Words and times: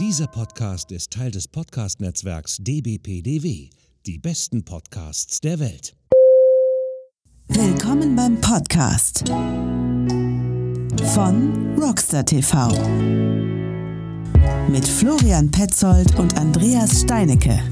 Dieser 0.00 0.26
Podcast 0.26 0.90
ist 0.90 1.12
Teil 1.12 1.30
des 1.30 1.46
Podcast-Netzwerks 1.46 2.56
dbpdw, 2.58 3.70
die 4.06 4.18
besten 4.18 4.64
Podcasts 4.64 5.40
der 5.40 5.60
Welt. 5.60 5.94
Willkommen 7.46 8.16
beim 8.16 8.40
Podcast 8.40 9.22
von 11.14 11.78
Rockstar 11.78 12.24
TV 12.24 12.70
mit 14.68 14.84
Florian 14.84 15.48
Petzold 15.52 16.18
und 16.18 16.36
Andreas 16.38 17.02
Steinecke. 17.02 17.62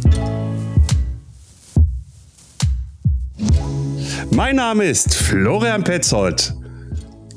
Mein 4.31 4.55
Name 4.55 4.85
ist 4.85 5.13
Florian 5.17 5.83
Petzold. 5.83 6.55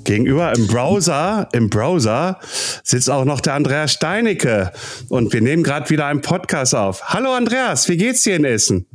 Gegenüber 0.05 0.55
im 0.55 0.67
Browser, 0.67 1.49
im 1.51 1.69
Browser 1.69 2.39
sitzt 2.83 3.09
auch 3.09 3.25
noch 3.25 3.41
der 3.41 3.55
Andreas 3.55 3.91
Steinecke 3.93 4.71
und 5.09 5.33
wir 5.33 5.41
nehmen 5.41 5.63
gerade 5.63 5.89
wieder 5.89 6.05
einen 6.05 6.21
Podcast 6.21 6.73
auf. 6.75 7.03
Hallo 7.09 7.33
Andreas, 7.33 7.89
wie 7.89 7.97
geht's 7.97 8.21
dir 8.23 8.35
in 8.35 8.45
Essen? 8.45 8.85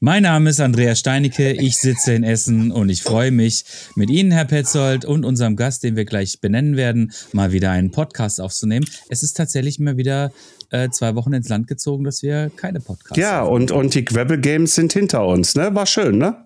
Mein 0.00 0.24
Name 0.24 0.50
ist 0.50 0.60
Andreas 0.60 0.98
Steinecke, 0.98 1.52
ich 1.52 1.78
sitze 1.78 2.12
in 2.14 2.24
Essen 2.24 2.72
und 2.72 2.88
ich 2.90 3.02
freue 3.02 3.30
mich, 3.30 3.64
mit 3.94 4.10
Ihnen, 4.10 4.32
Herr 4.32 4.44
Petzold, 4.44 5.04
und 5.04 5.24
unserem 5.24 5.56
Gast, 5.56 5.82
den 5.84 5.96
wir 5.96 6.04
gleich 6.04 6.40
benennen 6.40 6.76
werden, 6.76 7.12
mal 7.32 7.52
wieder 7.52 7.70
einen 7.70 7.90
Podcast 7.92 8.40
aufzunehmen. 8.40 8.86
Es 9.08 9.22
ist 9.22 9.34
tatsächlich 9.34 9.78
immer 9.78 9.96
wieder 9.96 10.30
äh, 10.70 10.90
zwei 10.90 11.14
Wochen 11.14 11.32
ins 11.32 11.48
Land 11.48 11.68
gezogen, 11.68 12.04
dass 12.04 12.22
wir 12.22 12.50
keine 12.56 12.80
Podcasts 12.80 13.16
Ja, 13.16 13.32
haben. 13.36 13.50
und, 13.50 13.70
und 13.70 13.94
die 13.94 14.04
Gravel 14.04 14.38
Games 14.40 14.74
sind 14.74 14.92
hinter 14.92 15.24
uns, 15.26 15.54
ne? 15.54 15.74
War 15.74 15.86
schön, 15.86 16.18
ne? 16.18 16.43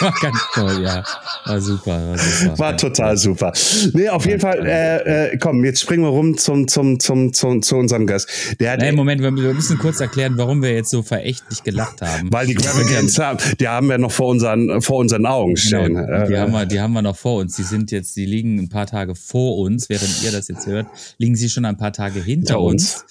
War 0.00 0.14
ganz 0.20 0.38
toll, 0.52 0.82
ja. 0.84 1.02
War 1.46 1.60
super. 1.60 2.08
War, 2.10 2.18
super. 2.18 2.58
War 2.58 2.76
total 2.76 3.16
super. 3.16 3.52
Nee, 3.94 4.08
auf 4.10 4.26
jeden 4.26 4.40
Fall, 4.40 4.66
äh, 4.66 5.30
äh, 5.32 5.38
komm, 5.38 5.64
jetzt 5.64 5.80
springen 5.80 6.02
wir 6.02 6.10
rum 6.10 6.36
zum, 6.36 6.68
zum, 6.68 7.00
zum, 7.00 7.32
zum, 7.32 7.62
zu 7.62 7.76
unserem 7.76 8.06
Gast. 8.06 8.28
Der 8.60 8.72
hat, 8.72 8.80
Nein, 8.80 8.94
Moment, 8.94 9.22
wir 9.22 9.30
müssen 9.30 9.78
kurz 9.78 10.00
erklären, 10.00 10.34
warum 10.36 10.62
wir 10.62 10.74
jetzt 10.74 10.90
so 10.90 11.02
verächtlich 11.02 11.62
gelacht 11.62 12.02
haben. 12.02 12.30
weil 12.30 12.46
die 12.46 12.54
Gravel 12.54 12.84
Games 12.86 13.18
haben, 13.18 13.38
die 13.58 13.68
haben 13.68 13.88
wir 13.88 13.96
noch 13.98 14.12
vor 14.12 14.28
unseren, 14.28 14.82
vor 14.82 14.98
unseren 14.98 15.24
Augen 15.24 15.56
stehen. 15.56 15.94
Genau, 15.94 16.26
die, 16.26 16.34
Äh, 16.34 16.38
haben 16.40 16.52
wir, 16.52 16.66
die 16.66 16.80
haben 16.80 16.92
wir 16.92 17.02
noch 17.02 17.16
vor 17.16 17.40
uns. 17.40 17.56
Die 17.56 17.62
sind 17.62 17.90
jetzt, 17.90 18.16
die 18.16 18.26
liegen 18.26 18.58
ein 18.58 18.68
paar 18.68 18.86
Tage 18.86 19.14
vor 19.14 19.56
uns, 19.58 19.88
während 19.88 20.22
ihr 20.22 20.30
das 20.32 20.48
jetzt 20.48 20.66
hört, 20.66 20.86
liegen 21.18 21.36
sie 21.36 21.48
schon 21.48 21.64
ein 21.64 21.76
paar 21.78 21.92
Tage 21.92 22.20
hinter 22.20 22.26
Hinter 22.26 22.60
uns. 22.60 22.94
uns. 23.02 23.04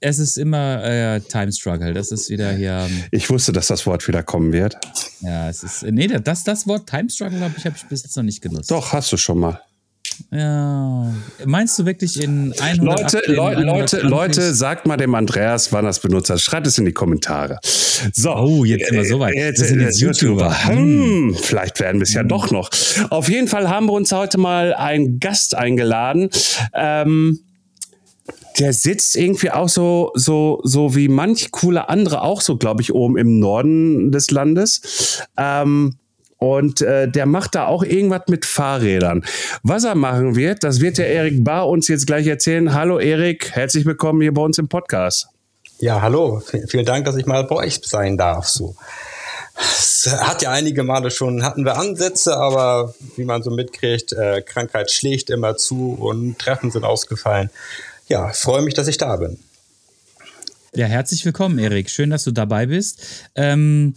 Es 0.00 0.18
ist 0.20 0.36
immer 0.36 0.84
äh, 0.84 1.20
Time 1.20 1.50
Struggle. 1.50 1.92
Das 1.92 2.12
ist 2.12 2.30
wieder 2.30 2.52
hier. 2.52 2.86
ähm, 2.88 3.04
ich 3.10 3.28
wusste, 3.30 3.52
dass 3.52 3.66
das 3.66 3.84
Wort 3.86 4.06
wieder 4.06 4.22
kommen 4.22 4.52
wird. 4.52 4.76
Ja, 5.20 5.48
es 5.48 5.64
ist. 5.64 5.82
Nee, 5.82 6.06
das, 6.06 6.44
das 6.44 6.66
Wort 6.68 6.88
Time 6.88 7.10
Struggle 7.10 7.40
habe 7.40 7.54
ich, 7.56 7.66
hab 7.66 7.74
ich 7.76 7.84
bis 7.86 8.04
jetzt 8.04 8.16
noch 8.16 8.22
nicht 8.22 8.40
genutzt. 8.40 8.70
Doch, 8.70 8.92
hast 8.92 9.10
du 9.12 9.16
schon 9.16 9.38
mal. 9.40 9.60
Ja. 10.30 11.12
Meinst 11.44 11.78
du 11.78 11.86
wirklich 11.86 12.20
in 12.22 12.52
100 12.58 12.78
Leute, 12.78 13.32
Leute, 13.32 13.60
Leute, 13.62 14.00
Leute, 14.00 14.54
sagt 14.54 14.86
mal 14.86 14.96
dem 14.96 15.14
Andreas, 15.14 15.72
wann 15.72 15.84
das 15.84 16.00
benutzt 16.00 16.30
hat. 16.30 16.40
Schreibt 16.40 16.66
es 16.66 16.78
in 16.78 16.84
die 16.84 16.92
Kommentare. 16.92 17.58
So. 18.12 18.34
Oh, 18.34 18.64
jetzt 18.64 18.88
sind 18.88 18.96
wir 18.96 19.04
so 19.04 19.18
weit. 19.20 19.34
Jetzt, 19.34 19.60
Wir 19.60 19.66
sind 19.68 19.80
jetzt 19.80 20.00
jetzt 20.00 20.20
YouTuber. 20.20 20.66
Hm, 20.66 21.36
vielleicht 21.40 21.80
werden 21.80 21.98
wir 22.00 22.04
es 22.04 22.14
ja 22.14 22.22
doch 22.22 22.50
noch. 22.50 22.70
Auf 23.10 23.28
jeden 23.28 23.48
Fall 23.48 23.68
haben 23.68 23.86
wir 23.86 23.92
uns 23.92 24.12
heute 24.12 24.38
mal 24.38 24.74
einen 24.74 25.18
Gast 25.20 25.54
eingeladen. 25.56 26.30
Ähm, 26.74 27.40
der 28.58 28.72
sitzt 28.72 29.16
irgendwie 29.16 29.50
auch 29.50 29.68
so, 29.68 30.10
so, 30.14 30.60
so 30.64 30.94
wie 30.94 31.08
manch 31.08 31.50
coole 31.50 31.88
andere 31.88 32.22
auch 32.22 32.40
so, 32.40 32.56
glaube 32.56 32.82
ich, 32.82 32.92
oben 32.92 33.16
im 33.16 33.38
Norden 33.38 34.10
des 34.10 34.30
Landes. 34.30 35.22
Ähm, 35.36 35.96
und 36.38 36.82
äh, 36.82 37.10
der 37.10 37.26
macht 37.26 37.56
da 37.56 37.66
auch 37.66 37.82
irgendwas 37.82 38.22
mit 38.28 38.46
Fahrrädern. 38.46 39.24
Was 39.62 39.84
er 39.84 39.96
machen 39.96 40.36
wird, 40.36 40.62
das 40.62 40.80
wird 40.80 40.98
der 40.98 41.08
Erik 41.08 41.42
Bar 41.42 41.68
uns 41.68 41.88
jetzt 41.88 42.06
gleich 42.06 42.26
erzählen. 42.26 42.74
Hallo 42.74 42.98
Erik, 42.98 43.50
herzlich 43.52 43.84
willkommen 43.84 44.20
hier 44.20 44.32
bei 44.32 44.42
uns 44.42 44.58
im 44.58 44.68
Podcast. 44.68 45.28
Ja, 45.80 46.00
hallo. 46.00 46.42
Vielen 46.68 46.84
Dank, 46.84 47.04
dass 47.04 47.16
ich 47.16 47.26
mal 47.26 47.44
bei 47.44 47.56
euch 47.56 47.80
sein 47.84 48.16
darf. 48.16 48.48
So. 48.48 48.74
Es 49.60 50.08
hat 50.20 50.42
ja 50.42 50.52
einige 50.52 50.84
Male 50.84 51.10
schon, 51.10 51.42
hatten 51.42 51.64
wir 51.64 51.76
Ansätze, 51.76 52.36
aber 52.36 52.94
wie 53.16 53.24
man 53.24 53.42
so 53.42 53.50
mitkriegt, 53.50 54.12
äh, 54.12 54.42
Krankheit 54.42 54.90
schlägt 54.92 55.30
immer 55.30 55.56
zu 55.56 55.96
und 55.98 56.38
Treffen 56.38 56.70
sind 56.70 56.84
ausgefallen. 56.84 57.50
Ja, 58.08 58.32
freue 58.32 58.62
mich, 58.62 58.74
dass 58.74 58.88
ich 58.88 58.96
da 58.96 59.16
bin. 59.16 59.38
Ja, 60.74 60.86
herzlich 60.86 61.24
willkommen, 61.24 61.58
Erik. 61.58 61.90
Schön, 61.90 62.10
dass 62.10 62.24
du 62.24 62.30
dabei 62.30 62.66
bist. 62.66 63.02
Ähm, 63.34 63.94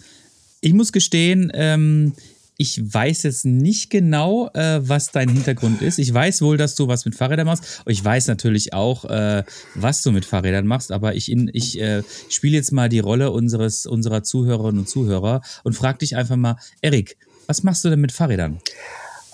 ich 0.60 0.74
muss 0.74 0.92
gestehen, 0.92 1.52
ähm, 1.54 2.14
ich 2.58 2.94
weiß 2.94 3.24
jetzt 3.24 3.46
nicht 3.46 3.90
genau, 3.90 4.50
äh, 4.54 4.88
was 4.88 5.12
dein 5.12 5.30
Hintergrund 5.30 5.82
ist. 5.82 5.98
Ich 5.98 6.14
weiß 6.14 6.42
wohl, 6.42 6.58
dass 6.58 6.76
du 6.76 6.88
was 6.88 7.06
mit 7.06 7.16
Fahrrädern 7.16 7.48
machst. 7.48 7.82
Ich 7.86 8.04
weiß 8.04 8.28
natürlich 8.28 8.74
auch, 8.74 9.06
äh, 9.06 9.44
was 9.76 10.02
du 10.02 10.12
mit 10.12 10.26
Fahrrädern 10.26 10.68
machst, 10.68 10.92
aber 10.92 11.16
ich, 11.16 11.32
ich 11.32 11.80
äh, 11.80 12.04
spiele 12.30 12.58
jetzt 12.58 12.72
mal 12.72 12.90
die 12.90 13.00
Rolle 13.00 13.32
unseres, 13.32 13.86
unserer 13.86 14.24
Zuhörerinnen 14.24 14.82
und 14.82 14.90
Zuhörer 14.90 15.42
und 15.64 15.74
frage 15.74 16.00
dich 16.00 16.18
einfach 16.18 16.36
mal, 16.36 16.58
Erik, 16.82 17.18
was 17.48 17.64
machst 17.64 17.84
du 17.86 17.90
denn 17.90 18.02
mit 18.02 18.12
Fahrrädern? 18.12 18.60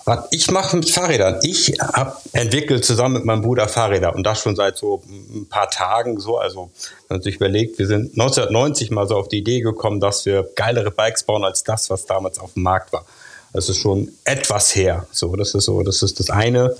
Was 0.08 0.26
ich 0.30 0.50
mache 0.50 0.74
mit 0.74 0.88
Fahrrädern, 0.88 1.38
ich 1.42 1.74
habe 1.82 2.16
entwickelt 2.32 2.82
zusammen 2.82 3.16
mit 3.16 3.26
meinem 3.26 3.42
Bruder 3.42 3.68
Fahrräder 3.68 4.14
und 4.14 4.22
das 4.22 4.40
schon 4.40 4.56
seit 4.56 4.78
so 4.78 5.02
ein 5.06 5.46
paar 5.50 5.68
Tagen 5.68 6.18
so. 6.18 6.38
Also 6.38 6.70
wenn 7.08 7.16
man 7.16 7.22
sich 7.22 7.36
überlegt, 7.36 7.78
wir 7.78 7.86
sind 7.86 8.12
1990 8.18 8.90
mal 8.90 9.06
so 9.06 9.16
auf 9.16 9.28
die 9.28 9.36
Idee 9.36 9.60
gekommen, 9.60 10.00
dass 10.00 10.24
wir 10.24 10.48
geilere 10.56 10.90
Bikes 10.90 11.24
bauen 11.24 11.44
als 11.44 11.62
das, 11.62 11.90
was 11.90 12.06
damals 12.06 12.38
auf 12.38 12.54
dem 12.54 12.62
Markt 12.62 12.90
war. 12.94 13.04
Das 13.52 13.68
ist 13.68 13.80
schon 13.80 14.10
etwas 14.24 14.74
her. 14.74 15.06
So, 15.12 15.36
das 15.36 15.54
ist 15.54 15.66
so, 15.66 15.82
das 15.82 16.02
ist 16.02 16.18
das 16.20 16.30
eine, 16.30 16.74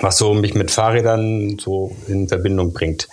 was 0.00 0.18
so 0.18 0.34
mich 0.34 0.54
mit 0.54 0.72
Fahrrädern 0.72 1.60
so 1.60 1.94
in 2.08 2.26
Verbindung 2.26 2.72
bringt. 2.72 3.06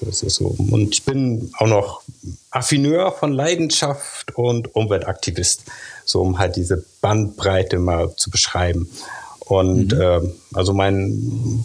Das 0.00 0.22
ist 0.22 0.36
so. 0.36 0.54
Und 0.70 0.94
ich 0.94 1.04
bin 1.04 1.50
auch 1.58 1.66
noch 1.66 2.02
Affineur 2.50 3.12
von 3.12 3.32
Leidenschaft 3.32 4.36
und 4.36 4.74
Umweltaktivist, 4.74 5.62
so 6.04 6.22
um 6.22 6.38
halt 6.38 6.56
diese 6.56 6.84
Bandbreite 7.00 7.78
mal 7.78 8.14
zu 8.16 8.30
beschreiben. 8.30 8.88
Und 9.40 9.92
ähm, 9.92 10.34
also 10.54 10.72
mein 10.72 11.64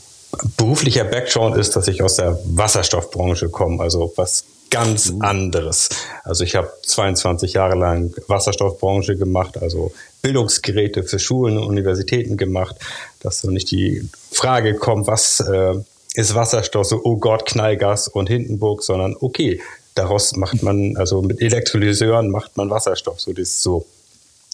beruflicher 0.58 1.04
Background 1.04 1.58
ist, 1.58 1.76
dass 1.76 1.88
ich 1.88 2.04
aus 2.04 2.16
der 2.16 2.40
Wasserstoffbranche 2.46 3.50
komme, 3.50 3.82
also 3.82 4.14
was 4.16 4.46
ganz 4.70 5.14
anderes. 5.20 5.90
Also 6.24 6.44
ich 6.44 6.56
habe 6.56 6.72
22 6.84 7.54
Jahre 7.54 7.76
lang 7.76 8.16
Wasserstoffbranche 8.28 9.18
gemacht, 9.18 9.62
also 9.62 9.92
Bildungsgeräte 10.22 11.04
für 11.04 11.20
Schulen 11.20 11.58
und 11.58 11.66
Universitäten 11.66 12.38
gemacht, 12.38 12.78
dass 13.20 13.42
so 13.42 13.52
nicht 13.52 13.70
die 13.72 14.08
Frage 14.32 14.76
kommt, 14.76 15.08
was 15.08 15.42
äh, 15.42 15.76
ist 16.16 16.36
Wasserstoff, 16.36 16.88
so 16.88 17.02
oh 17.04 17.18
Gott, 17.18 17.46
Knallgas 17.46 18.08
und 18.08 18.28
Hindenburg, 18.28 18.84
sondern 18.84 19.16
okay, 19.20 19.62
daraus 19.96 20.36
macht 20.36 20.64
man, 20.64 20.98
also 20.98 21.22
mit 21.22 21.42
Elektrolyseuren 21.42 22.30
macht 22.30 22.58
man 22.58 22.70
Wasserstoff, 22.70 23.20
so 23.20 23.32
das 23.32 23.50
ist 23.50 23.64
so, 23.64 23.86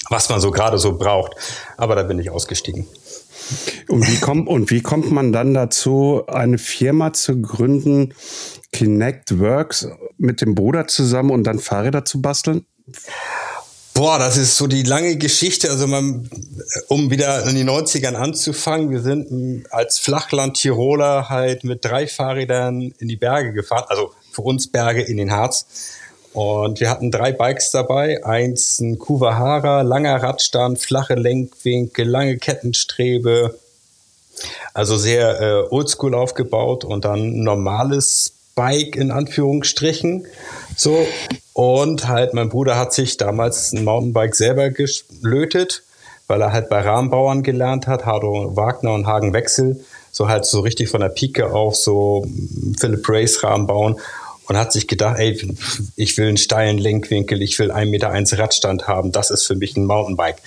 was 0.09 0.29
man 0.29 0.39
so 0.39 0.51
gerade 0.51 0.77
so 0.77 0.97
braucht. 0.97 1.35
Aber 1.77 1.95
da 1.95 2.03
bin 2.03 2.19
ich 2.19 2.29
ausgestiegen. 2.29 2.87
Und 3.87 4.07
wie, 4.07 4.19
kommt, 4.19 4.47
und 4.47 4.71
wie 4.71 4.81
kommt 4.81 5.11
man 5.11 5.31
dann 5.31 5.53
dazu, 5.53 6.23
eine 6.27 6.57
Firma 6.57 7.13
zu 7.13 7.41
gründen, 7.41 8.13
Kinect 8.71 9.39
Works, 9.39 9.87
mit 10.17 10.41
dem 10.41 10.55
Bruder 10.55 10.87
zusammen 10.87 11.31
und 11.31 11.43
dann 11.43 11.59
Fahrräder 11.59 12.03
zu 12.03 12.21
basteln? 12.21 12.65
Boah, 13.93 14.19
das 14.19 14.37
ist 14.37 14.57
so 14.57 14.67
die 14.67 14.83
lange 14.83 15.17
Geschichte. 15.17 15.71
Also 15.71 15.87
man, 15.87 16.29
um 16.87 17.11
wieder 17.11 17.45
in 17.47 17.55
die 17.55 17.63
90ern 17.63 18.15
anzufangen, 18.15 18.89
wir 18.89 19.01
sind 19.01 19.31
m, 19.31 19.65
als 19.69 19.99
Flachland-Tiroler 19.99 21.29
halt 21.29 21.63
mit 21.63 21.83
drei 21.85 22.07
Fahrrädern 22.07 22.93
in 22.99 23.07
die 23.07 23.15
Berge 23.15 23.53
gefahren. 23.53 23.85
Also 23.87 24.11
für 24.31 24.41
uns 24.41 24.67
Berge 24.71 25.01
in 25.01 25.17
den 25.17 25.31
Harz. 25.31 25.65
Und 26.33 26.79
wir 26.79 26.89
hatten 26.89 27.09
drei 27.09 27.31
Bikes 27.31 27.71
dabei. 27.71 28.23
Eins 28.23 28.79
ein 28.79 28.99
Kuwahara, 28.99 29.81
langer 29.81 30.21
Radstand, 30.21 30.79
flache 30.79 31.15
Lenkwinkel, 31.15 32.07
lange 32.07 32.37
Kettenstrebe. 32.37 33.57
Also 34.73 34.97
sehr 34.97 35.41
äh, 35.41 35.73
oldschool 35.73 36.13
aufgebaut 36.13 36.83
und 36.83 37.05
dann 37.05 37.39
ein 37.39 37.43
normales 37.43 38.33
Bike 38.53 38.95
in 38.95 39.09
Anführungsstrichen. 39.11 40.27
So. 40.75 41.07
Und 41.53 42.07
halt, 42.07 42.35
mein 42.35 42.49
Bruder 42.49 42.77
hat 42.77 42.93
sich 42.93 43.17
damals 43.17 43.71
ein 43.73 43.83
Mountainbike 43.83 44.35
selber 44.35 44.69
gelötet, 44.69 45.81
weil 46.27 46.41
er 46.41 46.51
halt 46.51 46.69
bei 46.69 46.81
Rahmenbauern 46.81 47.43
gelernt 47.43 47.87
hat, 47.87 48.05
Hardo 48.05 48.55
Wagner 48.55 48.93
und 48.93 49.07
Hagen 49.07 49.33
Wechsel. 49.33 49.83
So 50.11 50.27
halt 50.27 50.45
so 50.45 50.61
richtig 50.61 50.89
von 50.89 51.01
der 51.01 51.09
Pike 51.09 51.51
auf 51.51 51.75
so 51.75 52.25
Philip 52.79 53.07
Race 53.07 53.43
Rahmen 53.43 53.67
bauen 53.67 53.99
und 54.47 54.57
hat 54.57 54.73
sich 54.73 54.87
gedacht, 54.87 55.17
ey, 55.19 55.39
ich 55.95 56.17
will 56.17 56.27
einen 56.27 56.37
steilen 56.37 56.77
Lenkwinkel, 56.77 57.41
ich 57.41 57.57
will 57.59 57.71
1,1 57.71 57.85
Meter 57.85 58.09
eins 58.09 58.37
Radstand 58.37 58.87
haben, 58.87 59.11
das 59.11 59.29
ist 59.29 59.45
für 59.45 59.55
mich 59.55 59.75
ein 59.77 59.85
Mountainbike. 59.85 60.41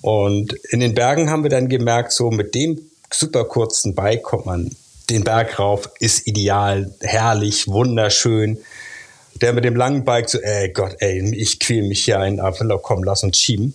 Und 0.00 0.54
in 0.70 0.80
den 0.80 0.94
Bergen 0.94 1.30
haben 1.30 1.42
wir 1.42 1.50
dann 1.50 1.68
gemerkt, 1.68 2.12
so 2.12 2.30
mit 2.30 2.54
dem 2.54 2.80
super 3.10 3.44
kurzen 3.44 3.94
Bike 3.94 4.22
kommt 4.22 4.46
man 4.46 4.70
den 5.10 5.24
Berg 5.24 5.58
rauf, 5.58 5.90
ist 6.00 6.26
ideal, 6.26 6.92
herrlich, 7.00 7.68
wunderschön. 7.68 8.58
Der 9.40 9.52
mit 9.52 9.64
dem 9.64 9.76
langen 9.76 10.04
Bike 10.04 10.28
so, 10.28 10.38
ey 10.38 10.70
Gott, 10.70 10.96
ey, 10.98 11.34
ich 11.34 11.60
quäl 11.60 11.86
mich 11.86 12.04
hier 12.04 12.18
ein, 12.18 12.40
aber 12.40 12.78
komm, 12.78 13.04
lass 13.04 13.22
uns 13.22 13.38
schieben. 13.38 13.74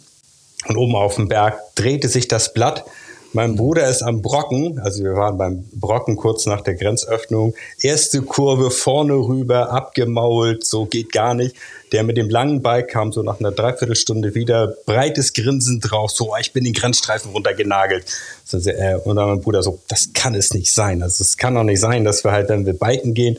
Und 0.68 0.78
oben 0.78 0.96
auf 0.96 1.16
dem 1.16 1.28
Berg 1.28 1.60
drehte 1.76 2.10
sich 2.10 2.28
das 2.28 2.54
Blatt 2.54 2.86
Mein 3.34 3.56
Bruder 3.56 3.90
ist 3.90 4.02
am 4.02 4.22
Brocken, 4.22 4.80
also 4.80 5.04
wir 5.04 5.14
waren 5.14 5.38
beim 5.38 5.66
Brocken 5.74 6.16
kurz 6.16 6.46
nach 6.46 6.62
der 6.62 6.76
Grenzöffnung. 6.76 7.54
Erste 7.82 8.22
Kurve 8.22 8.72
vorne 8.72 9.14
rüber, 9.14 9.70
abgemault, 9.72 10.66
so 10.66 10.86
geht 10.86 11.12
gar 11.12 11.34
nicht. 11.34 11.56
Der 11.92 12.04
mit 12.04 12.18
dem 12.18 12.30
langen 12.30 12.62
Bike 12.62 12.88
kam 12.88 13.12
so 13.12 13.24
nach 13.24 13.40
einer 13.40 13.52
Dreiviertelstunde 13.52 14.34
wieder, 14.34 14.76
breites 14.86 15.34
Grinsen 15.34 15.80
drauf, 15.80 16.12
so, 16.12 16.34
ich 16.40 16.54
bin 16.54 16.64
den 16.64 16.74
Grenzstreifen 16.74 17.32
runtergenagelt. 17.32 18.06
Äh, 18.52 18.96
und 18.96 19.18
dann 19.18 19.28
mein 19.28 19.42
Bruder 19.42 19.62
so, 19.62 19.80
das 19.88 20.10
kann 20.14 20.34
es 20.34 20.54
nicht 20.54 20.72
sein. 20.72 21.04
Also 21.04 21.22
es 21.22 21.38
kann 21.38 21.56
doch 21.56 21.64
nicht 21.64 21.80
sein, 21.80 22.06
dass 22.06 22.24
wir 22.24 22.32
halt, 22.32 22.50
wenn 22.50 22.66
wir 22.66 22.74
biken 22.74 23.14
gehen, 23.14 23.38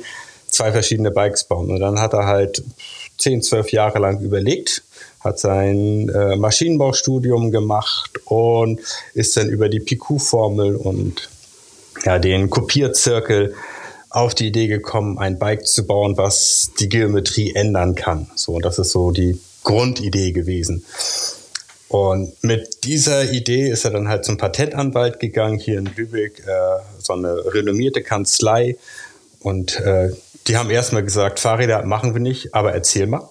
zwei 0.48 0.70
verschiedene 0.72 1.10
Bikes 1.10 1.44
bauen. 1.44 1.70
Und 1.70 1.80
dann 1.80 1.98
hat 1.98 2.12
er 2.12 2.26
halt 2.26 2.62
zehn, 3.18 3.42
zwölf 3.42 3.72
Jahre 3.72 3.98
lang 3.98 4.20
überlegt, 4.20 4.82
hat 5.28 5.38
sein 5.38 6.08
äh, 6.08 6.36
Maschinenbaustudium 6.36 7.50
gemacht 7.50 8.10
und 8.24 8.80
ist 9.14 9.36
dann 9.36 9.48
über 9.48 9.68
die 9.68 9.80
PQ-Formel 9.80 10.76
und 10.76 11.28
ja, 12.04 12.18
den 12.18 12.50
Kopierzirkel 12.50 13.54
auf 14.10 14.34
die 14.34 14.48
Idee 14.48 14.68
gekommen, 14.68 15.18
ein 15.18 15.38
Bike 15.38 15.66
zu 15.66 15.86
bauen, 15.86 16.16
was 16.16 16.70
die 16.80 16.88
Geometrie 16.88 17.54
ändern 17.54 17.94
kann. 17.94 18.30
So, 18.34 18.58
das 18.58 18.78
ist 18.78 18.92
so 18.92 19.10
die 19.10 19.38
Grundidee 19.64 20.32
gewesen. 20.32 20.84
Und 21.88 22.32
mit 22.42 22.84
dieser 22.84 23.30
Idee 23.30 23.70
ist 23.70 23.84
er 23.84 23.92
dann 23.92 24.08
halt 24.08 24.24
zum 24.24 24.36
Patentanwalt 24.36 25.20
gegangen, 25.20 25.58
hier 25.58 25.78
in 25.78 25.90
Lübeck, 25.96 26.40
äh, 26.40 26.80
so 26.98 27.14
eine 27.14 27.34
renommierte 27.52 28.02
Kanzlei. 28.02 28.76
Und 29.40 29.78
äh, 29.80 30.10
die 30.46 30.56
haben 30.56 30.70
erstmal 30.70 31.02
gesagt, 31.02 31.40
Fahrräder 31.40 31.84
machen 31.84 32.14
wir 32.14 32.20
nicht, 32.20 32.54
aber 32.54 32.72
erzähl 32.72 33.06
mal. 33.06 33.28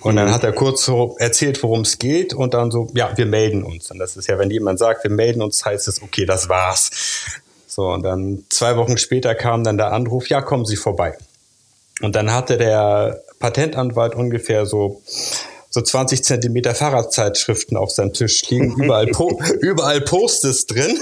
Und 0.00 0.16
dann 0.16 0.30
hat 0.30 0.44
er 0.44 0.52
kurz 0.52 0.84
so 0.84 1.16
erzählt, 1.18 1.62
worum 1.62 1.80
es 1.80 1.98
geht 1.98 2.32
und 2.32 2.54
dann 2.54 2.70
so, 2.70 2.88
ja, 2.94 3.16
wir 3.16 3.26
melden 3.26 3.64
uns. 3.64 3.90
Und 3.90 3.98
das 3.98 4.16
ist 4.16 4.28
ja, 4.28 4.38
wenn 4.38 4.50
jemand 4.50 4.78
sagt, 4.78 5.02
wir 5.02 5.10
melden 5.10 5.42
uns, 5.42 5.64
heißt 5.64 5.88
es, 5.88 6.02
okay, 6.02 6.24
das 6.24 6.48
war's. 6.48 6.90
So, 7.66 7.88
und 7.88 8.02
dann 8.02 8.44
zwei 8.48 8.76
Wochen 8.76 8.96
später 8.98 9.34
kam 9.34 9.64
dann 9.64 9.76
der 9.76 9.92
Anruf, 9.92 10.28
ja, 10.28 10.40
kommen 10.40 10.64
Sie 10.64 10.76
vorbei. 10.76 11.16
Und 12.00 12.14
dann 12.14 12.32
hatte 12.32 12.56
der 12.56 13.22
Patentanwalt 13.40 14.14
ungefähr 14.14 14.66
so, 14.66 15.02
so 15.68 15.80
20 15.80 16.24
Zentimeter 16.24 16.74
Fahrradzeitschriften 16.74 17.76
auf 17.76 17.90
seinem 17.90 18.12
Tisch 18.12 18.48
liegen, 18.50 18.74
überall, 18.82 19.08
po 19.08 19.40
überall 19.60 20.00
Postes 20.00 20.66
drin 20.66 20.98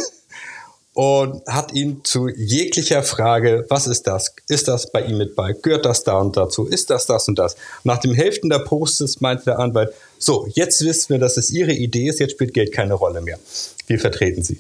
und 0.96 1.46
hat 1.46 1.74
ihn 1.74 2.00
zu 2.04 2.26
jeglicher 2.26 3.02
Frage, 3.02 3.66
was 3.68 3.86
ist 3.86 4.06
das? 4.06 4.34
Ist 4.48 4.66
das 4.66 4.90
bei 4.90 5.02
ihm 5.02 5.18
mit 5.18 5.36
bei? 5.36 5.52
Gehört 5.52 5.84
das 5.84 6.04
da 6.04 6.18
und 6.18 6.38
dazu? 6.38 6.64
Ist 6.64 6.88
das 6.88 7.04
das 7.04 7.28
und 7.28 7.38
das? 7.38 7.54
Nach 7.84 7.98
dem 7.98 8.14
Hälften 8.14 8.48
der 8.48 8.60
Posts 8.60 9.20
meinte 9.20 9.44
der 9.44 9.58
Anwalt, 9.58 9.92
so, 10.18 10.48
jetzt 10.54 10.82
wissen 10.82 11.10
wir, 11.10 11.18
dass 11.18 11.36
es 11.36 11.50
Ihre 11.50 11.72
Idee 11.72 12.08
ist, 12.08 12.18
jetzt 12.18 12.30
spielt 12.30 12.54
Geld 12.54 12.72
keine 12.72 12.94
Rolle 12.94 13.20
mehr. 13.20 13.38
Wir 13.86 13.98
vertreten 13.98 14.42
Sie. 14.42 14.58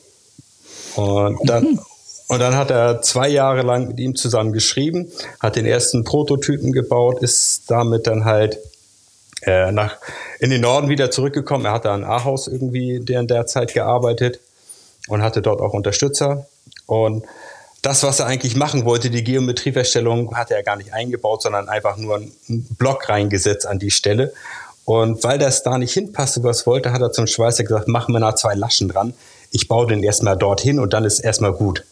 Und 0.96 1.38
dann, 1.48 1.80
und 2.28 2.38
dann 2.38 2.54
hat 2.54 2.70
er 2.70 3.00
zwei 3.00 3.28
Jahre 3.28 3.62
lang 3.62 3.88
mit 3.88 3.98
ihm 3.98 4.14
zusammen 4.14 4.52
geschrieben, 4.52 5.10
hat 5.40 5.56
den 5.56 5.64
ersten 5.64 6.04
Prototypen 6.04 6.72
gebaut, 6.72 7.22
ist 7.22 7.62
damit 7.68 8.06
dann 8.06 8.26
halt 8.26 8.58
äh, 9.40 9.72
nach, 9.72 9.96
in 10.38 10.50
den 10.50 10.60
Norden 10.60 10.90
wieder 10.90 11.10
zurückgekommen. 11.10 11.64
Er 11.64 11.72
hat 11.72 11.86
da 11.86 11.94
in 11.94 12.04
Ahaus 12.04 12.46
irgendwie 12.46 12.96
in 12.96 13.26
der 13.26 13.46
Zeit 13.46 13.72
gearbeitet 13.72 14.40
und 15.08 15.22
hatte 15.22 15.42
dort 15.42 15.60
auch 15.60 15.72
Unterstützer. 15.72 16.46
Und 16.86 17.24
das, 17.82 18.02
was 18.02 18.20
er 18.20 18.26
eigentlich 18.26 18.56
machen 18.56 18.84
wollte, 18.84 19.10
die 19.10 19.22
Geometrieverstellung, 19.22 20.34
hatte 20.36 20.54
er 20.54 20.62
gar 20.62 20.76
nicht 20.76 20.92
eingebaut, 20.92 21.42
sondern 21.42 21.68
einfach 21.68 21.96
nur 21.96 22.16
einen 22.16 22.66
Block 22.78 23.08
reingesetzt 23.08 23.66
an 23.66 23.78
die 23.78 23.90
Stelle. 23.90 24.32
Und 24.84 25.22
weil 25.24 25.38
das 25.38 25.62
da 25.62 25.78
nicht 25.78 25.92
hinpasste, 25.92 26.42
was 26.42 26.66
wollte, 26.66 26.92
hat 26.92 27.02
er 27.02 27.12
zum 27.12 27.26
Schweißer 27.26 27.64
gesagt, 27.64 27.88
machen 27.88 28.12
wir 28.12 28.20
da 28.20 28.36
zwei 28.36 28.54
Laschen 28.54 28.88
dran. 28.88 29.14
Ich 29.50 29.68
baue 29.68 29.86
den 29.86 30.02
erstmal 30.02 30.36
dorthin 30.36 30.78
und 30.78 30.92
dann 30.92 31.04
ist 31.04 31.20
erstmal 31.20 31.52
gut. 31.52 31.84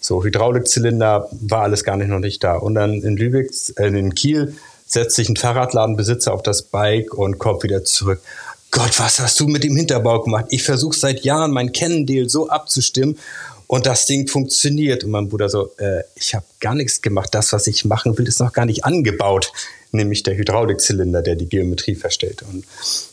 So, 0.00 0.24
Hydraulikzylinder 0.24 1.28
war 1.32 1.62
alles 1.62 1.84
gar 1.84 1.96
nicht 1.96 2.08
noch 2.08 2.18
nicht 2.18 2.42
da. 2.42 2.56
Und 2.56 2.74
dann 2.74 2.94
in 3.02 3.16
Lübeck, 3.16 3.50
äh, 3.76 3.88
in 3.88 4.14
Kiel, 4.14 4.56
setzt 4.86 5.16
sich 5.16 5.28
ein 5.28 5.36
Fahrradladenbesitzer 5.36 6.32
auf 6.32 6.42
das 6.42 6.62
Bike 6.62 7.14
und 7.14 7.38
kommt 7.38 7.62
wieder 7.62 7.84
zurück. 7.84 8.20
Gott, 8.70 8.98
was 9.00 9.18
hast 9.18 9.40
du 9.40 9.48
mit 9.48 9.64
dem 9.64 9.76
Hinterbau 9.76 10.22
gemacht? 10.22 10.46
Ich 10.50 10.62
versuche 10.62 10.96
seit 10.96 11.24
Jahren 11.24 11.50
mein 11.50 11.72
Kennendeal 11.72 12.28
so 12.28 12.48
abzustimmen 12.48 13.18
und 13.66 13.86
das 13.86 14.06
Ding 14.06 14.28
funktioniert. 14.28 15.04
Und 15.04 15.10
mein 15.10 15.28
Bruder 15.28 15.48
so, 15.48 15.70
äh, 15.78 16.02
ich 16.14 16.34
habe 16.34 16.44
gar 16.60 16.74
nichts 16.74 17.02
gemacht. 17.02 17.34
Das, 17.34 17.52
was 17.52 17.66
ich 17.66 17.84
machen 17.84 18.16
will, 18.16 18.28
ist 18.28 18.40
noch 18.40 18.52
gar 18.52 18.66
nicht 18.66 18.84
angebaut. 18.84 19.52
Nämlich 19.92 20.22
der 20.22 20.36
Hydraulikzylinder, 20.36 21.20
der 21.20 21.34
die 21.34 21.48
Geometrie 21.48 21.96
verstellt. 21.96 22.42
Und 22.42 22.64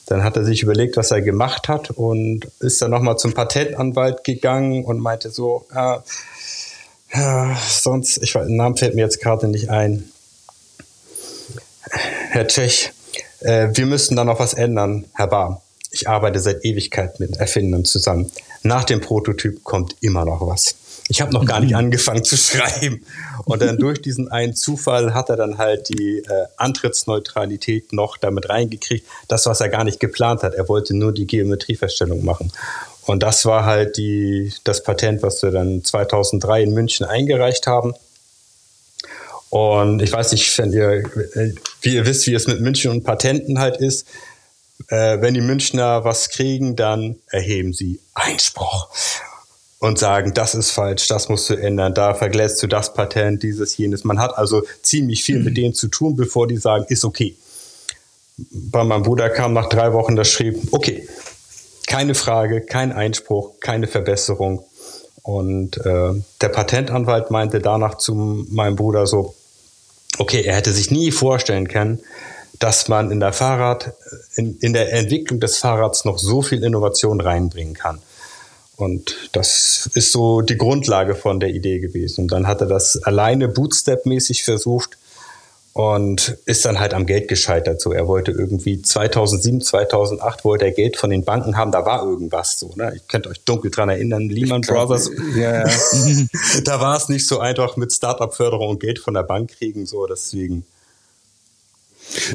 dann 0.05 0.23
hat 0.23 0.37
er 0.37 0.45
sich 0.45 0.61
überlegt, 0.61 0.95
was 0.95 1.09
er 1.09 1.21
gemacht 1.21 1.67
hat 1.67 1.89
und 1.89 2.47
ist 2.59 2.81
dann 2.81 2.91
nochmal 2.91 3.17
zum 3.17 3.33
Patentanwalt 3.33 4.23
gegangen 4.23 4.85
und 4.85 4.99
meinte 4.99 5.31
so, 5.31 5.65
äh, 5.73 5.97
ja, 7.13 7.57
sonst, 7.67 8.21
ich 8.21 8.35
weiß, 8.35 8.47
Namen 8.49 8.77
fällt 8.77 8.93
mir 8.95 9.01
jetzt 9.01 9.21
gerade 9.21 9.47
nicht 9.47 9.69
ein. 9.69 10.11
Herr 11.89 12.47
Tschech, 12.47 12.91
äh, 13.39 13.69
wir 13.73 13.85
müssen 13.85 14.15
da 14.15 14.23
noch 14.23 14.39
was 14.39 14.53
ändern, 14.53 15.05
Herr 15.13 15.27
Bahr. 15.27 15.61
Ich 15.91 16.09
arbeite 16.09 16.39
seit 16.39 16.65
Ewigkeit 16.65 17.19
mit 17.19 17.37
Erfindern 17.37 17.85
zusammen. 17.85 18.31
Nach 18.63 18.83
dem 18.83 19.01
Prototyp 19.01 19.63
kommt 19.63 19.95
immer 20.01 20.25
noch 20.25 20.45
was. 20.45 20.75
Ich 21.09 21.21
habe 21.21 21.33
noch 21.33 21.45
gar 21.45 21.61
nicht 21.61 21.75
angefangen 21.75 22.23
zu 22.23 22.35
schreiben. 22.35 23.05
Und 23.45 23.61
dann 23.61 23.77
durch 23.77 24.01
diesen 24.01 24.29
einen 24.29 24.55
Zufall 24.55 25.13
hat 25.13 25.29
er 25.29 25.37
dann 25.37 25.57
halt 25.57 25.89
die 25.89 26.19
äh, 26.19 26.45
Antrittsneutralität 26.57 27.93
noch 27.93 28.17
damit 28.17 28.49
reingekriegt. 28.49 29.07
Das, 29.27 29.45
was 29.45 29.61
er 29.61 29.69
gar 29.69 29.85
nicht 29.85 29.99
geplant 29.99 30.43
hat. 30.43 30.53
Er 30.53 30.67
wollte 30.67 30.95
nur 30.95 31.13
die 31.13 31.25
Geometrieverstellung 31.25 32.25
machen. 32.25 32.51
Und 33.05 33.23
das 33.23 33.45
war 33.45 33.63
halt 33.63 33.95
die, 33.95 34.51
das 34.65 34.83
Patent, 34.83 35.23
was 35.23 35.41
wir 35.41 35.51
dann 35.51 35.83
2003 35.83 36.63
in 36.63 36.73
München 36.73 37.05
eingereicht 37.05 37.65
haben. 37.65 37.93
Und 39.49 40.01
ich 40.01 40.11
weiß 40.11 40.31
nicht, 40.33 40.57
wenn 40.57 40.73
ihr, 40.73 41.03
wie 41.81 41.95
ihr 41.95 42.05
wisst, 42.05 42.27
wie 42.27 42.33
es 42.33 42.47
mit 42.47 42.59
München 42.59 42.91
und 42.91 43.03
Patenten 43.03 43.59
halt 43.59 43.77
ist. 43.77 44.07
Äh, 44.89 45.21
wenn 45.21 45.33
die 45.33 45.41
Münchner 45.41 46.03
was 46.03 46.29
kriegen, 46.29 46.75
dann 46.75 47.17
erheben 47.27 47.73
sie 47.73 47.99
Einspruch 48.13 48.89
und 49.79 49.99
sagen, 49.99 50.33
das 50.33 50.55
ist 50.55 50.71
falsch, 50.71 51.07
das 51.07 51.29
musst 51.29 51.49
du 51.49 51.53
ändern, 51.53 51.93
da 51.93 52.13
verglätst 52.13 52.61
du 52.63 52.67
das 52.67 52.93
Patent, 52.93 53.43
dieses, 53.43 53.77
jenes. 53.77 54.03
Man 54.03 54.19
hat 54.19 54.37
also 54.37 54.63
ziemlich 54.81 55.23
viel 55.23 55.39
mit 55.39 55.57
denen 55.57 55.73
zu 55.73 55.87
tun, 55.87 56.15
bevor 56.15 56.47
die 56.47 56.57
sagen, 56.57 56.85
ist 56.89 57.05
okay. 57.05 57.35
Bei 58.37 58.83
meinem 58.83 59.03
Bruder 59.03 59.29
kam 59.29 59.53
nach 59.53 59.69
drei 59.69 59.93
Wochen 59.93 60.15
das 60.15 60.29
schrieb, 60.29 60.57
okay, 60.71 61.07
keine 61.87 62.15
Frage, 62.15 62.61
kein 62.61 62.91
Einspruch, 62.91 63.59
keine 63.59 63.87
Verbesserung. 63.87 64.63
Und 65.27 65.85
äh, 65.85 66.13
der 66.39 66.47
Patentanwalt 66.47 67.31
meinte 67.31 67.59
danach 67.59 67.97
zu 67.97 68.45
meinem 68.49 68.77
Bruder 68.77 69.05
so, 69.07 69.35
okay, 70.19 70.41
er 70.43 70.55
hätte 70.55 70.71
sich 70.71 70.89
nie 70.89 71.11
vorstellen 71.11 71.67
können, 71.67 71.99
dass 72.59 72.87
man 72.87 73.11
in 73.11 73.19
der 73.19 73.33
Fahrrad, 73.33 73.91
in, 74.35 74.57
in 74.59 74.71
der 74.71 74.93
Entwicklung 74.93 75.41
des 75.41 75.57
Fahrrads 75.57 76.05
noch 76.05 76.17
so 76.17 76.41
viel 76.41 76.63
Innovation 76.63 77.19
reinbringen 77.19 77.73
kann. 77.73 77.99
Und 78.77 79.17
das 79.33 79.89
ist 79.95 80.13
so 80.13 80.39
die 80.39 80.57
Grundlage 80.57 81.13
von 81.13 81.41
der 81.41 81.49
Idee 81.49 81.79
gewesen. 81.79 82.21
Und 82.21 82.31
dann 82.31 82.47
hat 82.47 82.61
er 82.61 82.67
das 82.67 83.03
alleine 83.03 83.49
Bootstep-mäßig 83.49 84.45
versucht 84.45 84.96
und 85.77 86.39
ist 86.45 86.65
dann 86.65 86.79
halt 86.79 86.95
am 86.95 87.05
Geld 87.05 87.27
gescheitert. 87.27 87.79
So, 87.79 87.91
er 87.91 88.07
wollte 88.07 88.31
irgendwie 88.31 88.81
2007, 88.81 89.61
2008 89.61 90.43
wollte 90.43 90.65
er 90.65 90.71
Geld 90.71 90.97
von 90.97 91.11
den 91.11 91.23
Banken 91.23 91.55
haben. 91.55 91.71
Da 91.71 91.85
war 91.85 92.03
irgendwas 92.03 92.57
so. 92.57 92.73
Ne? 92.75 92.93
Ich 92.95 93.07
könnt 93.07 93.27
euch 93.27 93.41
dunkel 93.41 93.69
dran 93.69 93.87
erinnern. 93.87 94.27
Lehman 94.27 94.63
glaub, 94.63 94.87
Brothers. 94.87 95.11
Ja, 95.35 95.67
ja. 95.67 95.73
da 96.65 96.81
war 96.81 96.97
es 96.97 97.09
nicht 97.09 97.27
so 97.27 97.39
einfach 97.39 97.77
mit 97.77 97.93
Startup-Förderung 97.93 98.69
und 98.69 98.79
Geld 98.79 98.97
von 98.97 99.13
der 99.13 99.21
Bank 99.21 99.51
kriegen. 99.51 99.85
So, 99.85 100.07
deswegen. 100.07 100.65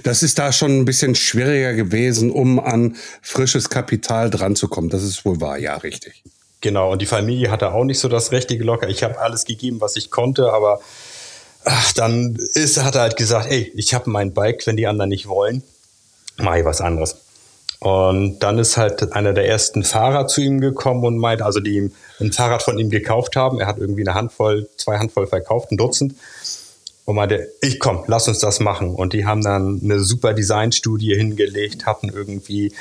Das 0.05 0.23
ist 0.23 0.39
da 0.39 0.53
schon 0.53 0.79
ein 0.79 0.85
bisschen 0.85 1.17
schwieriger 1.17 1.75
gewesen, 1.75 2.31
um 2.31 2.61
an 2.61 2.95
frisches 3.23 3.71
Kapital 3.71 4.31
dran 4.31 4.55
zu 4.55 4.69
kommen. 4.69 4.89
Das 4.89 5.03
ist 5.03 5.25
wohl 5.25 5.41
wahr, 5.41 5.59
ja, 5.59 5.79
richtig. 5.79 6.23
Genau. 6.61 6.93
Und 6.93 7.03
die 7.03 7.07
Familie 7.07 7.51
hatte 7.51 7.73
auch 7.73 7.83
nicht 7.83 7.99
so 7.99 8.07
das 8.07 8.31
richtige 8.31 8.63
Locker. 8.63 8.89
Ich 8.89 9.03
habe 9.03 9.19
alles 9.19 9.47
gegeben, 9.47 9.81
was 9.81 9.97
ich 9.97 10.13
konnte, 10.13 10.53
aber 10.53 10.81
ach, 11.65 11.93
dann 11.93 12.37
ist, 12.55 12.83
hat 12.83 12.95
er 12.95 13.03
halt 13.03 13.17
gesagt, 13.17 13.51
ey, 13.51 13.73
ich 13.75 13.95
habe 13.95 14.11
mein 14.11 14.33
Bike, 14.33 14.67
wenn 14.67 14.77
die 14.77 14.87
anderen 14.87 15.11
nicht 15.11 15.29
wollen, 15.29 15.63
mache 16.39 16.61
ich 16.61 16.65
was 16.65 16.81
anderes. 16.81 17.17
Und 17.81 18.39
dann 18.41 18.59
ist 18.59 18.77
halt 18.77 19.13
einer 19.13 19.33
der 19.33 19.49
ersten 19.49 19.83
Fahrer 19.83 20.29
zu 20.29 20.41
ihm 20.41 20.61
gekommen 20.61 21.05
und 21.05 21.19
meint, 21.19 21.43
also 21.43 21.59
die 21.59 21.77
ihm 21.77 21.93
ein 22.21 22.33
Fahrrad 22.33 22.63
von 22.63 22.79
ihm 22.79 22.91
gekauft 22.91 23.35
haben. 23.35 23.59
Er 23.59 23.67
hat 23.67 23.79
irgendwie 23.79 24.03
eine 24.03 24.15
Handvoll, 24.15 24.69
zwei 24.77 24.99
Handvoll 24.99 25.27
verkauft, 25.27 25.73
ein 25.73 25.79
Dutzend 25.79 26.15
und 27.05 27.17
meinte, 27.17 27.53
ich 27.61 27.81
komm, 27.81 28.05
lass 28.07 28.29
uns 28.29 28.39
das 28.39 28.61
machen. 28.61 28.95
Und 28.95 29.13
die 29.13 29.27
haben 29.27 29.43
dann 29.43 29.81
eine 29.83 30.01
super 30.01 30.35
Designstudie 30.35 31.15
hingelegt, 31.17 31.85
hatten 31.85 32.09
irgendwie 32.09 32.73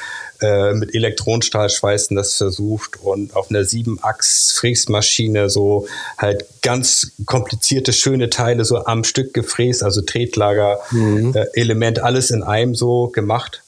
äh, 0.41 0.73
mit 0.73 0.93
Elektronenstahlschweißen 0.93 2.15
das 2.15 2.35
versucht 2.35 2.99
und 3.01 3.35
auf 3.35 3.49
einer 3.49 3.61
7-Achs-Fräsmaschine 3.61 5.49
so 5.49 5.87
halt 6.19 6.45
ganz 6.61 7.13
komplizierte, 7.25 7.93
schöne 7.93 8.29
Teile 8.29 8.63
so 8.63 8.85
am 8.85 9.03
Stück 9.03 9.33
gefräst, 9.33 9.81
also 9.81 10.01
Tretlager, 10.01 10.79
mhm. 10.91 11.33
äh, 11.35 11.45
Element, 11.53 12.03
alles 12.03 12.29
in 12.29 12.43
einem 12.43 12.75
so 12.75 13.07
gemacht. 13.07 13.63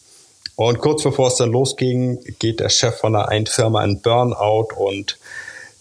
Und 0.56 0.78
kurz 0.78 1.02
bevor 1.02 1.30
es 1.30 1.36
dann 1.36 1.52
losging, 1.52 2.20
geht 2.38 2.60
der 2.60 2.70
Chef 2.70 2.98
von 3.00 3.16
einer 3.16 3.46
Firma 3.48 3.84
in 3.84 4.02
Burnout 4.02 4.68
und 4.76 5.18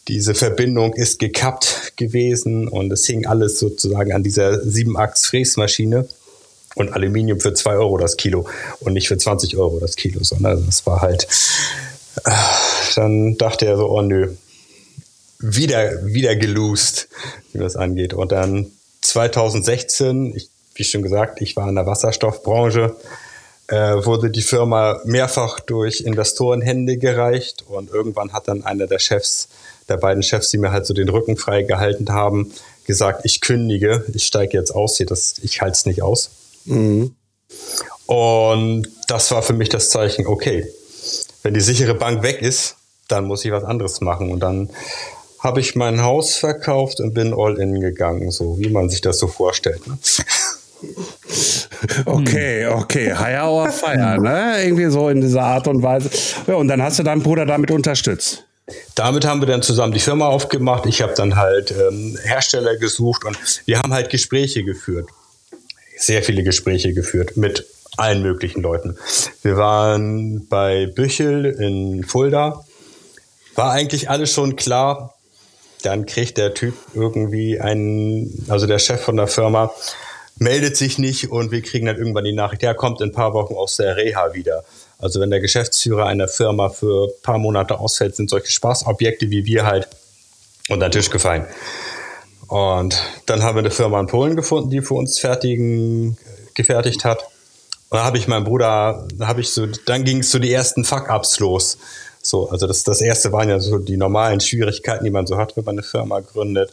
diese 0.09 0.35
Verbindung 0.35 0.95
ist 0.95 1.19
gekappt 1.19 1.93
gewesen 1.97 2.69
und 2.69 2.93
es 2.93 3.07
hing 3.07 3.27
alles 3.27 3.59
sozusagen 3.59 4.13
an 4.13 4.23
dieser 4.23 4.55
7-Achs-Fräsmaschine 4.63 6.09
und 6.75 6.93
Aluminium 6.93 7.41
für 7.41 7.55
2 7.55 7.75
Euro 7.75 7.99
das 7.99 8.17
Kilo 8.17 8.49
und 8.81 8.95
nicht 8.95 9.09
für 9.09 9.19
20 9.19 9.57
Euro 9.57 9.79
das 9.79 9.97
Kilo, 9.97 10.23
sondern 10.25 10.67
das 10.67 10.87
war 10.87 11.03
halt, 11.03 11.29
äh, 12.25 12.31
dann 12.97 13.37
dachte 13.37 13.67
er 13.67 13.77
so, 13.77 13.89
oh 13.89 14.03
nö, 14.03 14.35
wieder, 15.39 16.05
wieder 16.05 16.37
gelost, 16.37 17.09
wie 17.53 17.59
das 17.59 17.77
angeht. 17.77 18.15
Und 18.15 18.33
dann 18.33 18.73
2016, 19.03 20.35
ich, 20.37 20.49
wie 20.75 20.85
schon 20.85 21.03
gesagt, 21.03 21.41
ich 21.41 21.57
war 21.57 21.69
in 21.69 21.75
der 21.75 21.87
Wasserstoffbranche, 21.87 22.97
äh, 23.69 24.05
wurde 24.05 24.31
die 24.31 24.43
Firma 24.43 25.01
mehrfach 25.05 25.61
durch 25.61 26.01
Investorenhände 26.01 26.97
gereicht 26.97 27.65
und 27.69 27.91
irgendwann 27.91 28.33
hat 28.33 28.49
dann 28.49 28.65
einer 28.65 28.87
der 28.87 28.99
Chefs, 28.99 29.49
der 29.89 29.97
beiden 29.97 30.23
Chefs, 30.23 30.51
die 30.51 30.59
mir 30.59 30.73
halt 30.73 30.87
so 30.87 30.95
den 30.95 31.09
Rücken 31.09 31.37
frei 31.37 31.63
gehalten 31.63 32.11
haben, 32.11 32.53
gesagt, 32.87 33.23
ich 33.25 33.41
kündige, 33.41 34.05
ich 34.13 34.25
steige 34.25 34.57
jetzt 34.57 34.75
aus 34.75 34.97
hier, 34.97 35.07
das, 35.07 35.35
ich 35.43 35.61
halte 35.61 35.73
es 35.73 35.87
nicht 35.87 36.03
aus. 36.03 36.31
Mhm. 36.65 37.15
Und 38.07 38.89
das 39.09 39.31
war 39.31 39.43
für 39.43 39.53
mich 39.53 39.69
das 39.69 39.91
Zeichen, 39.91 40.27
okay, 40.27 40.67
wenn 41.43 41.55
die 41.55 41.61
sichere 41.61 41.95
Bank 41.95 42.23
weg 42.23 42.43
ist, 42.43 42.77
dann 43.09 43.27
muss 43.27 43.45
ich 43.45 43.53
was 43.53 43.65
anderes 43.65 44.01
machen. 44.01 44.31
Und 44.31 44.41
dann 44.41 44.71
habe 45.39 45.61
ich 45.61 45.75
mein 45.75 46.03
Haus 46.03 46.37
verkauft 46.37 47.01
und 47.01 47.15
bin 47.15 47.35
all 47.35 47.59
in 47.59 47.81
gegangen, 47.81 48.31
so 48.31 48.59
wie 48.59 48.69
man 48.69 48.89
sich 48.89 49.01
das 49.01 49.19
so 49.19 49.27
vorstellt. 49.27 49.87
Ne? 49.87 49.99
Okay, 52.05 52.67
okay, 52.67 53.13
Higher 53.13 53.51
or 53.51 53.69
Fire, 53.69 54.21
ne? 54.21 54.65
Irgendwie 54.65 54.91
so 54.91 55.09
in 55.09 55.21
dieser 55.21 55.43
Art 55.43 55.67
und 55.69 55.83
Weise. 55.83 56.11
Ja, 56.47 56.55
und 56.55 56.69
dann 56.69 56.83
hast 56.83 56.99
du 56.99 57.03
deinen 57.03 57.23
Bruder 57.23 57.45
damit 57.45 57.71
unterstützt. 57.71 58.45
Damit 58.95 59.25
haben 59.25 59.41
wir 59.41 59.47
dann 59.47 59.63
zusammen 59.63 59.93
die 59.93 60.01
Firma 60.01 60.27
aufgemacht. 60.27 60.87
Ich 60.87 61.03
habe 61.03 61.15
dann 61.15 61.37
halt 61.37 61.71
ähm, 61.71 62.19
Hersteller 62.23 62.77
gesucht 62.77 63.25
und 63.25 63.39
wir 63.67 63.79
haben 63.79 63.93
halt 63.93 64.11
Gespräche 64.11 64.65
geführt. 64.65 65.09
Sehr 65.97 66.23
viele 66.23 66.43
Gespräche 66.43 66.93
geführt 66.93 67.37
mit 67.37 67.67
allen 67.97 68.23
möglichen 68.23 68.63
Leuten. 68.63 68.97
Wir 69.43 69.57
waren 69.57 70.47
bei 70.49 70.87
Büchel 70.87 71.47
in 71.47 72.05
Fulda. 72.05 72.65
War 73.55 73.73
eigentlich 73.73 74.09
alles 74.09 74.33
schon 74.33 74.57
klar. 74.57 75.15
Dann 75.83 76.07
kriegt 76.07 76.39
der 76.39 76.55
Typ 76.55 76.75
irgendwie 76.95 77.61
einen, 77.61 78.47
also 78.49 78.67
der 78.67 78.79
Chef 78.79 79.01
von 79.01 79.17
der 79.17 79.27
Firma, 79.27 79.73
meldet 80.39 80.77
sich 80.77 80.99
nicht 80.99 81.31
und 81.31 81.51
wir 81.51 81.63
kriegen 81.63 81.87
dann 81.87 81.97
irgendwann 81.97 82.25
die 82.25 82.33
Nachricht, 82.33 82.63
er 82.63 82.75
kommt 82.75 83.01
in 83.01 83.09
ein 83.09 83.13
paar 83.13 83.35
Wochen 83.35 83.55
aus 83.55 83.77
der 83.77 83.97
Reha 83.97 84.35
wieder. 84.35 84.65
Also 85.03 85.21
wenn 85.21 85.31
der 85.31 85.41
Geschäftsführer 85.41 86.07
einer 86.07 86.29
Firma 86.29 86.69
für 86.69 87.09
ein 87.09 87.23
paar 87.23 87.39
Monate 87.39 87.81
ausfällt, 87.81 88.15
sind 88.15 88.31
solche 88.31 88.53
Spaßobjekte 88.53 89.31
wie 89.31 89.45
wir 89.45 89.67
halt 89.67 89.89
unter 90.69 90.89
den 90.89 90.93
Tisch 90.93 91.11
gefallen. 91.11 91.45
Und 92.47 93.03
dann 93.27 93.43
haben 93.43 93.57
wir 93.57 93.61
eine 93.61 93.73
Firma 93.73 93.99
in 93.99 94.07
Polen 94.07 94.37
gefunden, 94.37 94.71
die 94.71 94.81
für 94.81 94.95
uns 94.95 95.19
fertigen, 95.19 96.17
gefertigt 96.55 97.05
hat. 97.05 97.25
Und 97.91 97.99
da 97.99 98.05
habe 98.05 98.17
ich 98.17 98.29
meinen 98.29 98.45
Bruder, 98.45 99.09
da 99.15 99.27
habe 99.27 99.41
ich 99.41 99.51
so, 99.51 99.67
dann 99.87 100.05
ging 100.05 100.21
es 100.21 100.31
so 100.31 100.39
die 100.39 100.53
ersten 100.53 100.85
Fuck-Ups 100.85 101.41
los. 101.41 101.79
So, 102.23 102.49
also 102.51 102.69
das, 102.69 102.85
das 102.85 103.01
erste 103.01 103.33
waren 103.33 103.49
ja 103.49 103.59
so 103.59 103.79
die 103.79 103.97
normalen 103.97 104.39
Schwierigkeiten, 104.39 105.05
die 105.05 105.11
man 105.11 105.27
so 105.27 105.37
hat, 105.37 105.57
wenn 105.57 105.65
man 105.65 105.75
eine 105.75 105.83
Firma 105.83 106.21
gründet. 106.21 106.73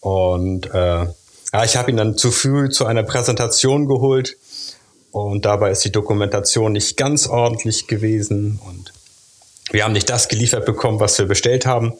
Und 0.00 0.66
äh, 0.74 1.06
ja, 1.52 1.64
ich 1.64 1.76
habe 1.76 1.92
ihn 1.92 1.96
dann 1.96 2.16
zu 2.16 2.32
früh 2.32 2.70
zu 2.70 2.86
einer 2.86 3.04
Präsentation 3.04 3.86
geholt 3.86 4.36
und 5.12 5.44
dabei 5.44 5.70
ist 5.70 5.84
die 5.84 5.92
Dokumentation 5.92 6.72
nicht 6.72 6.96
ganz 6.96 7.28
ordentlich 7.28 7.86
gewesen 7.86 8.58
und 8.66 8.92
wir 9.70 9.84
haben 9.84 9.92
nicht 9.92 10.10
das 10.10 10.28
geliefert 10.28 10.66
bekommen, 10.66 11.00
was 11.00 11.18
wir 11.18 11.26
bestellt 11.26 11.66
haben. 11.66 11.94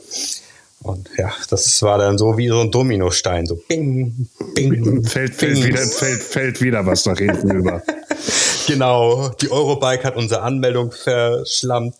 Und 0.82 1.08
ja, 1.16 1.32
das 1.48 1.80
war 1.82 1.98
dann 1.98 2.18
so 2.18 2.36
wie 2.36 2.48
so 2.48 2.60
ein 2.60 2.70
Dominostein, 2.70 3.46
so 3.46 3.56
bing, 3.68 4.28
bing. 4.54 5.04
Fällt, 5.04 5.34
fällt, 5.34 5.54
bing. 5.54 5.64
Wieder, 5.64 5.78
fällt, 5.78 6.22
fällt 6.22 6.60
wieder 6.60 6.84
was 6.84 7.06
nach 7.06 7.18
hinten 7.18 7.50
über. 7.50 7.82
Genau, 8.68 9.28
die 9.40 9.50
Eurobike 9.50 10.04
hat 10.04 10.14
unsere 10.14 10.42
Anmeldung 10.42 10.92
verschlammt, 10.92 11.96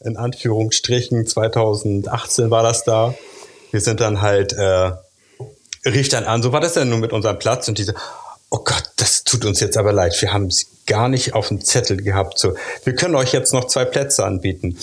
in 0.00 0.16
Anführungsstrichen. 0.16 1.28
2018 1.28 2.50
war 2.50 2.64
das 2.64 2.82
da. 2.82 3.14
Wir 3.70 3.80
sind 3.80 4.00
dann 4.00 4.20
halt, 4.20 4.52
äh, 4.52 4.90
rief 5.86 6.08
dann 6.08 6.24
an, 6.24 6.42
so 6.42 6.50
war 6.50 6.60
das 6.60 6.74
denn 6.74 6.88
nun 6.88 6.98
mit 6.98 7.12
unserem 7.12 7.38
Platz? 7.38 7.68
Und 7.68 7.78
diese, 7.78 7.94
oh 8.50 8.58
Gott, 8.64 8.91
tut 9.32 9.44
uns 9.46 9.60
jetzt 9.60 9.78
aber 9.78 9.92
leid. 9.92 10.14
Wir 10.20 10.32
haben 10.32 10.46
es 10.46 10.66
gar 10.86 11.08
nicht 11.08 11.34
auf 11.34 11.48
dem 11.48 11.64
Zettel 11.64 11.96
gehabt. 11.96 12.38
So, 12.38 12.54
wir 12.84 12.94
können 12.94 13.14
euch 13.14 13.32
jetzt 13.32 13.54
noch 13.54 13.66
zwei 13.66 13.86
Plätze 13.86 14.24
anbieten. 14.24 14.76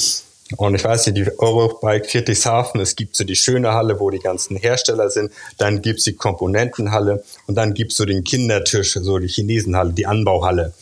Und 0.57 0.73
ich 0.73 0.83
weiß 0.83 1.05
nicht, 1.05 1.17
die 1.17 1.39
Eurobike 1.39 2.09
Friedrichshafen, 2.09 2.81
es 2.81 2.95
gibt 2.95 3.15
so 3.15 3.23
die 3.23 3.35
schöne 3.35 3.73
Halle, 3.73 3.99
wo 3.99 4.09
die 4.09 4.17
ganzen 4.17 4.57
Hersteller 4.57 5.11
sind, 5.11 5.31
dann 5.59 5.83
gibt's 5.83 6.05
die 6.05 6.13
Komponentenhalle 6.13 7.23
und 7.45 7.53
dann 7.53 7.75
gibt's 7.75 7.97
so 7.97 8.05
den 8.05 8.23
Kindertisch, 8.23 8.93
so 8.93 9.19
die 9.19 9.27
Chinesenhalle, 9.27 9.93
die 9.93 10.07
Anbauhalle. 10.07 10.73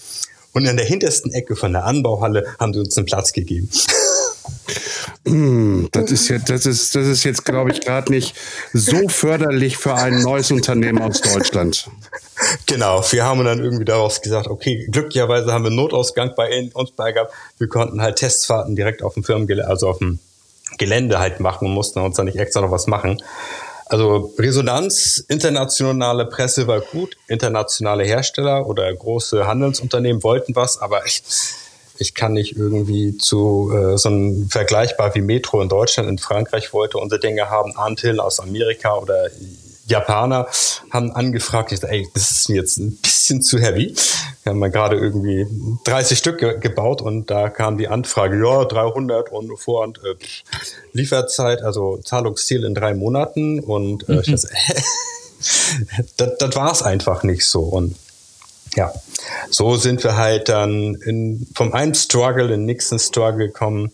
Und 0.54 0.66
in 0.66 0.78
der 0.78 0.86
hintersten 0.86 1.34
Ecke 1.34 1.58
von 1.58 1.74
der 1.74 1.84
Anbauhalle 1.84 2.46
haben 2.60 2.74
sie 2.74 2.80
uns 2.80 2.98
einen 2.98 3.08
Platz 3.08 3.34
gegeben. 3.34 3.70
Hm, 5.26 5.90
das 5.92 6.12
ist 6.12 6.30
jetzt, 6.30 6.50
das 6.50 6.66
ist, 6.66 6.96
das 6.96 7.06
ist 7.06 7.26
jetzt, 7.26 7.44
glaube 7.44 7.72
ich, 7.72 7.82
gerade 7.82 8.10
nicht 8.14 8.34
so 8.72 9.10
förderlich 9.10 9.76
für 9.76 9.96
ein 9.96 10.22
neues 10.22 10.52
Unternehmen 10.52 11.02
aus 11.02 11.20
Deutschland. 11.20 11.90
Genau, 12.68 13.04
wir 13.12 13.26
haben 13.26 13.44
dann 13.44 13.60
irgendwie 13.64 13.86
daraus 13.86 14.22
gesagt, 14.22 14.48
okay, 14.48 14.88
glücklicherweise 14.92 15.52
haben 15.52 15.64
wir 15.64 15.72
Notausgang 15.72 16.34
bei 16.36 16.70
uns 16.74 16.92
bei 16.92 17.12
gehabt. 17.12 17.34
Wir 17.58 17.68
konnten 17.68 18.02
halt 18.02 18.18
Testfahrten 18.18 18.76
direkt 18.76 19.02
auf 19.02 19.16
dem 19.16 19.24
Firmengelände, 19.24 19.70
also 19.70 19.90
auf 19.90 19.98
dem 19.98 20.20
Gelände 20.78 21.20
halt 21.20 21.40
machen 21.40 21.68
und 21.68 21.74
mussten 21.74 22.00
uns 22.00 22.18
da 22.18 22.24
nicht 22.24 22.38
extra 22.38 22.62
noch 22.62 22.72
was 22.72 22.88
machen. 22.88 23.22
Also 23.86 24.34
Resonanz, 24.38 25.24
internationale 25.30 26.26
Presse 26.26 26.68
war 26.68 26.82
gut, 26.82 27.16
internationale 27.28 28.04
Hersteller 28.04 28.68
oder 28.68 28.94
große 28.94 29.48
Handelsunternehmen 29.48 30.24
wollten 30.24 30.56
was, 30.56 30.78
aber 30.78 31.06
ich, 31.06 31.24
ich 31.98 32.14
kann 32.14 32.34
nicht 32.34 32.58
irgendwie 32.58 33.18
zu 33.18 33.72
äh, 33.74 33.98
so 33.98 34.10
einem 34.10 34.50
vergleichbar 34.50 35.16
wie 35.16 35.22
Metro 35.22 35.62
in 35.62 35.70
Deutschland, 35.70 36.10
in 36.10 36.18
Frankreich 36.18 36.74
wollte 36.74 36.98
unsere 36.98 37.22
Dinge 37.22 37.50
haben, 37.50 37.78
Antillen 37.78 38.20
aus 38.20 38.42
Amerika 38.42 38.98
oder 38.98 39.30
Japaner 39.88 40.48
haben 40.92 41.12
angefragt, 41.12 41.72
ich 41.72 41.80
dachte, 41.80 41.94
ey, 41.94 42.08
das 42.14 42.32
ist 42.32 42.50
mir 42.50 42.58
jetzt 42.58 42.78
ein 42.78 42.98
bisschen 42.98 43.42
zu 43.42 43.58
heavy. 43.58 43.96
Wir 44.44 44.52
haben 44.52 44.60
mal 44.60 44.70
gerade 44.70 44.98
irgendwie 44.98 45.48
30 45.86 46.18
Stück 46.18 46.40
ge 46.40 46.60
gebaut 46.60 47.02
und 47.02 47.32
da 47.32 47.50
kam 47.50 47.78
die 47.78 47.88
Anfrage, 47.88 48.38
ja, 48.38 48.66
300 48.66 49.32
und 49.32 49.58
Vorhand 49.58 50.00
äh, 50.04 50.16
Lieferzeit, 50.92 51.62
also 51.62 51.98
Zahlungsziel 51.98 52.66
in 52.66 52.76
drei 52.76 52.94
Monaten 52.94 53.60
und 53.60 54.08
äh, 54.10 54.14
mhm. 54.14 54.20
ich 54.20 54.32
dachte, 54.32 54.50
äh, 55.98 56.04
das, 56.18 56.38
das 56.38 56.56
war 56.56 56.72
es 56.72 56.82
einfach 56.82 57.24
nicht 57.24 57.46
so 57.46 57.62
und 57.62 57.96
ja, 58.76 58.94
so 59.50 59.76
sind 59.78 60.04
wir 60.04 60.18
halt 60.18 60.50
dann 60.50 60.96
in, 60.96 61.48
vom 61.56 61.74
einen 61.74 61.96
Struggle 61.96 62.46
in 62.46 62.52
den 62.52 62.66
nächsten 62.66 63.00
Struggle 63.00 63.48
gekommen 63.48 63.92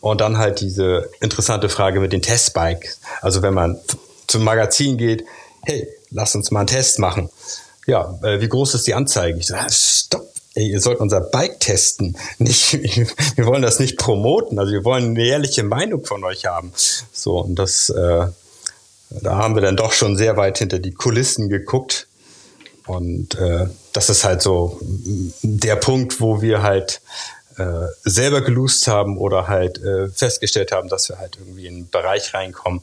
und 0.00 0.20
dann 0.20 0.38
halt 0.38 0.60
diese 0.60 1.10
interessante 1.20 1.68
Frage 1.68 1.98
mit 1.98 2.12
den 2.12 2.22
Testbikes. 2.22 3.00
Also 3.20 3.42
wenn 3.42 3.54
man 3.54 3.80
zum 4.34 4.42
Magazin 4.42 4.98
geht, 4.98 5.24
hey, 5.62 5.86
lass 6.10 6.34
uns 6.34 6.50
mal 6.50 6.60
einen 6.60 6.66
Test 6.66 6.98
machen. 6.98 7.30
Ja, 7.86 8.18
äh, 8.24 8.40
wie 8.40 8.48
groß 8.48 8.74
ist 8.74 8.84
die 8.84 8.94
Anzeige? 8.94 9.38
Ich 9.38 9.46
so, 9.46 9.54
ah, 9.54 9.70
stopp, 9.70 10.28
ey, 10.54 10.70
ihr 10.70 10.80
sollt 10.80 10.98
unser 10.98 11.20
Bike 11.20 11.60
testen. 11.60 12.16
Nicht, 12.38 12.72
wir 12.72 13.46
wollen 13.46 13.62
das 13.62 13.78
nicht 13.78 13.96
promoten, 13.96 14.58
also 14.58 14.72
wir 14.72 14.84
wollen 14.84 15.10
eine 15.10 15.24
ehrliche 15.24 15.62
Meinung 15.62 16.04
von 16.04 16.24
euch 16.24 16.46
haben. 16.46 16.72
So, 17.12 17.38
und 17.38 17.54
das, 17.54 17.90
äh, 17.90 18.26
da 19.10 19.36
haben 19.36 19.54
wir 19.54 19.62
dann 19.62 19.76
doch 19.76 19.92
schon 19.92 20.16
sehr 20.16 20.36
weit 20.36 20.58
hinter 20.58 20.80
die 20.80 20.92
Kulissen 20.92 21.48
geguckt. 21.48 22.08
Und 22.86 23.36
äh, 23.36 23.68
das 23.92 24.10
ist 24.10 24.24
halt 24.24 24.42
so 24.42 24.80
der 25.42 25.76
Punkt, 25.76 26.20
wo 26.20 26.42
wir 26.42 26.62
halt 26.62 27.00
äh, 27.56 27.86
selber 28.02 28.40
geloost 28.40 28.88
haben 28.88 29.16
oder 29.16 29.46
halt 29.46 29.78
äh, 29.78 30.08
festgestellt 30.08 30.72
haben, 30.72 30.88
dass 30.88 31.08
wir 31.08 31.18
halt 31.18 31.36
irgendwie 31.38 31.68
in 31.68 31.74
einen 31.74 31.88
Bereich 31.88 32.34
reinkommen. 32.34 32.82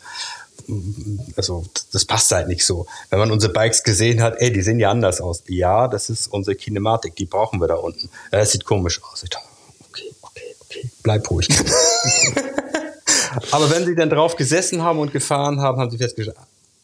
Also 1.36 1.66
das 1.92 2.06
passt 2.06 2.32
halt 2.32 2.48
nicht 2.48 2.66
so. 2.66 2.86
Wenn 3.10 3.20
man 3.20 3.32
unsere 3.32 3.52
Bikes 3.54 3.84
gesehen 3.84 4.22
hat, 4.22 4.36
ey, 4.40 4.52
die 4.52 4.62
sehen 4.62 4.80
ja 4.80 4.92
anders 4.92 5.22
aus. 5.22 5.44
Ja, 5.48 5.88
das 5.88 6.10
ist 6.10 6.28
unsere 6.28 6.56
Kinematik, 6.56 7.16
die 7.16 7.26
brauchen 7.26 7.60
wir 7.60 7.68
da 7.68 7.76
unten. 7.76 8.10
Es 8.32 8.50
äh, 8.50 8.52
sieht 8.52 8.66
komisch 8.66 9.02
aus. 9.04 9.24
Ich 9.24 9.30
dachte, 9.30 9.48
okay, 9.90 10.12
okay, 10.22 10.56
okay, 10.62 10.92
bleib 11.04 11.30
ruhig. 11.30 11.48
Aber 13.52 13.70
wenn 13.70 13.86
sie 13.86 13.96
dann 13.96 14.10
drauf 14.10 14.36
gesessen 14.36 14.82
haben 14.82 15.00
und 15.00 15.14
gefahren 15.14 15.62
haben, 15.62 15.80
haben 15.80 15.92
sie 15.92 15.98
festgestellt, 15.98 16.38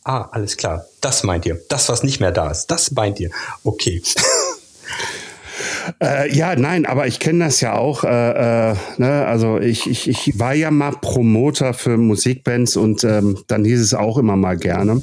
Ah, 0.08 0.30
alles 0.32 0.56
klar. 0.56 0.86
Das 1.02 1.24
meint 1.24 1.46
ihr. 1.46 1.62
Das, 1.68 1.90
was 1.90 2.02
nicht 2.02 2.22
mehr 2.22 2.32
da 2.32 2.50
ist. 2.50 2.68
Das 2.68 2.92
meint 2.92 3.20
ihr. 3.20 3.30
Okay. 3.66 4.02
Äh, 6.02 6.36
ja, 6.36 6.56
nein, 6.56 6.86
aber 6.86 7.08
ich 7.08 7.20
kenne 7.20 7.46
das 7.46 7.62
ja 7.62 7.76
auch. 7.76 8.04
Äh, 8.04 8.72
äh, 8.72 8.76
ne? 8.98 9.26
Also 9.26 9.60
ich, 9.60 9.88
ich, 9.90 10.08
ich 10.08 10.40
war 10.40 10.54
ja 10.54 10.72
mal 10.72 10.92
Promoter 10.92 11.74
für 11.74 11.98
Musikbands 11.98 12.78
und 12.78 13.04
ähm, 13.04 13.40
dann 13.48 13.66
hieß 13.66 13.82
es 13.82 13.94
auch 13.94 14.18
immer 14.18 14.36
mal 14.36 14.58
gerne. 14.58 15.02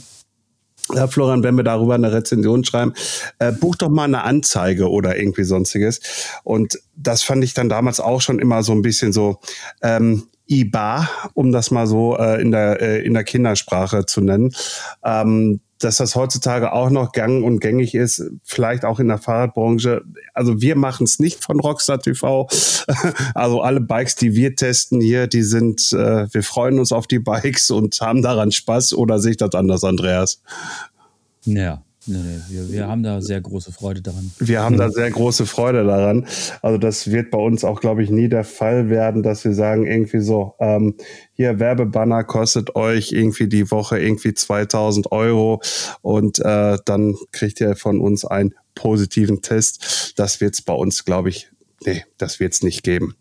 Ja, 0.92 1.06
Florian, 1.06 1.42
wenn 1.42 1.56
wir 1.56 1.64
darüber 1.64 1.94
eine 1.94 2.12
Rezension 2.12 2.62
schreiben, 2.62 2.92
äh, 3.38 3.52
buch 3.52 3.76
doch 3.76 3.88
mal 3.88 4.04
eine 4.04 4.22
Anzeige 4.22 4.90
oder 4.90 5.16
irgendwie 5.18 5.44
sonstiges. 5.44 6.00
Und 6.42 6.78
das 6.94 7.22
fand 7.22 7.42
ich 7.42 7.54
dann 7.54 7.70
damals 7.70 8.00
auch 8.00 8.20
schon 8.20 8.38
immer 8.38 8.62
so 8.62 8.72
ein 8.72 8.82
bisschen 8.82 9.12
so, 9.12 9.40
ähm, 9.82 10.24
IBA, 10.46 11.08
um 11.34 11.52
das 11.52 11.70
mal 11.70 11.86
so 11.86 12.16
äh, 12.18 12.40
in, 12.40 12.50
der, 12.50 12.80
äh, 12.80 13.04
in 13.04 13.14
der 13.14 13.24
Kindersprache 13.24 14.06
zu 14.06 14.20
nennen. 14.20 14.54
Ähm, 15.02 15.60
dass 15.84 15.98
das 15.98 16.14
heutzutage 16.14 16.72
auch 16.72 16.90
noch 16.90 17.12
gang 17.12 17.44
und 17.44 17.60
gängig 17.60 17.94
ist, 17.94 18.22
vielleicht 18.42 18.84
auch 18.84 18.98
in 18.98 19.08
der 19.08 19.18
Fahrradbranche. 19.18 20.02
Also 20.32 20.60
wir 20.60 20.76
machen 20.76 21.04
es 21.04 21.18
nicht 21.18 21.44
von 21.44 21.60
Rockstar 21.60 22.00
TV. 22.00 22.48
Also 23.34 23.62
alle 23.62 23.80
Bikes, 23.80 24.16
die 24.16 24.34
wir 24.34 24.54
testen 24.54 25.00
hier, 25.00 25.26
die 25.26 25.42
sind, 25.42 25.92
äh, 25.92 26.32
wir 26.32 26.42
freuen 26.42 26.78
uns 26.78 26.92
auf 26.92 27.06
die 27.06 27.18
Bikes 27.18 27.70
und 27.70 28.00
haben 28.00 28.22
daran 28.22 28.52
Spaß 28.52 28.94
oder 28.94 29.18
sehe 29.18 29.32
ich 29.32 29.36
das 29.36 29.54
anders, 29.54 29.84
Andreas? 29.84 30.40
Ja, 31.44 31.82
Nee, 32.06 32.18
nee, 32.18 32.40
wir, 32.48 32.70
wir 32.70 32.88
haben 32.88 33.02
da 33.02 33.20
sehr 33.22 33.40
große 33.40 33.72
Freude 33.72 34.02
daran. 34.02 34.30
Wir 34.38 34.62
haben 34.62 34.76
da 34.76 34.90
sehr 34.90 35.10
große 35.10 35.46
Freude 35.46 35.84
daran. 35.84 36.26
Also 36.60 36.76
das 36.76 37.10
wird 37.10 37.30
bei 37.30 37.38
uns 37.38 37.64
auch, 37.64 37.80
glaube 37.80 38.02
ich, 38.02 38.10
nie 38.10 38.28
der 38.28 38.44
Fall 38.44 38.90
werden, 38.90 39.22
dass 39.22 39.44
wir 39.44 39.54
sagen, 39.54 39.86
irgendwie 39.86 40.20
so, 40.20 40.54
ähm, 40.60 40.96
hier 41.32 41.58
Werbebanner 41.58 42.24
kostet 42.24 42.76
euch 42.76 43.12
irgendwie 43.12 43.48
die 43.48 43.70
Woche 43.70 43.98
irgendwie 43.98 44.34
2000 44.34 45.12
Euro 45.12 45.62
und 46.02 46.40
äh, 46.40 46.76
dann 46.84 47.16
kriegt 47.32 47.60
ihr 47.60 47.74
von 47.74 48.00
uns 48.00 48.24
einen 48.24 48.54
positiven 48.74 49.40
Test. 49.40 50.12
Das 50.16 50.40
wird 50.40 50.54
es 50.54 50.62
bei 50.62 50.74
uns, 50.74 51.04
glaube 51.04 51.30
ich, 51.30 51.50
nee, 51.86 52.04
das 52.18 52.40
wird 52.40 52.52
es 52.54 52.62
nicht 52.62 52.82
geben. 52.82 53.14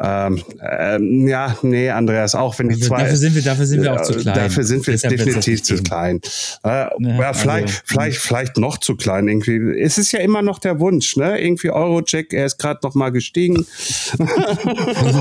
Ähm, 0.00 0.42
ähm, 0.60 1.26
ja, 1.28 1.56
nee, 1.62 1.90
Andreas, 1.90 2.34
auch 2.34 2.58
wenn 2.58 2.68
die 2.68 2.74
dafür, 2.76 2.88
zwei. 2.88 3.02
Dafür 3.02 3.16
sind 3.16 3.34
wir, 3.34 3.42
dafür 3.42 3.66
sind 3.66 3.82
wir 3.82 3.92
auch 3.94 4.02
zu 4.02 4.14
klein. 4.14 4.34
Dafür 4.34 4.64
sind 4.64 4.86
wir 4.86 4.92
Deshalb 4.92 5.16
definitiv 5.16 5.62
zu 5.62 5.76
klein. 5.82 6.20
Äh, 6.64 6.68
Ja, 6.68 6.90
ja, 7.00 7.32
vielleicht, 7.32 7.68
also, 7.68 7.80
vielleicht, 7.84 8.18
vielleicht 8.18 8.56
noch 8.58 8.78
zu 8.78 8.96
klein 8.96 9.28
irgendwie. 9.28 9.78
Es 9.80 9.98
ist 9.98 10.12
ja 10.12 10.20
immer 10.20 10.42
noch 10.42 10.58
der 10.58 10.80
Wunsch, 10.80 11.16
ne? 11.16 11.40
Irgendwie 11.40 11.70
Eurocheck, 11.70 12.32
er 12.32 12.46
ist 12.46 12.58
gerade 12.58 12.80
noch 12.82 12.94
mal 12.94 13.10
gestiegen. 13.10 13.66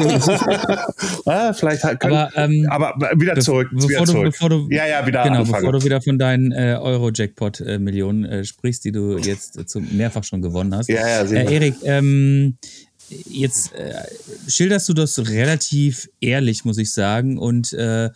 ja, 1.26 1.54
vielleicht 1.54 1.84
halt 1.84 2.00
können, 2.00 2.14
Aber, 2.16 2.32
ähm, 2.38 2.68
aber 2.70 2.96
wieder 3.20 3.36
zurück. 3.40 3.70
bevor 3.72 3.90
wieder 3.90 4.00
du- 4.06 4.12
zurück. 4.12 4.26
bevor 4.32 4.50
du- 4.50 4.68
ja, 4.70 4.88
ja, 4.88 5.06
wieder 5.06 5.24
Genau, 5.24 5.40
anfangen. 5.40 5.62
bevor 5.66 5.80
du 5.80 5.84
wieder 5.86 6.02
von 6.02 6.18
deinen 6.20 6.52
äh, 6.52 6.78
Euro-Jackpot-Millionen 6.82 8.26
äh, 8.26 8.44
sprichst, 8.46 8.84
die 8.86 8.92
du 8.92 9.18
jetzt 9.18 9.58
äh, 9.58 9.66
zum, 9.66 9.88
mehrfach 9.96 10.24
schon 10.24 10.42
gewonnen 10.42 10.76
hast. 10.76 10.90
Ja, 10.90 11.08
ja, 11.08 11.22
äh, 11.24 11.54
Erik, 11.54 11.76
ähm, 11.84 12.58
jetzt 13.10 13.74
äh, 13.74 14.04
schilderst 14.48 14.90
du 14.90 14.94
das 14.94 15.18
relativ 15.30 16.10
ehrlich, 16.22 16.66
muss 16.66 16.78
ich 16.78 16.92
sagen, 16.92 17.38
und 17.38 17.74
äh, 17.74 18.10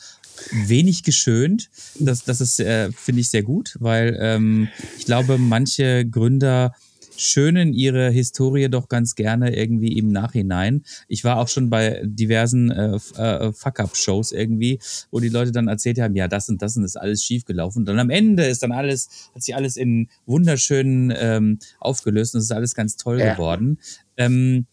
wenig 0.51 1.03
geschönt. 1.03 1.69
Das, 1.99 2.23
das 2.23 2.41
ist, 2.41 2.59
äh, 2.59 2.91
finde 2.91 3.21
ich, 3.21 3.29
sehr 3.29 3.43
gut, 3.43 3.75
weil 3.79 4.17
ähm, 4.19 4.69
ich 4.97 5.05
glaube, 5.05 5.37
manche 5.37 6.05
Gründer 6.05 6.73
schönen 7.19 7.73
ihre 7.73 8.11
Historie 8.11 8.69
doch 8.69 8.89
ganz 8.89 9.15
gerne 9.15 9.55
irgendwie 9.55 9.97
im 9.97 10.11
Nachhinein. 10.11 10.83
Ich 11.07 11.23
war 11.23 11.39
auch 11.39 11.47
schon 11.47 11.71
bei 11.71 12.01
diversen 12.05 12.69
äh, 12.69 12.99
äh, 13.17 13.51
Fuck-Up-Shows 13.53 14.31
irgendwie, 14.31 14.79
wo 15.09 15.19
die 15.19 15.29
Leute 15.29 15.51
dann 15.51 15.67
erzählt 15.67 15.99
haben, 15.99 16.15
ja, 16.15 16.27
das 16.27 16.47
und 16.47 16.61
das 16.61 16.75
und 16.75 16.83
das 16.83 16.91
ist 16.91 16.97
alles 16.97 17.23
schiefgelaufen. 17.23 17.79
Und 17.79 17.85
dann 17.87 17.97
am 17.97 18.11
Ende 18.11 18.45
ist 18.45 18.61
dann 18.61 18.71
alles, 18.71 19.09
hat 19.33 19.41
sich 19.41 19.55
alles 19.55 19.77
in 19.77 20.09
wunderschönen 20.27 21.11
ähm, 21.17 21.57
aufgelöst 21.79 22.35
und 22.35 22.39
es 22.39 22.45
ist 22.45 22.51
alles 22.51 22.75
ganz 22.75 22.97
toll 22.97 23.19
Ja. 23.19 23.33
geworden. 23.33 23.79
Ähm, 24.17 24.67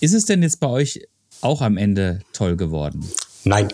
ist 0.00 0.14
es 0.14 0.24
denn 0.24 0.42
jetzt 0.42 0.60
bei 0.60 0.68
euch 0.68 1.06
auch 1.40 1.62
am 1.62 1.76
Ende 1.76 2.20
toll 2.32 2.56
geworden? 2.56 3.10
Nein. 3.44 3.68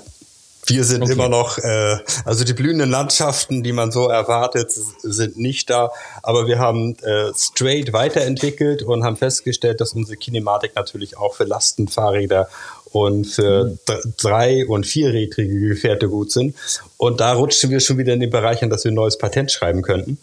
Wir 0.69 0.83
sind 0.83 1.03
Okay. 1.05 1.13
immer 1.13 1.29
noch, 1.29 1.59
äh, 1.59 1.99
also 2.25 2.43
die 2.43 2.53
blühenden 2.53 2.91
Landschaften, 2.91 3.63
die 3.63 3.71
man 3.73 3.93
so 3.93 4.09
erwartet, 4.09 4.73
sind 4.73 5.37
nicht 5.39 5.71
da. 5.71 5.93
Aber 6.25 6.49
wir 6.49 6.59
haben 6.59 6.97
äh, 7.05 7.31
straight 7.37 7.93
weiterentwickelt 7.93 8.83
und 8.83 9.05
haben 9.05 9.17
festgestellt, 9.17 9.81
dass 9.81 9.93
unsere 9.93 10.17
Kinematik 10.17 10.73
natürlich 10.75 11.17
auch 11.19 11.37
für 11.37 11.45
Lastenfahrräder 11.45 12.49
und 12.91 13.27
für 13.29 13.79
dr- 13.87 14.03
drei- 14.17 14.67
und 14.67 14.87
vierrädrige 14.87 15.61
Gefährte 15.69 16.09
gut 16.09 16.33
sind. 16.33 16.57
Und 16.97 17.21
da 17.21 17.35
rutschen 17.35 17.71
wir 17.71 17.79
schon 17.79 17.99
wieder 17.99 18.15
in 18.15 18.21
den 18.21 18.31
Bereich, 18.31 18.61
an 18.65 18.71
dass 18.71 18.83
wir 18.83 18.91
ein 18.91 18.95
neues 18.97 19.19
Patent 19.19 19.53
schreiben 19.53 19.83
könnten. 19.83 20.19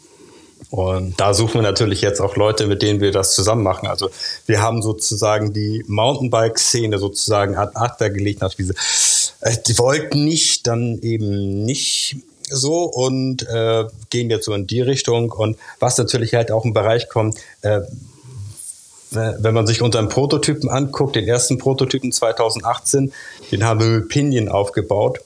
Und 0.73 1.19
da 1.19 1.35
suchen 1.35 1.53
wir 1.53 1.61
natürlich 1.61 2.01
jetzt 2.01 2.19
auch 2.19 2.35
Leute, 2.35 2.65
mit 2.65 2.81
denen 2.81 2.99
wir 2.99 3.11
das 3.11 3.35
zusammen 3.35 3.61
machen. 3.61 3.85
Also 3.85 4.09
wir 4.47 4.59
haben 4.59 4.81
sozusagen 4.81 5.53
die 5.53 5.85
Mountainbike-Szene 5.85 6.97
sozusagen 6.97 7.55
ad 7.55 7.73
acta 7.75 8.07
gelegt 8.07 8.41
nach 8.41 8.55
diese, 8.55 8.73
äh, 9.41 9.55
die 9.67 9.77
wollten 9.77 10.25
nicht, 10.25 10.65
dann 10.65 10.97
eben 11.03 11.63
nicht 11.63 12.15
so 12.49 12.85
und 12.85 13.47
äh, 13.47 13.85
gehen 14.09 14.31
jetzt 14.31 14.45
so 14.45 14.53
in 14.55 14.65
die 14.65 14.81
Richtung. 14.81 15.31
Und 15.31 15.59
was 15.79 15.99
natürlich 15.99 16.33
halt 16.33 16.51
auch 16.51 16.65
im 16.65 16.73
Bereich 16.73 17.07
kommt, 17.07 17.37
äh, 17.61 17.81
wenn 19.11 19.53
man 19.53 19.67
sich 19.67 19.83
unseren 19.83 20.09
Prototypen 20.09 20.69
anguckt, 20.69 21.15
den 21.15 21.27
ersten 21.27 21.59
Prototypen 21.59 22.11
2018, 22.11 23.13
den 23.51 23.63
haben 23.63 23.79
wir 23.79 23.87
mit 23.99 24.09
Pinion 24.09 24.49
aufgebaut. 24.49 25.19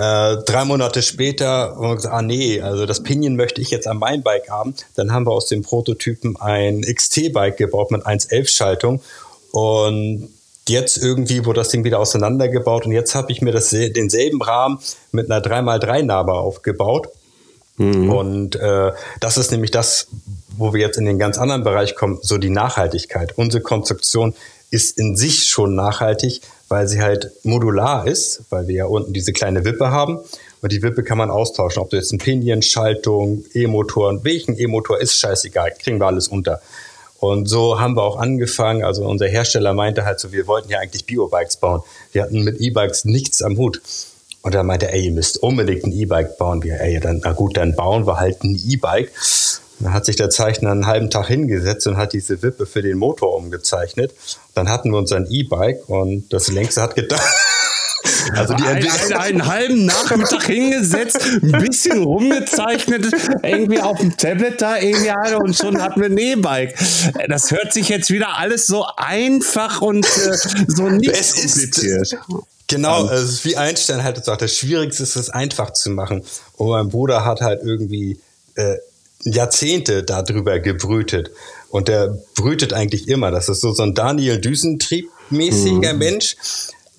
Äh, 0.00 0.42
drei 0.44 0.64
Monate 0.64 1.02
später 1.02 1.74
haben 1.74 1.82
wir 1.82 1.96
gesagt, 1.96 2.14
ah 2.14 2.22
nee, 2.22 2.58
also 2.62 2.86
das 2.86 3.02
Pinion 3.02 3.36
möchte 3.36 3.60
ich 3.60 3.70
jetzt 3.70 3.86
an 3.86 3.98
meinem 3.98 4.22
Bike 4.22 4.48
haben. 4.48 4.74
Dann 4.94 5.12
haben 5.12 5.26
wir 5.26 5.32
aus 5.32 5.46
dem 5.46 5.60
Prototypen 5.60 6.40
ein 6.40 6.80
XT-Bike 6.80 7.58
gebaut 7.58 7.90
mit 7.90 8.06
1.11-Schaltung 8.06 9.02
und 9.52 10.30
jetzt 10.66 10.96
irgendwie 10.96 11.44
wurde 11.44 11.60
das 11.60 11.68
Ding 11.68 11.84
wieder 11.84 11.98
auseinandergebaut 11.98 12.86
und 12.86 12.92
jetzt 12.92 13.14
habe 13.14 13.30
ich 13.30 13.42
mir 13.42 13.52
das, 13.52 13.68
denselben 13.68 14.40
Rahmen 14.40 14.78
mit 15.12 15.30
einer 15.30 15.44
3x3-Narbe 15.44 16.32
aufgebaut. 16.32 17.08
Und 18.10 18.56
äh, 18.56 18.92
das 19.20 19.36
ist 19.36 19.50
nämlich 19.50 19.70
das, 19.70 20.06
wo 20.56 20.72
wir 20.72 20.80
jetzt 20.80 20.96
in 20.96 21.04
den 21.04 21.18
ganz 21.18 21.36
anderen 21.36 21.62
Bereich 21.62 21.94
kommen, 21.94 22.20
so 22.22 22.38
die 22.38 22.48
Nachhaltigkeit. 22.48 23.36
Unsere 23.36 23.62
Konstruktion 23.62 24.34
ist 24.70 24.98
in 24.98 25.14
sich 25.16 25.48
schon 25.48 25.74
nachhaltig, 25.74 26.40
weil 26.70 26.86
sie 26.86 27.02
halt 27.02 27.32
modular 27.42 28.06
ist, 28.06 28.44
weil 28.48 28.68
wir 28.68 28.74
ja 28.76 28.84
unten 28.86 29.12
diese 29.12 29.32
kleine 29.32 29.64
Wippe 29.64 29.90
haben. 29.90 30.20
Und 30.62 30.72
die 30.72 30.82
Wippe 30.82 31.02
kann 31.02 31.18
man 31.18 31.28
austauschen. 31.28 31.82
Ob 31.82 31.90
du 31.90 31.96
jetzt 31.96 32.12
ein 32.12 32.18
Pinion, 32.18 32.62
Schaltung, 32.62 33.44
E-Motor, 33.52 34.22
welchen 34.24 34.56
E-Motor 34.56 35.00
ist 35.00 35.18
scheißegal, 35.18 35.72
kriegen 35.78 35.98
wir 35.98 36.06
alles 36.06 36.28
unter. 36.28 36.60
Und 37.18 37.48
so 37.48 37.80
haben 37.80 37.96
wir 37.96 38.04
auch 38.04 38.18
angefangen. 38.18 38.84
Also 38.84 39.04
unser 39.04 39.26
Hersteller 39.26 39.74
meinte 39.74 40.04
halt 40.04 40.20
so, 40.20 40.32
wir 40.32 40.46
wollten 40.46 40.70
ja 40.70 40.78
eigentlich 40.78 41.04
Biobikes 41.06 41.56
bauen. 41.56 41.82
Wir 42.12 42.22
hatten 42.22 42.44
mit 42.44 42.60
E-Bikes 42.60 43.04
nichts 43.04 43.42
am 43.42 43.58
Hut. 43.58 43.82
Und 44.42 44.54
er 44.54 44.62
meinte, 44.62 44.92
ey, 44.92 45.06
ihr 45.06 45.12
müsst 45.12 45.42
unbedingt 45.42 45.84
ein 45.84 45.92
E-Bike 45.92 46.38
bauen. 46.38 46.62
Wir, 46.62 46.80
ey, 46.80 47.00
dann, 47.00 47.20
na 47.24 47.32
gut, 47.32 47.56
dann 47.56 47.74
bauen 47.74 48.06
wir 48.06 48.20
halt 48.20 48.44
ein 48.44 48.58
E-Bike. 48.64 49.10
Dann 49.80 49.92
hat 49.92 50.04
sich 50.04 50.16
der 50.16 50.30
Zeichner 50.30 50.70
einen 50.70 50.86
halben 50.86 51.10
Tag 51.10 51.26
hingesetzt 51.28 51.86
und 51.86 51.96
hat 51.96 52.12
diese 52.12 52.42
Wippe 52.42 52.66
für 52.66 52.82
den 52.82 52.98
Motor 52.98 53.34
umgezeichnet. 53.36 54.14
Dann 54.54 54.68
hatten 54.68 54.90
wir 54.90 54.98
unser 54.98 55.18
E-Bike 55.28 55.88
und 55.88 56.32
das 56.32 56.48
längste 56.48 56.82
hat 56.82 56.94
gedacht. 56.94 57.22
Also 58.34 58.54
die 58.54 58.62
ein, 58.64 58.86
ein, 58.86 59.12
einen 59.12 59.46
halben 59.46 59.84
Nachmittag 59.86 60.44
hingesetzt, 60.44 61.18
ein 61.42 61.52
bisschen 61.52 62.02
rumgezeichnet, 62.02 63.06
irgendwie 63.42 63.80
auf 63.80 63.98
dem 63.98 64.16
Tablet 64.16 64.60
da 64.62 64.78
irgendwie 64.78 65.10
alle 65.10 65.38
und 65.38 65.54
schon 65.54 65.82
hatten 65.82 66.00
wir 66.00 66.08
ein 66.08 66.16
E-Bike. 66.16 66.74
Das 67.28 67.50
hört 67.50 67.72
sich 67.74 67.88
jetzt 67.88 68.10
wieder 68.10 68.38
alles 68.38 68.66
so 68.66 68.86
einfach 68.96 69.82
und 69.82 70.06
äh, 70.06 70.36
so 70.66 70.88
nicht 70.88 71.10
Es 71.10 71.32
ist- 71.32 71.72
kompliziert. 71.72 72.16
Genau, 72.68 73.04
also 73.06 73.24
es 73.24 73.30
ist 73.32 73.44
wie 73.44 73.56
Einstein 73.56 74.02
halt 74.04 74.24
sagt, 74.24 74.42
das 74.42 74.54
Schwierigste 74.54 75.02
ist 75.02 75.16
es 75.16 75.28
einfach 75.28 75.72
zu 75.72 75.90
machen. 75.90 76.22
Und 76.56 76.68
mein 76.68 76.88
Bruder 76.88 77.24
hat 77.24 77.40
halt 77.42 77.60
irgendwie 77.64 78.18
äh, 78.54 78.76
Jahrzehnte 79.24 80.02
darüber 80.02 80.58
gebrütet. 80.58 81.30
Und 81.70 81.88
der 81.88 82.18
brütet 82.34 82.72
eigentlich 82.72 83.08
immer. 83.08 83.30
Das 83.30 83.48
ist 83.48 83.60
so, 83.60 83.72
so 83.72 83.82
ein 83.82 83.94
Daniel 83.94 84.36
Düsentrieb-mäßiger 84.38 85.92
Mensch, 85.92 86.36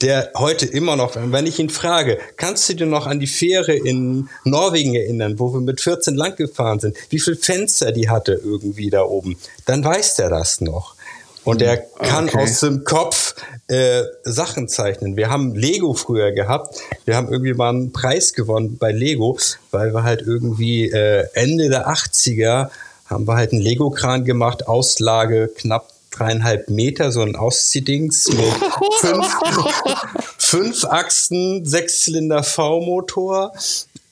der 0.02 0.32
heute 0.36 0.66
immer 0.66 0.96
noch, 0.96 1.16
wenn 1.16 1.46
ich 1.46 1.60
ihn 1.60 1.70
frage, 1.70 2.18
kannst 2.38 2.68
du 2.70 2.74
dir 2.74 2.88
noch 2.88 3.06
an 3.06 3.20
die 3.20 3.28
Fähre 3.28 3.74
in 3.74 4.30
Norwegen 4.44 4.96
erinnern, 4.96 5.38
wo 5.40 5.54
wir 5.54 5.62
mit 5.62 5.80
14 5.80 6.16
lang 6.16 6.36
gefahren 6.36 6.80
sind, 6.80 6.98
wie 7.10 7.20
viel 7.20 7.36
Fenster 7.36 7.92
die 7.92 8.10
hatte 8.10 8.34
irgendwie 8.34 8.90
da 8.90 9.04
oben, 9.04 9.38
dann 9.66 9.84
weiß 9.84 10.16
der 10.16 10.30
das 10.30 10.62
noch. 10.62 10.96
Und 11.44 11.62
er 11.62 11.78
kann 11.78 12.26
Okay. 12.26 12.44
aus 12.44 12.60
dem 12.60 12.84
Kopf 12.84 13.36
äh, 13.68 14.04
Sachen 14.24 14.68
zeichnen. 14.68 15.18
Wir 15.18 15.30
haben 15.30 15.56
Lego 15.56 15.94
früher 15.94 16.32
gehabt. 16.32 16.80
Wir 17.06 17.16
haben 17.16 17.32
irgendwie 17.32 17.54
mal 17.54 17.70
einen 17.70 17.92
Preis 17.92 18.34
gewonnen 18.34 18.78
bei 18.78 18.92
Lego, 18.92 19.38
weil 19.72 19.94
wir 19.94 20.04
halt 20.04 20.22
irgendwie 20.22 20.92
äh, 20.92 21.26
Ende 21.34 21.70
der 21.70 21.88
80er 21.90 22.70
haben 23.06 23.28
wir 23.28 23.36
halt 23.36 23.52
einen 23.52 23.62
Lego-Kran 23.62 24.24
gemacht, 24.24 24.68
Auslage 24.68 25.50
knapp 25.58 25.90
dreieinhalb 26.12 26.70
Meter, 26.70 27.12
so 27.12 27.22
ein 27.22 27.36
Ausziehdings 27.36 28.28
mit 28.30 28.54
fünf, 29.00 29.28
fünf 30.38 30.86
Achsen, 30.86 31.66
Sechszylinder 31.66 32.44
V-Motor 32.44 33.54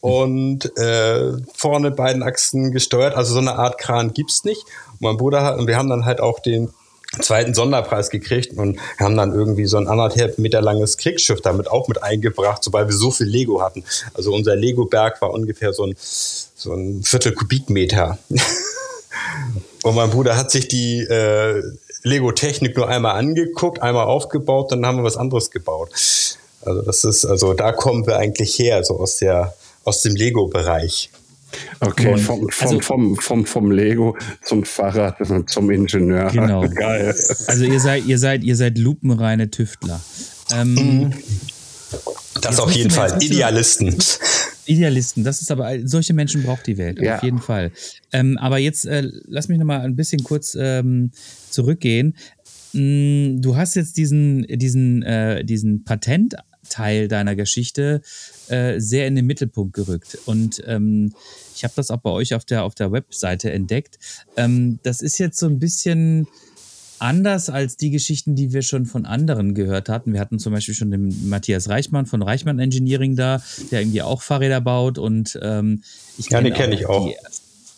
und 0.02 0.78
äh, 0.78 1.34
vorne 1.54 1.92
beiden 1.92 2.24
Achsen 2.24 2.72
gesteuert. 2.72 3.16
Also 3.16 3.34
so 3.34 3.40
eine 3.40 3.56
Art 3.56 3.78
Kran 3.78 4.14
gibt's 4.14 4.44
nicht. 4.44 4.64
Und 4.94 5.02
mein 5.02 5.18
Bruder 5.18 5.44
hat, 5.44 5.58
und 5.60 5.68
wir 5.68 5.78
haben 5.78 5.90
dann 5.90 6.06
halt 6.06 6.22
auch 6.22 6.40
den 6.40 6.70
zweiten 7.22 7.54
Sonderpreis 7.54 8.10
gekriegt 8.10 8.56
und 8.56 8.80
haben 9.00 9.18
dann 9.18 9.34
irgendwie 9.34 9.66
so 9.66 9.78
ein 9.78 9.88
anderthalb 9.88 10.38
Meter 10.38 10.62
langes 10.62 10.98
Kriegsschiff 10.98 11.42
damit 11.42 11.68
auch 11.70 11.88
mit 11.88 12.04
eingebracht, 12.04 12.64
sobald 12.64 12.88
wir 12.88 12.96
so 12.96 13.12
viel 13.12 13.28
Lego 13.28 13.62
hatten. 13.62 13.84
Also 14.14 14.34
unser 14.34 14.56
Lego-Berg 14.56 15.22
war 15.22 15.32
ungefähr 15.32 15.74
so 15.74 15.86
ein, 15.86 15.96
so 15.98 16.74
ein 16.74 17.02
Viertel 17.04 17.34
Kubikmeter. 17.34 18.20
und 19.84 19.96
mein 19.96 20.12
Bruder 20.12 20.38
hat 20.38 20.52
sich 20.52 20.68
die 20.68 21.00
äh, 21.00 21.64
Lego-Technik 22.04 22.78
nur 22.78 22.88
einmal 22.88 23.16
angeguckt, 23.16 23.82
einmal 23.82 24.06
aufgebaut, 24.06 24.72
dann 24.72 24.86
haben 24.86 24.98
wir 24.98 25.04
was 25.04 25.18
anderes 25.18 25.50
gebaut. 25.50 25.90
Also 26.62 26.82
das 26.84 27.04
ist, 27.04 27.26
also 27.26 27.54
da 27.54 27.72
kommen 27.72 28.06
wir 28.06 28.18
eigentlich 28.18 28.58
her, 28.60 28.84
so 28.84 29.00
aus 29.00 29.18
der, 29.18 29.56
aus 29.84 30.02
dem 30.04 30.16
Lego-Bereich. 30.16 31.10
Okay, 31.80 32.18
vom, 32.18 32.50
vom, 32.50 32.50
also, 32.60 32.80
vom, 32.80 33.16
vom, 33.18 33.46
vom 33.46 33.72
Lego 33.72 34.18
zum 34.44 34.64
Fahrrad 34.64 35.18
zum 35.50 35.72
Ingenieur. 35.72 36.30
Genau. 36.32 36.68
Geil. 36.76 37.16
Also 37.48 37.66
ihr 37.66 37.80
seid, 37.80 38.06
ihr 38.06 38.18
seid, 38.18 38.44
ihr 38.44 38.56
seid 38.56 38.78
lupenreine 38.78 39.50
Tüftler. 39.50 40.02
Ähm, 40.52 40.74
mhm. 40.74 41.14
das 42.42 42.60
auf 42.60 42.72
jeden 42.72 42.92
Fall. 42.92 43.22
Idealisten. 43.22 43.96
Idealisten, 44.66 45.24
das 45.24 45.42
ist 45.42 45.52
aber, 45.52 45.76
solche 45.84 46.14
Menschen 46.14 46.44
braucht 46.44 46.68
die 46.68 46.78
Welt, 46.78 47.02
ja. 47.02 47.18
auf 47.18 47.24
jeden 47.24 47.40
Fall. 47.40 47.72
Ähm, 48.14 48.38
aber 48.38 48.60
jetzt 48.60 48.86
äh, 48.86 49.10
lass 49.26 49.48
mich 49.48 49.58
nochmal 49.58 49.82
ein 49.82 49.96
bisschen 49.96 50.24
kurz 50.24 50.56
ähm, 50.60 51.12
zurückgehen. 51.50 52.16
Mm, 52.74 53.42
du 53.42 53.56
hast 53.56 53.76
jetzt 53.76 53.98
diesen, 53.98 54.46
diesen, 54.48 55.02
äh, 55.02 55.44
diesen 55.44 55.84
Patentteil 55.84 57.08
deiner 57.08 57.36
Geschichte 57.36 58.02
äh, 58.50 58.80
sehr 58.80 59.08
in 59.08 59.16
den 59.16 59.26
Mittelpunkt 59.26 59.74
gerückt. 59.74 60.18
Und 60.26 60.62
ähm, 60.66 61.14
ich 61.56 61.64
habe 61.64 61.74
das 61.76 61.92
auch 61.92 62.00
bei 62.00 62.12
euch 62.12 62.34
auf 62.34 62.46
der, 62.46 62.64
auf 62.64 62.76
der 62.76 62.92
Webseite 62.92 63.52
entdeckt. 63.52 64.00
Ähm, 64.38 64.80
das 64.84 65.02
ist 65.02 65.18
jetzt 65.18 65.38
so 65.38 65.48
ein 65.48 65.60
bisschen 65.60 66.28
anders 67.00 67.50
als 67.50 67.78
die 67.78 67.92
Geschichten, 67.92 68.36
die 68.36 68.54
wir 68.54 68.62
schon 68.62 68.86
von 68.86 69.06
anderen 69.06 69.54
gehört 69.54 69.90
hatten. 69.90 70.14
Wir 70.14 70.20
hatten 70.20 70.40
zum 70.40 70.54
Beispiel 70.54 70.76
schon 70.76 70.92
den 70.92 71.30
Matthias 71.30 71.70
Reichmann 71.70 72.06
von 72.06 72.22
Reichmann 72.22 72.60
Engineering 72.60 73.16
da, 73.16 73.42
der 73.72 73.82
irgendwie 73.82 74.02
auch 74.02 74.22
Fahrräder 74.22 74.62
baut 74.62 74.98
und 74.98 75.40
ähm, 75.42 75.84
ich 76.18 76.30
Ja, 76.30 76.42
kenne 76.42 76.76
ich 76.76 76.86
auch. 76.86 77.08
Die, 77.08 77.16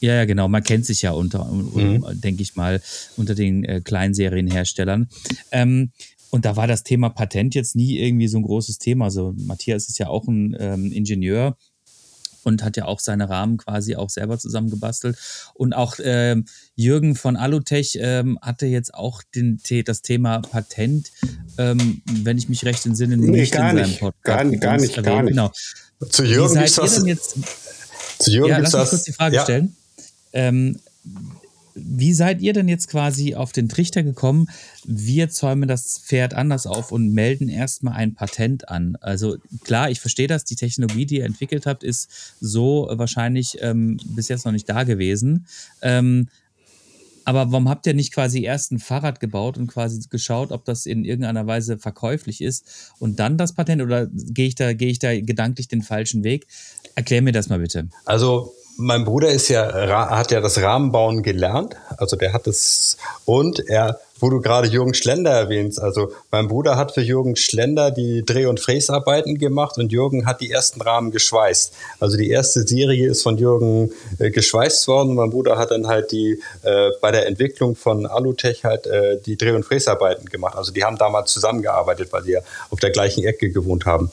ja, 0.01 0.15
ja, 0.15 0.25
genau. 0.25 0.47
Man 0.47 0.63
kennt 0.63 0.85
sich 0.85 1.03
ja 1.03 1.11
unter, 1.11 1.45
mhm. 1.45 2.03
denke 2.13 2.41
ich 2.41 2.55
mal, 2.55 2.81
unter 3.17 3.35
den 3.35 3.63
äh, 3.63 3.81
Kleinserienherstellern. 3.81 5.07
Ähm, 5.51 5.91
und 6.31 6.45
da 6.45 6.55
war 6.55 6.65
das 6.65 6.83
Thema 6.83 7.09
Patent 7.09 7.53
jetzt 7.55 7.75
nie 7.75 7.99
irgendwie 7.99 8.27
so 8.27 8.37
ein 8.37 8.43
großes 8.43 8.77
Thema. 8.79 9.05
Also 9.05 9.33
Matthias 9.37 9.89
ist 9.89 9.99
ja 9.99 10.07
auch 10.07 10.27
ein 10.27 10.55
ähm, 10.59 10.91
Ingenieur 10.91 11.57
und 12.43 12.63
hat 12.63 12.77
ja 12.77 12.85
auch 12.85 12.99
seine 12.99 13.29
Rahmen 13.29 13.57
quasi 13.57 13.95
auch 13.95 14.09
selber 14.09 14.39
zusammengebastelt. 14.39 15.17
Und 15.53 15.73
auch 15.73 15.95
ähm, 16.01 16.45
Jürgen 16.75 17.15
von 17.15 17.35
Alutech 17.35 17.97
ähm, 18.01 18.39
hatte 18.41 18.65
jetzt 18.65 18.93
auch 18.93 19.21
den, 19.35 19.61
das 19.85 20.01
Thema 20.01 20.39
Patent, 20.39 21.11
ähm, 21.57 22.01
wenn 22.23 22.37
ich 22.37 22.49
mich 22.49 22.65
recht 22.65 22.85
entsinne, 22.85 23.17
nee, 23.17 23.29
nicht 23.29 23.53
gar 23.53 23.71
in 23.71 23.77
seinem 23.77 23.97
Podcast. 23.97 24.23
Gar, 24.23 24.45
gar 24.57 24.77
nicht, 24.77 24.97
erwähnt. 24.97 25.05
gar 25.05 25.23
nicht. 25.23 25.31
Genau. 25.31 25.51
Zu 26.09 26.23
Jürgen 26.23 26.57
ist 26.61 26.77
das. 26.77 27.05
Jetzt, 27.05 27.35
zu 28.19 28.31
Jürgen 28.31 28.49
ja, 28.49 28.57
lass 28.57 28.73
mich 28.73 28.89
kurz 28.89 29.03
die 29.03 29.13
Frage 29.13 29.35
ja. 29.35 29.43
stellen. 29.43 29.75
Ähm, 30.33 30.79
wie 31.75 32.13
seid 32.13 32.41
ihr 32.41 32.53
denn 32.53 32.67
jetzt 32.67 32.87
quasi 32.87 33.35
auf 33.35 33.51
den 33.51 33.69
Trichter 33.69 34.03
gekommen? 34.03 34.47
Wir 34.85 35.29
zäumen 35.29 35.67
das 35.67 35.99
Pferd 35.99 36.33
anders 36.33 36.67
auf 36.67 36.91
und 36.91 37.13
melden 37.13 37.49
erstmal 37.49 37.93
ein 37.93 38.13
Patent 38.13 38.69
an. 38.69 38.97
Also 39.01 39.37
klar, 39.63 39.89
ich 39.89 39.99
verstehe 39.99 40.27
das, 40.27 40.43
die 40.43 40.55
Technologie, 40.55 41.05
die 41.05 41.17
ihr 41.17 41.25
entwickelt 41.25 41.65
habt, 41.65 41.83
ist 41.83 42.35
so 42.39 42.89
wahrscheinlich 42.91 43.57
ähm, 43.61 43.99
bis 44.05 44.27
jetzt 44.27 44.45
noch 44.45 44.51
nicht 44.51 44.69
da 44.69 44.83
gewesen. 44.83 45.45
Ähm, 45.81 46.27
aber 47.23 47.51
warum 47.51 47.69
habt 47.69 47.85
ihr 47.85 47.93
nicht 47.93 48.13
quasi 48.13 48.43
erst 48.43 48.71
ein 48.71 48.79
Fahrrad 48.79 49.19
gebaut 49.19 49.57
und 49.57 49.67
quasi 49.67 50.01
geschaut, 50.09 50.51
ob 50.51 50.65
das 50.65 50.85
in 50.85 51.05
irgendeiner 51.05 51.45
Weise 51.45 51.77
verkäuflich 51.77 52.41
ist 52.41 52.93
und 52.99 53.19
dann 53.19 53.37
das 53.37 53.53
Patent 53.53 53.81
oder 53.81 54.07
gehe 54.07 54.47
ich 54.47 54.55
da, 54.55 54.73
gehe 54.73 54.89
ich 54.89 54.99
da 54.99 55.19
gedanklich 55.19 55.67
den 55.67 55.83
falschen 55.83 56.23
Weg? 56.23 56.47
Erklär 56.95 57.21
mir 57.21 57.31
das 57.31 57.49
mal 57.49 57.59
bitte. 57.59 57.89
Also 58.05 58.53
mein 58.77 59.05
Bruder 59.05 59.29
ist 59.29 59.49
ja, 59.49 60.09
hat 60.09 60.31
ja 60.31 60.41
das 60.41 60.61
Rahmenbauen 60.61 61.23
gelernt. 61.23 61.75
Also 61.97 62.15
der 62.15 62.33
hat 62.33 62.47
es 62.47 62.97
und 63.25 63.59
er, 63.69 63.99
wo 64.19 64.29
du 64.29 64.39
gerade 64.39 64.67
Jürgen 64.67 64.93
Schlender 64.93 65.31
erwähnst, 65.31 65.81
also 65.81 66.11
mein 66.31 66.47
Bruder 66.47 66.77
hat 66.77 66.91
für 66.91 67.01
Jürgen 67.01 67.35
Schlender 67.35 67.91
die 67.91 68.23
Dreh- 68.23 68.45
und 68.45 68.59
Fräsarbeiten 68.59 69.37
gemacht 69.37 69.77
und 69.77 69.91
Jürgen 69.91 70.25
hat 70.25 70.41
die 70.41 70.51
ersten 70.51 70.81
Rahmen 70.81 71.11
geschweißt. 71.11 71.73
Also 71.99 72.17
die 72.17 72.29
erste 72.29 72.67
Serie 72.67 73.09
ist 73.09 73.23
von 73.23 73.37
Jürgen 73.37 73.91
äh, 74.19 74.29
geschweißt 74.29 74.87
worden. 74.87 75.15
Mein 75.15 75.31
Bruder 75.31 75.57
hat 75.57 75.71
dann 75.71 75.87
halt 75.87 76.11
die 76.11 76.41
äh, 76.63 76.89
bei 77.01 77.11
der 77.11 77.27
Entwicklung 77.27 77.75
von 77.75 78.05
Alutech 78.05 78.63
halt 78.63 78.87
äh, 78.87 79.19
die 79.25 79.37
Dreh- 79.37 79.51
und 79.51 79.63
Fräsarbeiten 79.63 80.27
gemacht. 80.27 80.55
Also 80.55 80.71
die 80.71 80.83
haben 80.83 80.97
damals 80.97 81.31
zusammengearbeitet, 81.31 82.11
weil 82.11 82.23
sie 82.23 82.33
ja 82.33 82.39
auf 82.69 82.79
der 82.79 82.91
gleichen 82.91 83.23
Ecke 83.23 83.49
gewohnt 83.49 83.85
haben. 83.85 84.11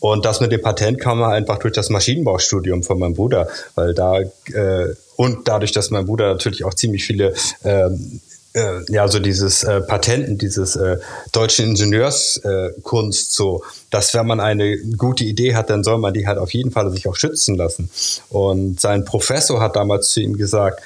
Und 0.00 0.24
das 0.24 0.40
mit 0.40 0.52
dem 0.52 0.62
Patent 0.62 1.00
kam 1.00 1.22
einfach 1.22 1.58
durch 1.58 1.74
das 1.74 1.90
Maschinenbaustudium 1.90 2.82
von 2.82 2.98
meinem 2.98 3.14
Bruder, 3.14 3.48
weil 3.74 3.94
da 3.94 4.20
äh, 4.20 4.94
und 5.16 5.48
dadurch, 5.48 5.72
dass 5.72 5.90
mein 5.90 6.06
Bruder 6.06 6.28
natürlich 6.28 6.64
auch 6.64 6.74
ziemlich 6.74 7.04
viele 7.04 7.34
ähm, 7.64 8.20
äh, 8.54 8.80
ja, 8.88 9.08
so 9.08 9.18
dieses 9.18 9.62
äh, 9.64 9.80
Patenten, 9.80 10.38
dieses 10.38 10.76
äh, 10.76 10.98
deutschen 11.32 11.70
Ingenieurskunst, 11.70 13.30
äh, 13.30 13.34
so, 13.34 13.62
dass 13.90 14.14
wenn 14.14 14.26
man 14.26 14.40
eine 14.40 14.78
gute 14.78 15.24
Idee 15.24 15.54
hat, 15.54 15.70
dann 15.70 15.84
soll 15.84 15.98
man 15.98 16.14
die 16.14 16.26
halt 16.26 16.38
auf 16.38 16.52
jeden 16.52 16.70
Fall 16.70 16.90
sich 16.90 17.06
auch 17.08 17.16
schützen 17.16 17.56
lassen. 17.56 17.90
Und 18.30 18.80
sein 18.80 19.04
Professor 19.04 19.60
hat 19.60 19.76
damals 19.76 20.12
zu 20.12 20.20
ihm 20.20 20.36
gesagt, 20.36 20.80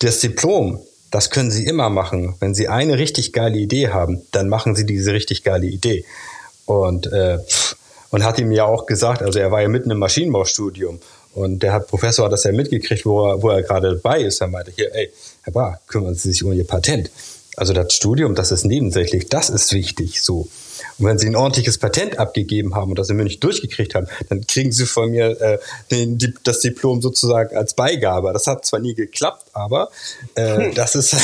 das 0.00 0.20
Diplom, 0.20 0.80
das 1.10 1.30
können 1.30 1.50
Sie 1.50 1.64
immer 1.64 1.90
machen. 1.90 2.34
Wenn 2.40 2.54
Sie 2.54 2.68
eine 2.68 2.98
richtig 2.98 3.32
geile 3.32 3.56
Idee 3.56 3.88
haben, 3.88 4.22
dann 4.32 4.48
machen 4.48 4.74
Sie 4.74 4.84
diese 4.84 5.12
richtig 5.12 5.44
geile 5.44 5.66
Idee. 5.66 6.04
Und 6.66 7.06
äh, 7.06 7.38
pff, 7.38 7.76
und 8.10 8.24
hat 8.24 8.38
ihm 8.38 8.52
ja 8.52 8.64
auch 8.64 8.86
gesagt, 8.86 9.22
also 9.22 9.38
er 9.38 9.50
war 9.50 9.62
ja 9.62 9.68
mitten 9.68 9.90
im 9.90 9.98
Maschinenbaustudium 9.98 11.00
und 11.36 11.62
der 11.62 11.74
hat, 11.74 11.88
Professor 11.88 12.24
hat 12.24 12.32
das 12.32 12.44
ja 12.44 12.52
mitgekriegt, 12.52 13.04
wo 13.04 13.28
er, 13.28 13.42
wo 13.42 13.50
er 13.50 13.62
gerade 13.62 13.94
bei 13.96 14.22
ist. 14.22 14.40
Er 14.40 14.48
meinte, 14.48 14.72
hier, 14.74 14.94
ey, 14.94 15.12
Herr 15.42 15.52
Bar, 15.52 15.80
kümmern 15.86 16.14
Sie 16.14 16.32
sich 16.32 16.42
um 16.42 16.52
Ihr 16.52 16.66
Patent. 16.66 17.10
Also 17.56 17.72
das 17.72 17.92
Studium, 17.92 18.34
das 18.34 18.52
ist 18.52 18.64
nebensächlich, 18.64 19.28
das 19.28 19.50
ist 19.50 19.72
wichtig, 19.72 20.22
so. 20.22 20.48
Und 20.98 21.06
wenn 21.06 21.18
Sie 21.18 21.26
ein 21.26 21.36
ordentliches 21.36 21.76
Patent 21.76 22.18
abgegeben 22.18 22.74
haben 22.74 22.90
und 22.90 22.98
das 22.98 23.10
in 23.10 23.16
München 23.16 23.40
durchgekriegt 23.40 23.94
haben, 23.94 24.06
dann 24.28 24.46
kriegen 24.46 24.72
Sie 24.72 24.86
von 24.86 25.10
mir 25.10 25.40
äh, 25.40 25.58
den, 25.90 26.16
die, 26.16 26.32
das 26.42 26.60
Diplom 26.60 27.02
sozusagen 27.02 27.54
als 27.54 27.74
Beigabe. 27.74 28.32
Das 28.32 28.46
hat 28.46 28.64
zwar 28.64 28.80
nie 28.80 28.94
geklappt, 28.94 29.46
aber 29.52 29.90
äh, 30.36 30.72
das 30.72 30.94
ist 30.94 31.16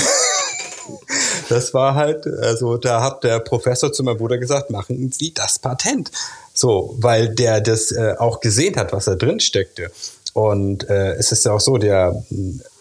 das 1.49 1.73
war 1.73 1.95
halt, 1.95 2.27
also 2.27 2.77
da 2.77 3.03
hat 3.03 3.25
der 3.25 3.38
Professor 3.40 3.92
zu 3.92 4.03
meinem 4.03 4.18
Bruder 4.18 4.38
gesagt, 4.38 4.71
machen 4.71 5.11
Sie 5.11 5.33
das 5.33 5.59
Patent. 5.59 6.11
So, 6.55 6.95
weil 6.99 7.29
der 7.35 7.61
das 7.61 7.93
äh, 7.93 8.15
auch 8.19 8.41
gesehen 8.41 8.77
hat, 8.77 8.93
was 8.93 9.07
da 9.07 9.15
drin 9.15 9.41
steckte. 9.41 9.91
Und 10.35 10.88
äh, 10.88 11.12
es 11.15 11.33
ist 11.33 11.45
ja 11.45 11.53
auch 11.53 11.61
so, 11.61 11.79
der 11.79 12.23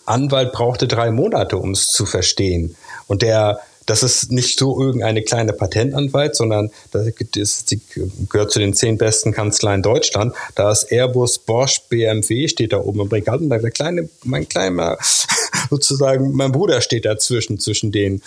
Anwalt 0.05 0.51
brauchte 0.51 0.87
drei 0.87 1.11
Monate, 1.11 1.57
um 1.57 1.71
es 1.71 1.87
zu 1.87 2.05
verstehen. 2.05 2.75
Und 3.07 3.21
der, 3.21 3.59
das 3.85 4.03
ist 4.03 4.31
nicht 4.31 4.59
so 4.59 4.79
irgendeine 4.79 5.21
kleine 5.21 5.53
Patentanwalt, 5.53 6.35
sondern 6.35 6.71
das, 6.91 7.07
das 7.35 7.65
die 7.65 7.81
gehört 8.29 8.51
zu 8.51 8.59
den 8.59 8.73
zehn 8.73 8.97
besten 8.97 9.31
Kanzleien 9.31 9.81
Deutschland. 9.81 10.33
Da 10.55 10.71
ist 10.71 10.91
Airbus, 10.91 11.39
Bosch, 11.39 11.81
BMW 11.89 12.47
steht 12.47 12.73
da 12.73 12.77
oben 12.77 13.01
im 13.01 13.07
Regal 13.07 13.37
und 13.37 13.49
der 13.49 13.71
kleine, 13.71 14.09
mein 14.23 14.47
kleiner, 14.47 14.97
sozusagen, 15.69 16.31
mein 16.33 16.51
Bruder 16.51 16.81
steht 16.81 17.05
dazwischen, 17.05 17.59
zwischen 17.59 17.91
den 17.91 18.21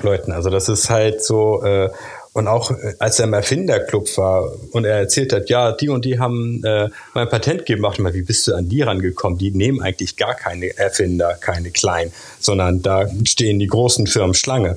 Leuten. 0.00 0.32
Also 0.32 0.50
das 0.50 0.68
ist 0.68 0.90
halt 0.90 1.22
so, 1.24 1.62
äh, 1.62 1.90
und 2.34 2.48
auch 2.48 2.72
äh, 2.72 2.94
als 2.98 3.18
er 3.18 3.24
im 3.24 3.32
Erfinderclub 3.32 4.18
war 4.18 4.52
und 4.72 4.84
er 4.84 4.98
erzählt 4.98 5.32
hat, 5.32 5.48
ja, 5.48 5.72
die 5.72 5.88
und 5.88 6.04
die 6.04 6.18
haben 6.18 6.62
äh, 6.64 6.90
mein 7.14 7.28
Patent 7.28 7.64
gemacht, 7.64 7.98
mal, 8.00 8.12
wie 8.12 8.22
bist 8.22 8.46
du 8.46 8.54
an 8.54 8.68
die 8.68 8.82
rangekommen? 8.82 9.38
Die 9.38 9.52
nehmen 9.52 9.80
eigentlich 9.80 10.16
gar 10.16 10.34
keine 10.34 10.76
Erfinder, 10.76 11.34
keine 11.40 11.70
kleinen, 11.70 12.12
sondern 12.40 12.82
da 12.82 13.08
stehen 13.24 13.58
die 13.58 13.68
großen 13.68 14.06
Firmen 14.06 14.34
Schlange, 14.34 14.74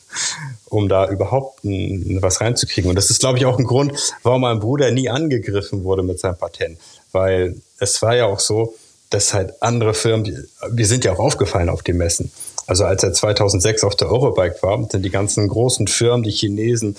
um 0.66 0.88
da 0.88 1.08
überhaupt 1.08 1.64
ein, 1.64 2.18
was 2.22 2.40
reinzukriegen. 2.40 2.88
Und 2.88 2.96
das 2.96 3.10
ist, 3.10 3.20
glaube 3.20 3.38
ich, 3.38 3.44
auch 3.44 3.58
ein 3.58 3.66
Grund, 3.66 3.92
warum 4.22 4.40
mein 4.40 4.58
Bruder 4.58 4.90
nie 4.90 5.10
angegriffen 5.10 5.84
wurde 5.84 6.02
mit 6.02 6.18
seinem 6.18 6.38
Patent. 6.38 6.78
Weil 7.12 7.56
es 7.78 8.00
war 8.00 8.16
ja 8.16 8.24
auch 8.24 8.40
so, 8.40 8.74
dass 9.10 9.34
halt 9.34 9.62
andere 9.62 9.92
Firmen, 9.92 10.48
wir 10.70 10.86
sind 10.86 11.04
ja 11.04 11.12
auch 11.12 11.18
aufgefallen 11.18 11.68
auf 11.68 11.82
den 11.82 11.98
Messen. 11.98 12.32
Also 12.66 12.84
als 12.84 13.02
er 13.02 13.12
2006 13.12 13.84
auf 13.84 13.94
der 13.94 14.10
Eurobike 14.10 14.62
war, 14.62 14.88
sind 14.90 15.04
die 15.04 15.10
ganzen 15.10 15.48
großen 15.48 15.86
Firmen, 15.86 16.22
die 16.22 16.30
Chinesen, 16.30 16.96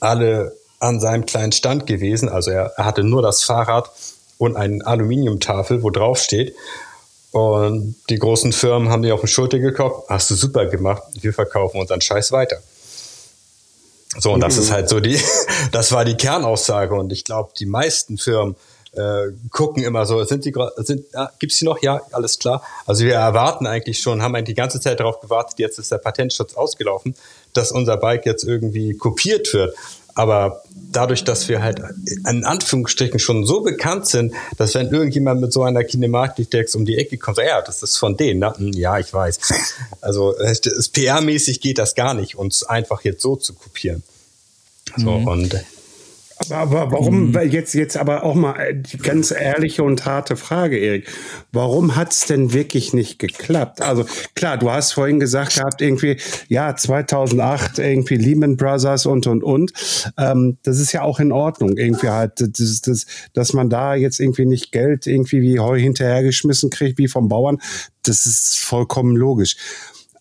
alle 0.00 0.56
an 0.78 0.98
seinem 0.98 1.26
kleinen 1.26 1.52
Stand 1.52 1.86
gewesen. 1.86 2.28
Also 2.28 2.50
er, 2.50 2.72
er 2.76 2.84
hatte 2.86 3.04
nur 3.04 3.20
das 3.20 3.42
Fahrrad 3.42 3.90
und 4.38 4.56
eine 4.56 4.84
Aluminiumtafel, 4.86 5.82
wo 5.82 5.90
drauf 5.90 6.18
steht. 6.18 6.54
Und 7.32 7.96
die 8.08 8.18
großen 8.18 8.52
Firmen 8.52 8.88
haben 8.88 9.02
die 9.02 9.12
auf 9.12 9.20
den 9.20 9.28
Schulter 9.28 9.58
gekauft. 9.58 10.08
Hast 10.08 10.30
du 10.30 10.34
super 10.34 10.66
gemacht. 10.66 11.02
Wir 11.20 11.32
verkaufen 11.32 11.80
unseren 11.80 12.00
Scheiß 12.00 12.32
weiter. 12.32 12.60
So, 14.18 14.32
und 14.32 14.40
das 14.40 14.56
ist 14.56 14.72
halt 14.72 14.88
so 14.88 14.98
die, 14.98 15.20
das 15.72 15.92
war 15.92 16.04
die 16.04 16.16
Kernaussage. 16.16 16.94
Und 16.94 17.12
ich 17.12 17.24
glaube, 17.24 17.52
die 17.58 17.66
meisten 17.66 18.18
Firmen 18.18 18.56
äh, 18.92 19.28
gucken 19.50 19.82
immer 19.84 20.04
so, 20.06 20.22
sind 20.24 20.44
die 20.44 20.54
sind 20.78 21.04
ah, 21.14 21.30
gibt's 21.38 21.58
die 21.58 21.64
noch? 21.64 21.80
Ja, 21.82 22.00
alles 22.12 22.38
klar. 22.38 22.62
Also 22.86 23.04
wir 23.04 23.14
erwarten 23.14 23.66
eigentlich 23.66 24.00
schon, 24.00 24.22
haben 24.22 24.34
eigentlich 24.34 24.46
die 24.46 24.54
ganze 24.54 24.80
Zeit 24.80 25.00
darauf 25.00 25.20
gewartet, 25.20 25.58
jetzt 25.58 25.78
ist 25.78 25.92
der 25.92 25.98
Patentschutz 25.98 26.54
ausgelaufen, 26.54 27.14
dass 27.52 27.72
unser 27.72 27.96
Bike 27.96 28.26
jetzt 28.26 28.44
irgendwie 28.44 28.94
kopiert 28.94 29.52
wird. 29.54 29.74
Aber 30.14 30.62
dadurch, 30.74 31.24
dass 31.24 31.48
wir 31.48 31.62
halt 31.62 31.80
in 32.28 32.44
Anführungsstrichen 32.44 33.20
schon 33.20 33.46
so 33.46 33.60
bekannt 33.60 34.06
sind, 34.06 34.34
dass 34.58 34.74
wenn 34.74 34.90
irgendjemand 34.90 35.40
mit 35.40 35.52
so 35.52 35.62
einer 35.62 35.84
Kinematik-Dex 35.84 36.74
um 36.74 36.84
die 36.84 36.98
Ecke 36.98 37.16
kommt, 37.16 37.38
ja, 37.38 37.62
das 37.62 37.82
ist 37.82 37.96
von 37.96 38.16
denen. 38.16 38.40
Ne? 38.40 38.52
Hm, 38.56 38.72
ja, 38.72 38.98
ich 38.98 39.12
weiß. 39.12 39.38
Also 40.00 40.34
PR-mäßig 40.36 41.60
geht 41.60 41.78
das 41.78 41.94
gar 41.94 42.14
nicht, 42.14 42.36
uns 42.36 42.64
einfach 42.64 43.02
jetzt 43.04 43.22
so 43.22 43.36
zu 43.36 43.54
kopieren. 43.54 44.02
So, 44.96 45.10
mhm. 45.10 45.28
und 45.28 45.64
Aber 46.48 46.90
warum, 46.90 47.30
mhm. 47.30 47.40
jetzt, 47.50 47.74
jetzt 47.74 47.96
aber 47.96 48.24
auch 48.24 48.34
mal 48.34 48.58
äh, 48.58 48.74
die 48.74 48.96
ganz 48.96 49.30
ehrliche 49.30 49.84
und 49.84 50.06
harte 50.06 50.36
Frage, 50.36 50.78
Erik. 50.78 51.06
Warum 51.52 51.96
hat's 51.96 52.26
denn 52.26 52.54
wirklich 52.54 52.94
nicht 52.94 53.18
geklappt? 53.18 53.82
Also 53.82 54.06
klar, 54.34 54.56
du 54.56 54.70
hast 54.70 54.92
vorhin 54.92 55.20
gesagt 55.20 55.56
gehabt, 55.56 55.82
irgendwie, 55.82 56.16
ja, 56.48 56.74
2008, 56.74 57.78
irgendwie 57.78 58.16
Lehman 58.16 58.56
Brothers 58.56 59.04
und, 59.04 59.26
und, 59.26 59.44
und. 59.44 59.72
Ähm, 60.16 60.56
das 60.62 60.78
ist 60.78 60.92
ja 60.92 61.02
auch 61.02 61.20
in 61.20 61.30
Ordnung, 61.30 61.76
irgendwie 61.76 62.08
halt, 62.08 62.40
das, 62.40 62.80
das, 62.80 63.06
dass 63.34 63.52
man 63.52 63.68
da 63.68 63.94
jetzt 63.94 64.18
irgendwie 64.18 64.46
nicht 64.46 64.72
Geld 64.72 65.06
irgendwie 65.06 65.42
wie 65.42 65.60
Heu 65.60 65.78
hinterhergeschmissen 65.78 66.70
kriegt, 66.70 66.98
wie 66.98 67.08
vom 67.08 67.28
Bauern. 67.28 67.58
Das 68.02 68.24
ist 68.24 68.58
vollkommen 68.60 69.14
logisch. 69.14 69.56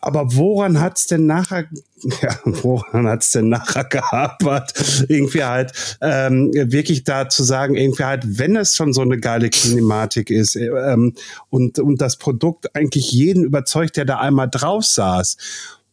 Aber 0.01 0.33
woran 0.35 0.79
hat's 0.79 1.07
denn 1.07 1.25
nachher, 1.25 1.65
ja, 2.21 2.39
woran 2.45 3.07
hat's 3.07 3.31
denn 3.31 3.49
nachher 3.49 3.83
gehapert? 3.83 4.73
Irgendwie 5.09 5.43
halt 5.43 5.73
ähm, 6.01 6.51
wirklich 6.53 7.03
da 7.03 7.27
zu 7.27 7.43
sagen, 7.43 7.75
irgendwie 7.75 8.05
halt, 8.05 8.23
wenn 8.25 8.55
es 8.55 8.75
schon 8.75 8.93
so 8.93 9.01
eine 9.01 9.17
geile 9.17 9.49
Kinematik 9.49 10.29
ist 10.29 10.55
ähm, 10.55 11.15
und, 11.49 11.79
und 11.79 12.01
das 12.01 12.15
Produkt 12.15 12.73
eigentlich 12.75 13.11
jeden 13.11 13.43
überzeugt, 13.43 13.97
der 13.97 14.05
da 14.05 14.19
einmal 14.19 14.49
drauf 14.49 14.85
saß. 14.85 15.35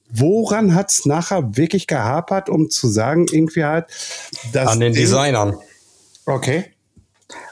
Woran 0.09 0.77
hat's 0.77 1.05
nachher 1.05 1.57
wirklich 1.57 1.89
gehapert, 1.89 2.49
um 2.49 2.71
zu 2.71 2.89
sagen, 2.89 3.27
irgendwie 3.29 3.65
halt, 3.65 3.87
dass. 4.53 4.69
An 4.69 4.79
den 4.79 4.93
Designern. 4.93 5.57
Okay. 6.27 6.67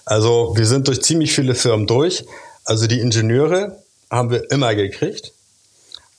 Also, 0.04 0.52
wir 0.56 0.66
sind 0.66 0.86
durch 0.86 1.02
ziemlich 1.02 1.32
viele 1.32 1.56
Firmen 1.56 1.88
durch. 1.88 2.24
Also, 2.64 2.86
die 2.86 3.00
Ingenieure 3.00 3.82
haben 4.08 4.30
wir 4.30 4.52
immer 4.52 4.76
gekriegt 4.76 5.33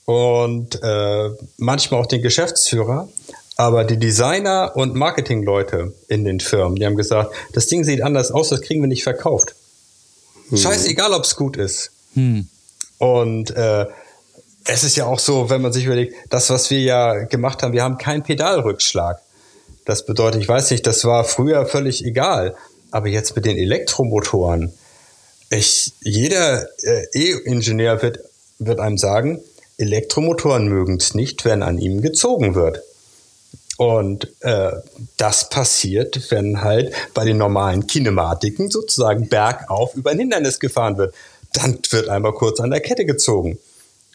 und 0.06 0.80
äh, 0.82 1.30
manchmal 1.58 2.00
auch 2.00 2.06
den 2.06 2.22
Geschäftsführer. 2.22 3.08
Aber 3.58 3.84
die 3.84 3.98
Designer 3.98 4.72
und 4.74 4.94
Marketingleute 4.94 5.94
in 6.08 6.24
den 6.24 6.40
Firmen, 6.40 6.76
die 6.76 6.86
haben 6.86 6.96
gesagt, 6.96 7.34
das 7.52 7.66
Ding 7.66 7.84
sieht 7.84 8.02
anders 8.02 8.30
aus, 8.30 8.50
das 8.50 8.60
kriegen 8.60 8.82
wir 8.82 8.88
nicht 8.88 9.02
verkauft. 9.02 9.54
Hm. 10.50 10.58
Scheißegal, 10.58 11.12
ob 11.12 11.24
es 11.24 11.36
gut 11.36 11.56
ist. 11.56 11.90
Hm. 12.14 12.48
Und 12.98 13.50
äh, 13.56 13.86
es 14.64 14.84
ist 14.84 14.96
ja 14.96 15.06
auch 15.06 15.18
so, 15.18 15.48
wenn 15.48 15.62
man 15.62 15.72
sich 15.72 15.86
überlegt, 15.86 16.14
das, 16.28 16.50
was 16.50 16.70
wir 16.70 16.80
ja 16.80 17.24
gemacht 17.24 17.62
haben, 17.62 17.72
wir 17.72 17.82
haben 17.82 17.98
keinen 17.98 18.22
Pedalrückschlag. 18.22 19.20
Das 19.84 20.04
bedeutet, 20.04 20.42
ich 20.42 20.48
weiß 20.48 20.70
nicht, 20.70 20.86
das 20.86 21.04
war 21.04 21.24
früher 21.24 21.66
völlig 21.66 22.04
egal. 22.04 22.54
Aber 22.90 23.08
jetzt 23.08 23.36
mit 23.36 23.44
den 23.44 23.56
Elektromotoren, 23.56 24.72
ich, 25.50 25.92
jeder 26.00 26.66
äh, 26.82 27.06
E-Ingenieur 27.12 28.02
wird, 28.02 28.20
wird 28.58 28.80
einem 28.80 28.98
sagen, 28.98 29.40
Elektromotoren 29.78 30.68
mögen 30.68 30.96
es 30.96 31.14
nicht, 31.14 31.44
wenn 31.44 31.62
an 31.62 31.78
ihm 31.78 32.00
gezogen 32.00 32.54
wird. 32.54 32.82
Und 33.76 34.28
äh, 34.40 34.72
das 35.18 35.50
passiert, 35.50 36.30
wenn 36.30 36.62
halt 36.62 36.94
bei 37.12 37.24
den 37.24 37.36
normalen 37.36 37.86
Kinematiken 37.86 38.70
sozusagen 38.70 39.28
bergauf 39.28 39.94
über 39.94 40.10
ein 40.10 40.18
Hindernis 40.18 40.60
gefahren 40.60 40.96
wird. 40.96 41.14
Dann 41.52 41.78
wird 41.90 42.08
einmal 42.08 42.32
kurz 42.32 42.58
an 42.60 42.70
der 42.70 42.80
Kette 42.80 43.04
gezogen. 43.04 43.58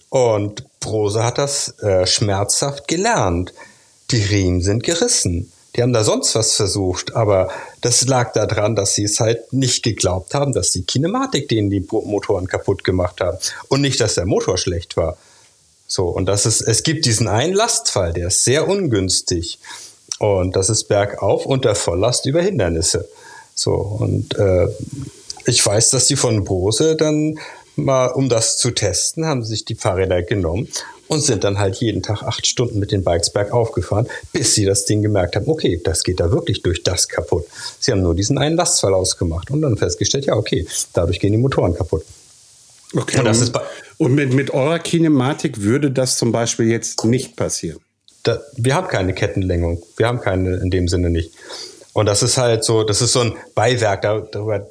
Und 0.09 0.65
Brose 0.79 1.23
hat 1.23 1.37
das 1.37 1.77
äh, 1.79 2.07
schmerzhaft 2.07 2.87
gelernt. 2.87 3.53
Die 4.09 4.23
Riemen 4.23 4.61
sind 4.61 4.83
gerissen. 4.83 5.51
Die 5.75 5.81
haben 5.81 5.93
da 5.93 6.03
sonst 6.03 6.35
was 6.35 6.55
versucht, 6.55 7.15
aber 7.15 7.49
das 7.79 8.05
lag 8.05 8.33
daran, 8.33 8.75
dass 8.75 8.95
sie 8.95 9.05
es 9.05 9.21
halt 9.21 9.53
nicht 9.53 9.83
geglaubt 9.83 10.33
haben, 10.33 10.51
dass 10.51 10.71
die 10.71 10.83
Kinematik 10.83 11.47
denen 11.47 11.69
die 11.69 11.79
Motoren 11.79 12.47
kaputt 12.47 12.83
gemacht 12.83 13.21
haben. 13.21 13.37
Und 13.69 13.79
nicht, 13.79 14.01
dass 14.01 14.15
der 14.15 14.25
Motor 14.25 14.57
schlecht 14.57 14.97
war. 14.97 15.17
So, 15.91 16.05
und 16.05 16.27
das 16.27 16.45
ist, 16.45 16.61
es 16.61 16.83
gibt 16.83 17.05
diesen 17.05 17.27
einen 17.27 17.53
Lastfall, 17.53 18.13
der 18.13 18.27
ist 18.27 18.45
sehr 18.45 18.69
ungünstig. 18.69 19.59
Und 20.19 20.55
das 20.55 20.69
ist 20.69 20.85
bergauf 20.85 21.45
unter 21.45 21.75
Volllast 21.75 22.25
über 22.27 22.41
Hindernisse. 22.41 23.09
So, 23.55 23.73
und 23.73 24.33
äh, 24.39 24.69
ich 25.45 25.65
weiß, 25.65 25.89
dass 25.89 26.07
die 26.07 26.15
von 26.15 26.45
Bose 26.45 26.95
dann 26.95 27.37
mal, 27.75 28.07
um 28.07 28.29
das 28.29 28.57
zu 28.57 28.71
testen, 28.71 29.25
haben 29.25 29.43
sich 29.43 29.65
die 29.65 29.75
Fahrräder 29.75 30.23
genommen 30.23 30.69
und 31.09 31.19
sind 31.19 31.43
dann 31.43 31.59
halt 31.59 31.75
jeden 31.75 32.01
Tag 32.01 32.23
acht 32.23 32.47
Stunden 32.47 32.79
mit 32.79 32.93
den 32.93 33.03
Bikes 33.03 33.29
bergauf 33.29 33.73
gefahren, 33.73 34.07
bis 34.31 34.55
sie 34.55 34.63
das 34.63 34.85
Ding 34.85 35.01
gemerkt 35.01 35.35
haben, 35.35 35.49
okay, 35.49 35.81
das 35.83 36.05
geht 36.05 36.21
da 36.21 36.31
wirklich 36.31 36.61
durch 36.61 36.83
das 36.83 37.09
kaputt. 37.09 37.45
Sie 37.81 37.91
haben 37.91 38.01
nur 38.01 38.15
diesen 38.15 38.37
einen 38.37 38.55
Lastfall 38.55 38.93
ausgemacht 38.93 39.51
und 39.51 39.61
dann 39.61 39.75
festgestellt, 39.75 40.25
ja, 40.25 40.37
okay, 40.37 40.65
dadurch 40.93 41.19
gehen 41.19 41.33
die 41.33 41.37
Motoren 41.37 41.75
kaputt. 41.75 42.05
Okay. 42.93 43.19
Und, 43.19 43.25
das 43.25 43.39
ist 43.39 43.57
und 43.97 44.15
mit, 44.15 44.33
mit 44.33 44.51
eurer 44.51 44.79
Kinematik 44.79 45.61
würde 45.61 45.91
das 45.91 46.17
zum 46.17 46.31
Beispiel 46.31 46.67
jetzt 46.67 47.03
nicht 47.05 47.35
passieren? 47.35 47.79
Da, 48.23 48.39
wir 48.57 48.75
haben 48.75 48.87
keine 48.87 49.13
Kettenlängung. 49.13 49.81
Wir 49.97 50.07
haben 50.07 50.19
keine 50.19 50.57
in 50.57 50.69
dem 50.69 50.87
Sinne 50.87 51.09
nicht. 51.09 51.31
Und 51.93 52.05
das 52.05 52.23
ist 52.23 52.37
halt 52.37 52.63
so, 52.63 52.83
das 52.83 53.01
ist 53.01 53.13
so 53.13 53.21
ein 53.21 53.33
Beiwerk, 53.55 54.01
darüber 54.01 54.67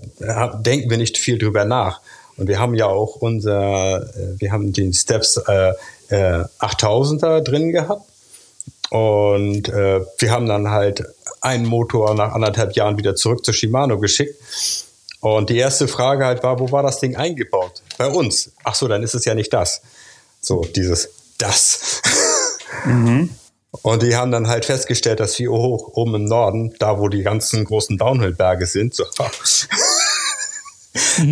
denken 0.65 0.89
wir 0.89 0.97
nicht 0.97 1.19
viel 1.19 1.39
drüber 1.39 1.65
nach. 1.65 2.01
Und 2.37 2.49
wir 2.49 2.59
haben 2.59 2.75
ja 2.75 2.87
auch 2.87 3.17
unser, 3.17 4.03
äh, 4.03 4.41
wir 4.41 4.53
haben 4.53 4.73
den 4.73 4.95
Steps 4.95 5.37
äh, 5.37 5.73
äh, 6.09 6.45
8000er 6.59 7.43
drin 7.43 7.73
gehabt. 7.73 8.09
Und 8.91 9.69
äh, 9.69 10.01
wir 10.19 10.31
haben 10.31 10.47
dann 10.47 10.71
halt 10.71 11.05
einen 11.41 11.67
Motor 11.67 12.15
nach 12.15 12.33
anderthalb 12.33 12.73
Jahren 12.73 12.99
wieder 12.99 13.15
zurück 13.15 13.45
zu 13.45 13.53
Shimano 13.53 13.99
geschickt. 13.99 14.35
Und 15.21 15.51
die 15.51 15.59
erste 15.59 15.87
Frage 15.87 16.25
halt 16.25 16.43
war, 16.43 16.59
wo 16.59 16.73
war 16.73 16.83
das 16.83 16.99
Ding 16.99 17.17
eingebaut? 17.17 17.83
Bei 17.99 18.09
uns. 18.09 18.53
Ach 18.65 18.75
so, 18.75 18.89
dann 18.89 19.03
ist 19.03 19.15
es 19.15 19.25
ja 19.25 19.35
nicht 19.35 19.53
das. 19.53 19.83
So, 20.41 20.63
dieses 20.63 21.11
das. 21.39 22.01
Mhm. 22.85 23.31
Und 23.83 24.03
die 24.03 24.17
haben 24.17 24.33
dann 24.33 24.49
halt 24.49 24.65
festgestellt, 24.65 25.21
dass 25.21 25.39
wir 25.39 25.51
hoch 25.51 25.93
oben 25.95 26.17
im 26.17 26.25
Norden, 26.25 26.75
da 26.81 26.99
wo 26.99 27.09
die 27.09 27.23
ganzen 27.23 27.65
großen 27.65 27.99
Downhill-Berge 27.99 28.67
sind, 28.67 28.95
so. 28.95 29.05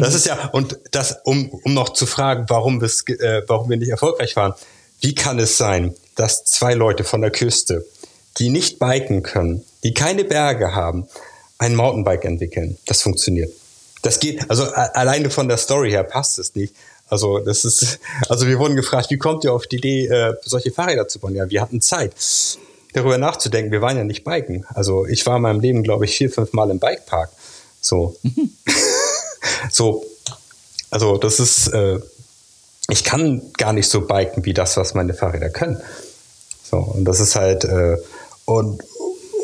Das 0.01 0.15
ist 0.15 0.27
ja, 0.27 0.51
und 0.53 0.79
das, 0.93 1.19
um, 1.25 1.49
um 1.51 1.75
noch 1.75 1.89
zu 1.89 2.07
fragen, 2.07 2.45
warum, 2.49 2.81
äh, 2.81 3.43
warum 3.49 3.69
wir 3.69 3.77
nicht 3.77 3.89
erfolgreich 3.89 4.37
waren. 4.37 4.55
Wie 5.01 5.17
kann 5.17 5.41
es 5.41 5.57
sein, 5.57 5.97
dass 6.15 6.45
zwei 6.45 6.75
Leute 6.75 7.03
von 7.03 7.23
der 7.23 7.33
Küste, 7.33 7.85
die 8.39 8.51
nicht 8.51 8.79
biken 8.79 9.25
können, 9.25 9.65
die 9.83 9.95
keine 9.95 10.23
Berge 10.23 10.77
haben, 10.77 11.09
ein 11.59 11.75
Mountainbike 11.75 12.25
entwickeln? 12.25 12.79
Das 12.87 13.03
funktioniert. 13.03 13.53
Das 14.03 14.21
geht, 14.21 14.51
also 14.51 14.65
alleine 14.65 15.31
von 15.31 15.49
der 15.49 15.57
Story 15.57 15.91
her 15.91 16.05
passt 16.05 16.39
es 16.39 16.55
nicht. 16.55 16.75
Also 17.09 17.39
das 17.39 17.65
ist, 17.65 17.99
also 18.29 18.47
wir 18.47 18.59
wurden 18.59 18.77
gefragt, 18.77 19.11
wie 19.11 19.19
kommt 19.19 19.45
ihr 19.45 19.53
auf 19.53 19.67
die 19.67 19.77
Idee, 19.77 20.07
äh, 20.07 20.35
solche 20.43 20.71
Fahrräder 20.71 21.09
zu 21.09 21.19
bauen? 21.19 21.35
Ja, 21.35 21.49
wir 21.49 21.61
hatten 21.63 21.81
Zeit, 21.81 22.15
darüber 22.93 23.19
nachzudenken. 23.19 23.73
Wir 23.73 23.81
waren 23.81 23.97
ja 23.97 24.05
nicht 24.05 24.25
biken. 24.25 24.67
Also 24.75 25.07
ich 25.07 25.25
war 25.27 25.37
in 25.37 25.43
meinem 25.43 25.61
Leben, 25.61 25.83
glaube 25.83 26.05
ich, 26.05 26.17
vier, 26.17 26.31
fünf 26.31 26.53
Mal 26.53 26.71
im 26.71 26.79
Bikepark. 26.79 27.31
So, 27.81 28.17
so, 29.71 30.05
also 30.91 31.17
das 31.17 31.41
ist, 31.41 31.69
äh, 31.69 31.99
ich 32.91 33.05
kann 33.05 33.53
gar 33.57 33.73
nicht 33.73 33.89
so 33.89 34.03
biken 34.03 34.45
wie 34.45 34.55
das, 34.55 34.77
was 34.77 34.95
meine 34.95 35.15
Fahrräder 35.15 35.51
können. 35.51 35.81
So 36.63 36.79
und 36.79 37.05
das 37.05 37.21
ist 37.21 37.37
halt 37.37 37.65
äh, 37.65 37.97
und 38.45 38.83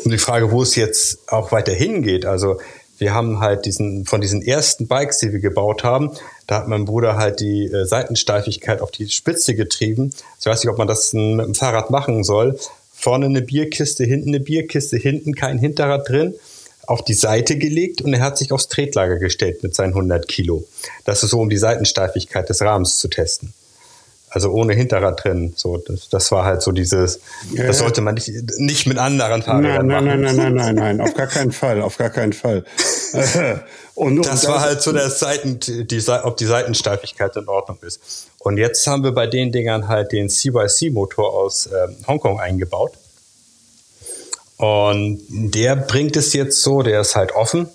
um 0.03 0.11
die 0.11 0.17
Frage, 0.17 0.51
wo 0.51 0.61
es 0.61 0.75
jetzt 0.75 1.31
auch 1.31 1.51
weiter 1.51 1.73
hingeht. 1.73 2.25
Also 2.25 2.59
wir 2.97 3.13
haben 3.13 3.39
halt 3.39 3.65
diesen, 3.65 4.05
von 4.05 4.21
diesen 4.21 4.41
ersten 4.41 4.87
Bikes, 4.87 5.19
die 5.19 5.31
wir 5.33 5.39
gebaut 5.39 5.83
haben, 5.83 6.11
da 6.47 6.57
hat 6.57 6.67
mein 6.67 6.85
Bruder 6.85 7.17
halt 7.17 7.39
die 7.39 7.65
äh, 7.65 7.85
Seitensteifigkeit 7.85 8.81
auf 8.81 8.91
die 8.91 9.09
Spitze 9.09 9.55
getrieben. 9.55 10.11
Ich 10.39 10.45
weiß 10.45 10.63
nicht, 10.63 10.71
ob 10.71 10.77
man 10.77 10.87
das 10.87 11.13
mit 11.13 11.45
dem 11.45 11.55
Fahrrad 11.55 11.89
machen 11.89 12.23
soll. 12.23 12.57
Vorne 12.93 13.25
eine 13.25 13.41
Bierkiste, 13.41 14.03
hinten 14.03 14.29
eine 14.29 14.39
Bierkiste, 14.39 14.97
hinten 14.97 15.35
kein 15.35 15.57
Hinterrad 15.57 16.07
drin, 16.07 16.35
auf 16.87 17.03
die 17.03 17.13
Seite 17.13 17.57
gelegt 17.57 18.01
und 18.01 18.13
er 18.13 18.21
hat 18.21 18.37
sich 18.37 18.51
aufs 18.51 18.67
Tretlager 18.67 19.17
gestellt 19.17 19.63
mit 19.63 19.75
seinen 19.75 19.93
100 19.93 20.27
Kilo. 20.27 20.65
Das 21.03 21.23
ist 21.23 21.31
so, 21.31 21.39
um 21.39 21.49
die 21.49 21.57
Seitensteifigkeit 21.57 22.47
des 22.47 22.61
Rahmens 22.61 22.99
zu 22.99 23.07
testen 23.07 23.53
also 24.35 24.51
ohne 24.51 24.73
Hinterrad 24.73 25.23
drin. 25.23 25.53
So, 25.55 25.77
das, 25.77 26.09
das 26.09 26.29
war 26.31 26.43
halt 26.43 26.61
so 26.61 26.73
dieses, 26.73 27.21
ja, 27.53 27.65
das 27.65 27.79
sollte 27.79 28.01
man 28.01 28.15
nicht, 28.15 28.29
nicht 28.57 28.85
mit 28.85 28.97
anderen 28.97 29.41
Fahrrädern 29.41 29.87
nein, 29.87 30.03
nein, 30.03 30.21
machen. 30.21 30.21
Nein, 30.21 30.35
nein, 30.35 30.53
nein, 30.53 30.75
nein, 30.75 30.97
nein, 30.97 31.01
auf 31.01 31.13
gar 31.13 31.27
keinen 31.27 31.53
Fall, 31.53 31.81
auf 31.81 31.97
gar 31.97 32.09
keinen 32.09 32.33
Fall. 32.33 32.65
und, 33.95 34.19
und 34.19 34.25
das 34.27 34.45
war 34.45 34.59
halt 34.59 34.81
so 34.81 34.91
der 34.91 35.09
Seiten, 35.09 35.61
die, 35.61 36.03
ob 36.23 36.35
die 36.35 36.45
Seitensteifigkeit 36.45 37.33
in 37.37 37.47
Ordnung 37.47 37.77
ist. 37.81 38.27
Und 38.39 38.57
jetzt 38.57 38.85
haben 38.87 39.03
wir 39.05 39.13
bei 39.13 39.25
den 39.25 39.53
Dingern 39.53 39.87
halt 39.87 40.11
den 40.11 40.29
CYC-Motor 40.29 41.33
aus 41.33 41.67
ähm, 41.67 41.95
Hongkong 42.05 42.41
eingebaut. 42.41 42.91
Und 44.57 45.21
der 45.29 45.77
bringt 45.77 46.17
es 46.17 46.33
jetzt 46.33 46.61
so, 46.61 46.81
der 46.81 46.99
ist 46.99 47.15
halt 47.15 47.31
offen. 47.33 47.69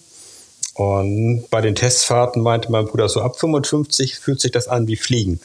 Und 0.75 1.49
bei 1.51 1.61
den 1.63 1.75
Testfahrten 1.75 2.43
meinte 2.43 2.71
mein 2.71 2.87
Bruder, 2.87 3.09
so 3.09 3.21
ab 3.23 3.39
55 3.39 4.19
fühlt 4.19 4.41
sich 4.41 4.53
das 4.53 4.69
an 4.69 4.87
wie 4.87 4.97
Fliegen. 4.97 5.41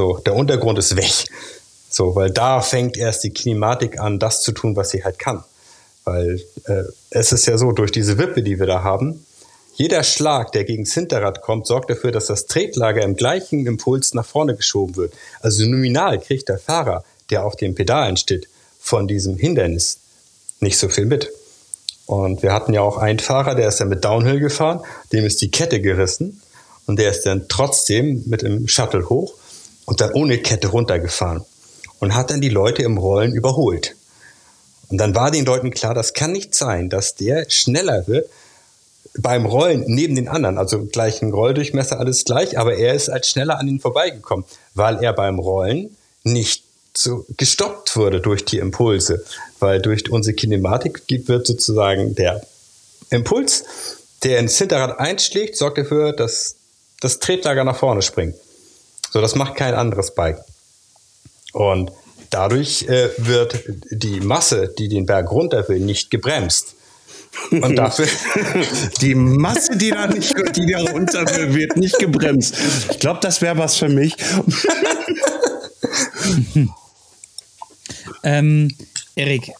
So, 0.00 0.16
der 0.16 0.34
Untergrund 0.34 0.78
ist 0.78 0.96
weg. 0.96 1.12
So, 1.90 2.14
weil 2.14 2.30
da 2.30 2.62
fängt 2.62 2.96
erst 2.96 3.22
die 3.22 3.34
Kinematik 3.34 4.00
an, 4.00 4.18
das 4.18 4.40
zu 4.40 4.52
tun, 4.52 4.74
was 4.74 4.88
sie 4.88 5.04
halt 5.04 5.18
kann. 5.18 5.44
Weil 6.06 6.40
äh, 6.64 6.84
es 7.10 7.32
ist 7.32 7.44
ja 7.44 7.58
so, 7.58 7.72
durch 7.72 7.92
diese 7.92 8.16
Wippe, 8.16 8.42
die 8.42 8.58
wir 8.58 8.64
da 8.64 8.82
haben, 8.82 9.26
jeder 9.74 10.02
Schlag, 10.02 10.52
der 10.52 10.64
gegen 10.64 10.84
das 10.84 10.94
Hinterrad 10.94 11.42
kommt, 11.42 11.66
sorgt 11.66 11.90
dafür, 11.90 12.12
dass 12.12 12.24
das 12.24 12.46
Tretlager 12.46 13.02
im 13.02 13.14
gleichen 13.14 13.66
Impuls 13.66 14.14
nach 14.14 14.24
vorne 14.24 14.56
geschoben 14.56 14.96
wird. 14.96 15.12
Also 15.42 15.66
nominal 15.66 16.18
kriegt 16.18 16.48
der 16.48 16.58
Fahrer, 16.58 17.04
der 17.28 17.44
auf 17.44 17.56
den 17.56 17.74
Pedalen 17.74 18.16
steht, 18.16 18.48
von 18.80 19.06
diesem 19.06 19.36
Hindernis 19.36 19.98
nicht 20.60 20.78
so 20.78 20.88
viel 20.88 21.04
mit. 21.04 21.30
Und 22.06 22.42
wir 22.42 22.54
hatten 22.54 22.72
ja 22.72 22.80
auch 22.80 22.96
einen 22.96 23.18
Fahrer, 23.18 23.54
der 23.54 23.68
ist 23.68 23.80
ja 23.80 23.84
mit 23.84 24.02
Downhill 24.02 24.40
gefahren, 24.40 24.80
dem 25.12 25.26
ist 25.26 25.42
die 25.42 25.50
Kette 25.50 25.78
gerissen 25.82 26.40
und 26.86 26.98
der 26.98 27.10
ist 27.10 27.26
dann 27.26 27.48
trotzdem 27.48 28.22
mit 28.24 28.40
dem 28.40 28.66
Shuttle 28.66 29.10
hoch 29.10 29.34
und 29.86 30.00
dann 30.00 30.12
ohne 30.12 30.38
Kette 30.38 30.68
runtergefahren 30.68 31.44
und 31.98 32.14
hat 32.14 32.30
dann 32.30 32.40
die 32.40 32.48
Leute 32.48 32.82
im 32.82 32.98
Rollen 32.98 33.32
überholt. 33.32 33.96
Und 34.88 34.98
dann 34.98 35.14
war 35.14 35.30
den 35.30 35.44
Leuten 35.44 35.70
klar, 35.70 35.94
das 35.94 36.14
kann 36.14 36.32
nicht 36.32 36.54
sein, 36.54 36.88
dass 36.88 37.14
der 37.14 37.48
schneller 37.48 38.06
wird 38.08 38.28
beim 39.18 39.46
Rollen 39.46 39.84
neben 39.86 40.14
den 40.14 40.28
anderen, 40.28 40.58
also 40.58 40.84
gleichen 40.84 41.32
Rolldurchmesser, 41.32 41.98
alles 41.98 42.24
gleich, 42.24 42.58
aber 42.58 42.76
er 42.76 42.94
ist 42.94 43.08
als 43.08 43.28
schneller 43.28 43.58
an 43.58 43.68
ihn 43.68 43.80
vorbeigekommen, 43.80 44.44
weil 44.74 45.02
er 45.02 45.12
beim 45.12 45.38
Rollen 45.38 45.96
nicht 46.22 46.64
so 46.94 47.24
gestoppt 47.36 47.96
wurde 47.96 48.20
durch 48.20 48.44
die 48.44 48.58
Impulse, 48.58 49.24
weil 49.58 49.80
durch 49.80 50.10
unsere 50.10 50.34
Kinematik 50.34 51.02
wird 51.08 51.46
sozusagen 51.46 52.14
der 52.14 52.42
Impuls, 53.10 53.64
der 54.22 54.38
ins 54.38 54.58
Hinterrad 54.58 54.98
einschlägt, 54.98 55.56
sorgt 55.56 55.78
dafür, 55.78 56.12
dass 56.12 56.56
das 57.00 57.18
Tretlager 57.18 57.64
nach 57.64 57.76
vorne 57.76 58.02
springt. 58.02 58.34
So, 59.10 59.20
das 59.20 59.34
macht 59.34 59.56
kein 59.56 59.74
anderes 59.74 60.14
Bike. 60.14 60.38
Und 61.52 61.90
dadurch 62.30 62.82
äh, 62.82 63.10
wird 63.18 63.64
die 63.90 64.20
Masse, 64.20 64.72
die 64.78 64.88
den 64.88 65.06
Berg 65.06 65.30
runter 65.30 65.68
will, 65.68 65.80
nicht 65.80 66.10
gebremst. 66.10 66.76
Und 67.50 67.76
dafür. 67.76 68.08
Die 69.00 69.14
Masse, 69.14 69.76
die 69.76 69.90
da 69.90 70.08
nicht, 70.08 70.34
die 70.56 70.66
da 70.66 70.80
runter 70.80 71.24
will, 71.36 71.54
wird 71.54 71.76
nicht 71.76 71.96
gebremst. 72.00 72.56
Ich 72.90 72.98
glaube, 72.98 73.20
das 73.22 73.40
wäre 73.40 73.56
was 73.56 73.76
für 73.76 73.88
mich. 73.88 74.16
ähm, 78.24 78.74
Erik, 79.14 79.52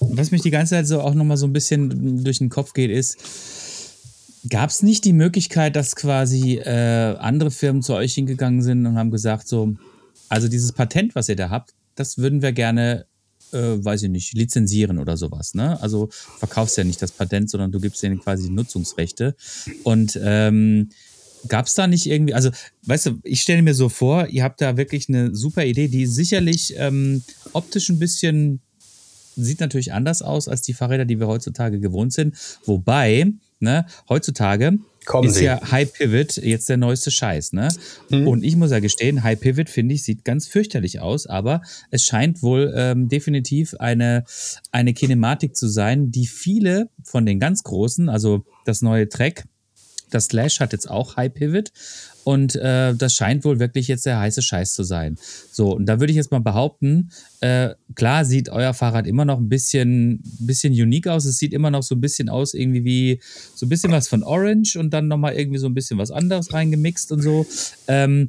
was 0.00 0.30
mich 0.30 0.42
die 0.42 0.50
ganze 0.50 0.74
Zeit 0.74 0.86
so 0.86 1.00
auch 1.00 1.14
nochmal 1.14 1.38
so 1.38 1.46
ein 1.46 1.54
bisschen 1.54 2.22
durch 2.22 2.36
den 2.38 2.50
Kopf 2.50 2.74
geht, 2.74 2.90
ist, 2.90 3.16
gab 4.48 4.70
es 4.70 4.82
nicht 4.82 5.04
die 5.04 5.12
Möglichkeit, 5.12 5.76
dass 5.76 5.96
quasi 5.96 6.56
äh, 6.56 7.16
andere 7.18 7.50
Firmen 7.50 7.82
zu 7.82 7.94
euch 7.94 8.14
hingegangen 8.14 8.62
sind 8.62 8.86
und 8.86 8.96
haben 8.96 9.10
gesagt, 9.10 9.48
so, 9.48 9.74
also 10.28 10.48
dieses 10.48 10.72
Patent, 10.72 11.14
was 11.14 11.28
ihr 11.28 11.36
da 11.36 11.50
habt, 11.50 11.74
das 11.94 12.18
würden 12.18 12.42
wir 12.42 12.52
gerne 12.52 13.06
äh, 13.52 13.84
weiß 13.84 14.02
ich 14.04 14.10
nicht, 14.10 14.34
lizenzieren 14.34 14.98
oder 14.98 15.16
sowas. 15.16 15.54
Ne? 15.54 15.80
Also 15.80 16.08
verkaufst 16.38 16.76
ja 16.76 16.84
nicht 16.84 17.00
das 17.00 17.12
Patent, 17.12 17.50
sondern 17.50 17.72
du 17.72 17.80
gibst 17.80 18.02
denen 18.02 18.20
quasi 18.20 18.50
Nutzungsrechte. 18.50 19.36
Und 19.84 20.18
ähm, 20.22 20.90
gab 21.48 21.66
es 21.66 21.74
da 21.74 21.86
nicht 21.86 22.06
irgendwie, 22.06 22.34
also 22.34 22.50
weißt 22.84 23.06
du, 23.06 23.18
ich 23.22 23.42
stelle 23.42 23.62
mir 23.62 23.74
so 23.74 23.88
vor, 23.88 24.26
ihr 24.28 24.42
habt 24.42 24.60
da 24.60 24.76
wirklich 24.76 25.08
eine 25.08 25.34
super 25.34 25.64
Idee, 25.64 25.88
die 25.88 26.06
sicherlich 26.06 26.74
ähm, 26.76 27.22
optisch 27.52 27.88
ein 27.88 27.98
bisschen 27.98 28.60
sieht 29.36 29.60
natürlich 29.60 29.92
anders 29.92 30.22
aus 30.22 30.48
als 30.48 30.62
die 30.62 30.72
Fahrräder, 30.72 31.04
die 31.04 31.20
wir 31.20 31.26
heutzutage 31.26 31.78
gewohnt 31.78 32.12
sind. 32.14 32.34
Wobei, 32.64 33.32
ne, 33.60 33.86
heutzutage 34.08 34.78
Kommen 35.06 35.28
ist 35.28 35.36
Sie. 35.36 35.44
ja 35.44 35.70
High 35.70 35.92
Pivot 35.92 36.36
jetzt 36.36 36.68
der 36.68 36.76
neueste 36.76 37.12
Scheiß, 37.12 37.52
ne? 37.52 37.68
Mhm. 38.10 38.26
Und 38.26 38.42
ich 38.42 38.56
muss 38.56 38.72
ja 38.72 38.80
gestehen, 38.80 39.22
High 39.22 39.38
Pivot 39.38 39.70
finde 39.70 39.94
ich 39.94 40.02
sieht 40.02 40.24
ganz 40.24 40.48
fürchterlich 40.48 41.00
aus, 41.00 41.26
aber 41.26 41.62
es 41.92 42.04
scheint 42.04 42.42
wohl 42.42 42.72
ähm, 42.76 43.08
definitiv 43.08 43.74
eine 43.78 44.24
eine 44.72 44.94
Kinematik 44.94 45.54
zu 45.54 45.68
sein, 45.68 46.10
die 46.10 46.26
viele 46.26 46.90
von 47.04 47.24
den 47.24 47.38
ganz 47.38 47.62
großen, 47.62 48.08
also 48.08 48.44
das 48.64 48.82
neue 48.82 49.08
Track, 49.08 49.44
das 50.10 50.26
Slash 50.26 50.58
hat 50.58 50.72
jetzt 50.72 50.90
auch 50.90 51.16
High 51.16 51.32
Pivot 51.32 51.70
und 52.26 52.56
äh, 52.56 52.92
das 52.92 53.14
scheint 53.14 53.44
wohl 53.44 53.60
wirklich 53.60 53.86
jetzt 53.86 54.04
der 54.04 54.18
heiße 54.18 54.42
Scheiß 54.42 54.74
zu 54.74 54.82
sein. 54.82 55.16
So, 55.52 55.76
und 55.76 55.86
da 55.86 56.00
würde 56.00 56.10
ich 56.10 56.16
jetzt 56.16 56.32
mal 56.32 56.40
behaupten, 56.40 57.10
äh, 57.40 57.70
klar 57.94 58.24
sieht 58.24 58.48
euer 58.48 58.74
Fahrrad 58.74 59.06
immer 59.06 59.24
noch 59.24 59.38
ein 59.38 59.48
bisschen, 59.48 60.24
bisschen 60.40 60.72
unique 60.72 61.06
aus. 61.06 61.24
Es 61.24 61.38
sieht 61.38 61.52
immer 61.52 61.70
noch 61.70 61.84
so 61.84 61.94
ein 61.94 62.00
bisschen 62.00 62.28
aus, 62.28 62.52
irgendwie 62.52 62.84
wie 62.84 63.20
so 63.54 63.64
ein 63.64 63.68
bisschen 63.68 63.92
was 63.92 64.08
von 64.08 64.24
Orange 64.24 64.76
und 64.76 64.90
dann 64.90 65.06
nochmal 65.06 65.34
irgendwie 65.34 65.60
so 65.60 65.68
ein 65.68 65.74
bisschen 65.74 65.98
was 65.98 66.10
anderes 66.10 66.52
reingemixt 66.52 67.12
und 67.12 67.22
so. 67.22 67.46
Ähm, 67.86 68.26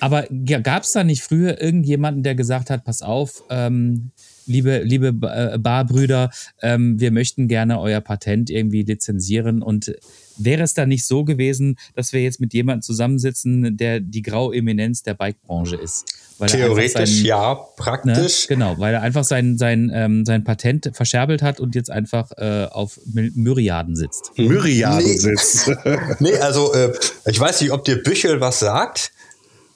aber 0.00 0.26
gab 0.62 0.84
es 0.84 0.92
da 0.92 1.04
nicht 1.04 1.22
früher 1.22 1.60
irgendjemanden, 1.60 2.22
der 2.22 2.34
gesagt 2.34 2.70
hat, 2.70 2.82
pass 2.84 3.02
auf, 3.02 3.44
ähm, 3.50 4.10
liebe, 4.46 4.78
liebe 4.84 5.08
äh, 5.08 5.58
Barbrüder, 5.58 6.30
ähm, 6.62 6.98
wir 6.98 7.10
möchten 7.10 7.46
gerne 7.46 7.78
euer 7.78 8.00
Patent 8.00 8.48
irgendwie 8.48 8.84
lizenzieren 8.84 9.60
und 9.62 9.94
wäre 10.36 10.62
es 10.62 10.74
da 10.74 10.86
nicht 10.86 11.06
so 11.06 11.24
gewesen, 11.24 11.76
dass 11.94 12.12
wir 12.12 12.22
jetzt 12.22 12.40
mit 12.40 12.52
jemandem 12.52 12.82
zusammensitzen, 12.82 13.76
der 13.76 14.00
die 14.00 14.22
graue 14.22 14.56
Eminenz 14.56 15.02
der 15.02 15.14
Bikebranche 15.14 15.76
ist? 15.76 16.06
Theoretisch 16.46 16.92
sein, 16.92 17.24
ja, 17.24 17.54
praktisch. 17.54 18.48
Ne, 18.48 18.56
genau, 18.56 18.74
weil 18.78 18.94
er 18.94 19.02
einfach 19.02 19.24
sein, 19.24 19.56
sein, 19.56 19.90
ähm, 19.94 20.24
sein 20.24 20.42
Patent 20.42 20.90
verscherbelt 20.92 21.42
hat 21.42 21.60
und 21.60 21.74
jetzt 21.74 21.90
einfach 21.90 22.32
äh, 22.36 22.66
auf 22.70 22.98
Myriaden 23.06 23.94
sitzt. 23.94 24.32
Myriaden 24.36 25.06
nee. 25.06 25.16
sitzt. 25.16 25.70
nee, 26.18 26.36
also 26.38 26.74
äh, 26.74 26.92
ich 27.26 27.38
weiß 27.38 27.60
nicht, 27.60 27.70
ob 27.70 27.84
dir 27.84 28.02
Büchel 28.02 28.40
was 28.40 28.58
sagt. 28.58 29.12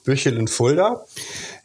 Büchel 0.03 0.37
in 0.37 0.47
Fulda. 0.47 1.05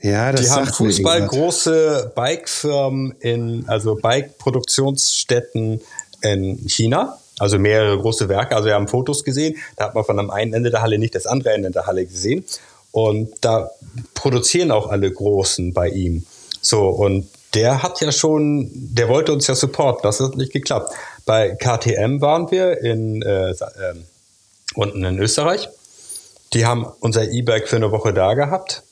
Ja, 0.01 0.31
das 0.31 0.43
Die 0.43 0.51
haben 0.51 0.67
Fußball 0.67 1.27
große 1.27 2.13
Bikefirmen 2.15 3.15
in, 3.21 3.65
also 3.69 3.97
Bike-Produktionsstätten 3.97 5.81
in 6.23 6.69
China. 6.69 7.19
Also 7.39 7.59
mehrere 7.59 7.99
große 7.99 8.29
Werke. 8.29 8.55
Also 8.55 8.67
wir 8.67 8.75
haben 8.75 8.89
Fotos 8.89 9.25
gesehen. 9.25 9.57
Da 9.77 9.87
hat 9.87 9.95
man 9.95 10.05
von 10.05 10.19
am 10.19 10.31
einen 10.31 10.53
Ende 10.53 10.71
der 10.71 10.83
Halle 10.83 10.99
nicht 10.99 11.15
das 11.15 11.27
andere 11.27 11.53
Ende 11.53 11.71
der 11.71 11.87
Halle 11.87 12.07
gesehen. 12.07 12.45
Und 12.93 13.33
da 13.41 13.71
produzieren 14.15 14.71
auch 14.71 14.89
alle 14.89 15.11
Großen 15.11 15.73
bei 15.73 15.89
ihm. 15.89 16.27
So, 16.61 16.89
und 16.89 17.29
der 17.55 17.83
hat 17.83 18.01
ja 18.01 18.13
schon, 18.13 18.71
der 18.73 19.09
wollte 19.09 19.33
uns 19.33 19.47
ja 19.47 19.55
supporten. 19.55 20.03
Das 20.03 20.21
hat 20.21 20.37
nicht 20.37 20.53
geklappt. 20.53 20.93
Bei 21.27 21.51
KTM 21.51 22.21
waren 22.21 22.51
wir 22.51 22.81
in, 22.81 23.23
äh, 23.23 23.51
äh, 23.51 23.55
unten 24.75 25.05
in 25.05 25.19
Österreich. 25.19 25.69
Die 26.53 26.67
haben 26.67 26.87
unser 27.01 27.29
E-Bike 27.31 27.69
für 27.69 27.77
eine 27.77 27.91
Woche 27.91 28.13
da 28.13 28.35
gehabt 28.35 28.83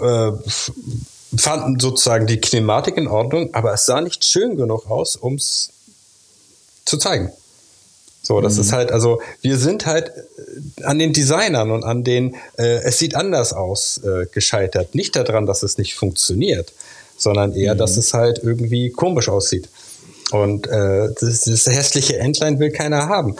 äh, 0.00 0.32
fanden 1.36 1.78
sozusagen 1.78 2.26
die 2.26 2.38
Kinematik 2.38 2.96
in 2.96 3.08
Ordnung, 3.08 3.54
aber 3.54 3.72
es 3.72 3.86
sah 3.86 4.00
nicht 4.00 4.24
schön 4.24 4.56
genug 4.56 4.90
aus, 4.90 5.16
um 5.16 5.34
es 5.34 5.70
zu 6.88 6.98
zeigen. 6.98 7.30
So, 8.22 8.40
das 8.40 8.54
mhm. 8.54 8.60
ist 8.62 8.72
halt, 8.72 8.92
also 8.92 9.20
wir 9.42 9.56
sind 9.56 9.86
halt 9.86 10.08
äh, 10.08 10.84
an 10.84 10.98
den 10.98 11.12
Designern 11.12 11.70
und 11.70 11.84
an 11.84 12.04
den, 12.04 12.34
äh, 12.58 12.82
es 12.82 12.98
sieht 12.98 13.14
anders 13.14 13.52
aus, 13.52 14.00
äh, 14.04 14.26
gescheitert. 14.32 14.94
Nicht 14.94 15.16
daran, 15.16 15.46
dass 15.46 15.62
es 15.62 15.78
nicht 15.78 15.94
funktioniert, 15.94 16.72
sondern 17.16 17.54
eher, 17.54 17.74
mhm. 17.74 17.78
dass 17.78 17.96
es 17.96 18.12
halt 18.14 18.40
irgendwie 18.42 18.90
komisch 18.90 19.28
aussieht. 19.28 19.68
Und 20.30 20.66
äh, 20.66 21.08
das, 21.20 21.42
das 21.42 21.66
hässliche 21.66 22.18
Entlein 22.18 22.58
will 22.58 22.70
keiner 22.70 23.08
haben. 23.08 23.36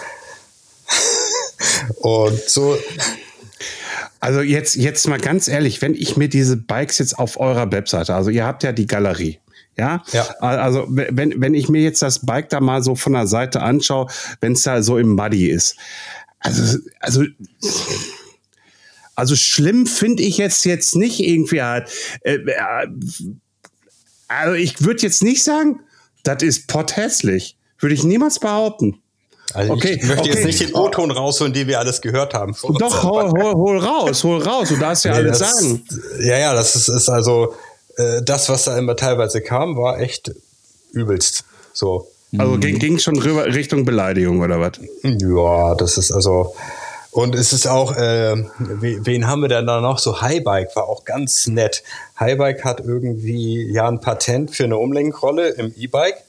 und 1.96 2.40
so 2.48 2.78
also 4.20 4.40
jetzt, 4.40 4.74
jetzt 4.74 5.06
mal 5.06 5.18
ganz 5.18 5.48
ehrlich, 5.48 5.80
wenn 5.80 5.94
ich 5.94 6.16
mir 6.16 6.28
diese 6.28 6.56
Bikes 6.56 6.98
jetzt 6.98 7.18
auf 7.18 7.38
eurer 7.38 7.70
Webseite, 7.70 8.14
also 8.14 8.30
ihr 8.30 8.44
habt 8.44 8.62
ja 8.62 8.72
die 8.72 8.86
Galerie, 8.86 9.38
ja? 9.78 10.02
ja. 10.12 10.22
Also 10.40 10.86
wenn, 10.88 11.40
wenn 11.40 11.54
ich 11.54 11.68
mir 11.68 11.82
jetzt 11.82 12.02
das 12.02 12.24
Bike 12.24 12.48
da 12.48 12.60
mal 12.60 12.82
so 12.82 12.94
von 12.94 13.12
der 13.12 13.26
Seite 13.26 13.62
anschaue, 13.62 14.06
wenn 14.40 14.52
es 14.52 14.62
da 14.62 14.82
so 14.82 14.98
im 14.98 15.14
Muddy 15.14 15.48
ist. 15.48 15.76
Also, 16.40 16.78
also, 17.00 17.24
also 19.14 19.36
schlimm 19.36 19.86
finde 19.86 20.22
ich 20.22 20.38
jetzt 20.38 20.64
jetzt 20.64 20.94
nicht 20.94 21.20
irgendwie 21.20 21.62
halt. 21.62 21.90
Äh, 22.22 22.34
äh, 22.34 22.86
also 24.28 24.54
ich 24.54 24.82
würde 24.84 25.02
jetzt 25.02 25.22
nicht 25.22 25.42
sagen, 25.42 25.80
das 26.22 26.42
ist 26.42 26.68
potthässlich. 26.68 27.56
Würde 27.78 27.94
ich 27.94 28.04
niemals 28.04 28.38
behaupten. 28.38 29.00
Also 29.54 29.72
okay, 29.72 29.98
ich 30.00 30.02
möchte 30.02 30.22
okay. 30.22 30.30
jetzt 30.30 30.44
nicht 30.44 30.60
den 30.60 30.74
O-Ton 30.74 31.10
rausholen, 31.10 31.52
den 31.54 31.68
wir 31.68 31.78
alles 31.78 32.02
gehört 32.02 32.34
haben. 32.34 32.54
Doch, 32.78 33.02
hol, 33.02 33.30
hol, 33.30 33.54
hol, 33.54 33.78
raus, 33.78 34.22
hol 34.24 34.42
raus, 34.42 34.68
du 34.68 34.76
darfst 34.76 35.06
ja 35.06 35.12
nee, 35.12 35.18
alles 35.18 35.38
das, 35.38 35.58
sagen. 35.58 35.84
Ja, 36.20 36.38
ja, 36.38 36.54
das 36.54 36.76
ist, 36.76 36.88
ist 36.88 37.08
also, 37.08 37.54
äh, 37.98 38.22
das, 38.22 38.48
was 38.48 38.64
da 38.64 38.78
immer 38.78 38.96
teilweise 38.96 39.42
kam, 39.42 39.76
war 39.76 40.00
echt 40.00 40.32
übelst. 40.92 41.44
So. 41.72 42.08
Also 42.36 42.52
mhm. 42.52 42.60
ging, 42.60 42.78
ging 42.78 42.98
schon 42.98 43.18
rüber 43.18 43.46
Richtung 43.46 43.84
Beleidigung 43.84 44.40
oder 44.40 44.60
was? 44.60 44.72
Ja, 45.02 45.74
das 45.74 45.98
ist 45.98 46.12
also. 46.12 46.54
Und 47.10 47.34
es 47.34 47.52
ist 47.52 47.66
auch, 47.66 47.96
äh, 47.96 48.36
wen 48.58 49.26
haben 49.26 49.40
wir 49.40 49.48
denn 49.48 49.66
da 49.66 49.80
noch? 49.80 49.98
So 49.98 50.20
Highbike 50.20 50.76
war 50.76 50.88
auch 50.88 51.04
ganz 51.04 51.46
nett. 51.46 51.82
Highbike 52.20 52.64
hat 52.64 52.80
irgendwie 52.80 53.72
ja 53.72 53.88
ein 53.88 54.00
Patent 54.00 54.54
für 54.54 54.64
eine 54.64 54.76
Umlenkrolle 54.76 55.48
im 55.48 55.72
E-Bike. 55.76 56.22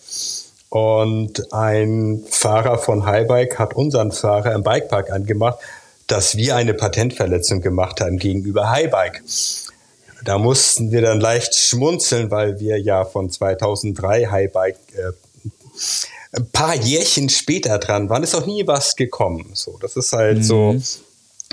Und 0.69 1.51
ein 1.51 2.23
Fahrer 2.29 2.77
von 2.77 3.05
Highbike 3.05 3.59
hat 3.59 3.75
unseren 3.75 4.11
Fahrer 4.11 4.53
im 4.53 4.63
Bikepark 4.63 5.11
angemacht, 5.11 5.59
dass 6.07 6.37
wir 6.37 6.55
eine 6.55 6.73
Patentverletzung 6.73 7.61
gemacht 7.61 8.01
haben 8.01 8.17
gegenüber 8.17 8.69
Highbike. 8.69 9.21
Da 10.25 10.37
mussten 10.37 10.91
wir 10.91 11.01
dann 11.01 11.19
leicht 11.19 11.55
schmunzeln, 11.55 12.31
weil 12.31 12.59
wir 12.59 12.79
ja 12.79 13.05
von 13.05 13.29
2003 13.29 14.27
Highbike 14.27 14.79
äh, 14.95 15.11
ein 16.31 16.49
paar 16.51 16.75
Jährchen 16.75 17.29
später 17.29 17.77
dran 17.79 18.09
waren. 18.09 18.23
Ist 18.23 18.35
auch 18.35 18.45
nie 18.45 18.67
was 18.67 18.95
gekommen. 18.95 19.51
So, 19.53 19.77
das 19.81 19.95
ist 19.95 20.13
halt 20.13 20.39
mhm. 20.39 20.43
so. 20.43 20.75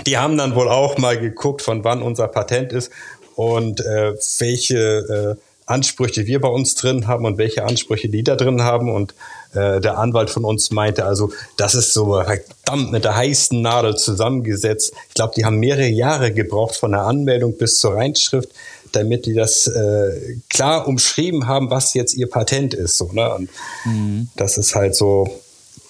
Die 0.06 0.18
haben 0.18 0.36
dann 0.36 0.54
wohl 0.54 0.68
auch 0.68 0.98
mal 0.98 1.18
geguckt, 1.18 1.62
von 1.62 1.84
wann 1.84 2.02
unser 2.02 2.28
Patent 2.28 2.72
ist 2.72 2.90
und 3.34 3.80
äh, 3.80 4.14
welche 4.38 5.38
äh, 5.38 5.45
Ansprüche 5.66 6.26
wir 6.26 6.40
bei 6.40 6.48
uns 6.48 6.76
drin 6.76 7.08
haben 7.08 7.24
und 7.24 7.38
welche 7.38 7.64
Ansprüche 7.64 8.08
die 8.08 8.22
da 8.22 8.36
drin 8.36 8.62
haben. 8.62 8.90
Und 8.90 9.14
äh, 9.52 9.80
der 9.80 9.98
Anwalt 9.98 10.30
von 10.30 10.44
uns 10.44 10.70
meinte, 10.70 11.04
also 11.04 11.32
das 11.56 11.74
ist 11.74 11.92
so 11.92 12.14
verdammt 12.14 12.92
mit 12.92 13.04
der 13.04 13.16
heißen 13.16 13.60
Nadel 13.60 13.96
zusammengesetzt. 13.96 14.92
Ich 15.08 15.14
glaube, 15.14 15.34
die 15.36 15.44
haben 15.44 15.58
mehrere 15.58 15.88
Jahre 15.88 16.32
gebraucht 16.32 16.76
von 16.76 16.92
der 16.92 17.02
Anmeldung 17.02 17.58
bis 17.58 17.78
zur 17.78 17.94
Reinschrift, 17.94 18.48
damit 18.92 19.26
die 19.26 19.34
das 19.34 19.66
äh, 19.66 20.38
klar 20.48 20.86
umschrieben 20.86 21.48
haben, 21.48 21.68
was 21.68 21.94
jetzt 21.94 22.14
ihr 22.14 22.30
Patent 22.30 22.72
ist. 22.72 22.96
So, 22.96 23.10
ne? 23.12 23.34
Und 23.34 23.50
mhm. 23.84 24.28
das 24.36 24.58
ist 24.58 24.74
halt 24.76 24.94
so, 24.94 25.28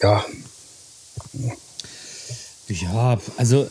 ja. 0.02 0.24
Ja, 2.68 3.18
also 3.36 3.68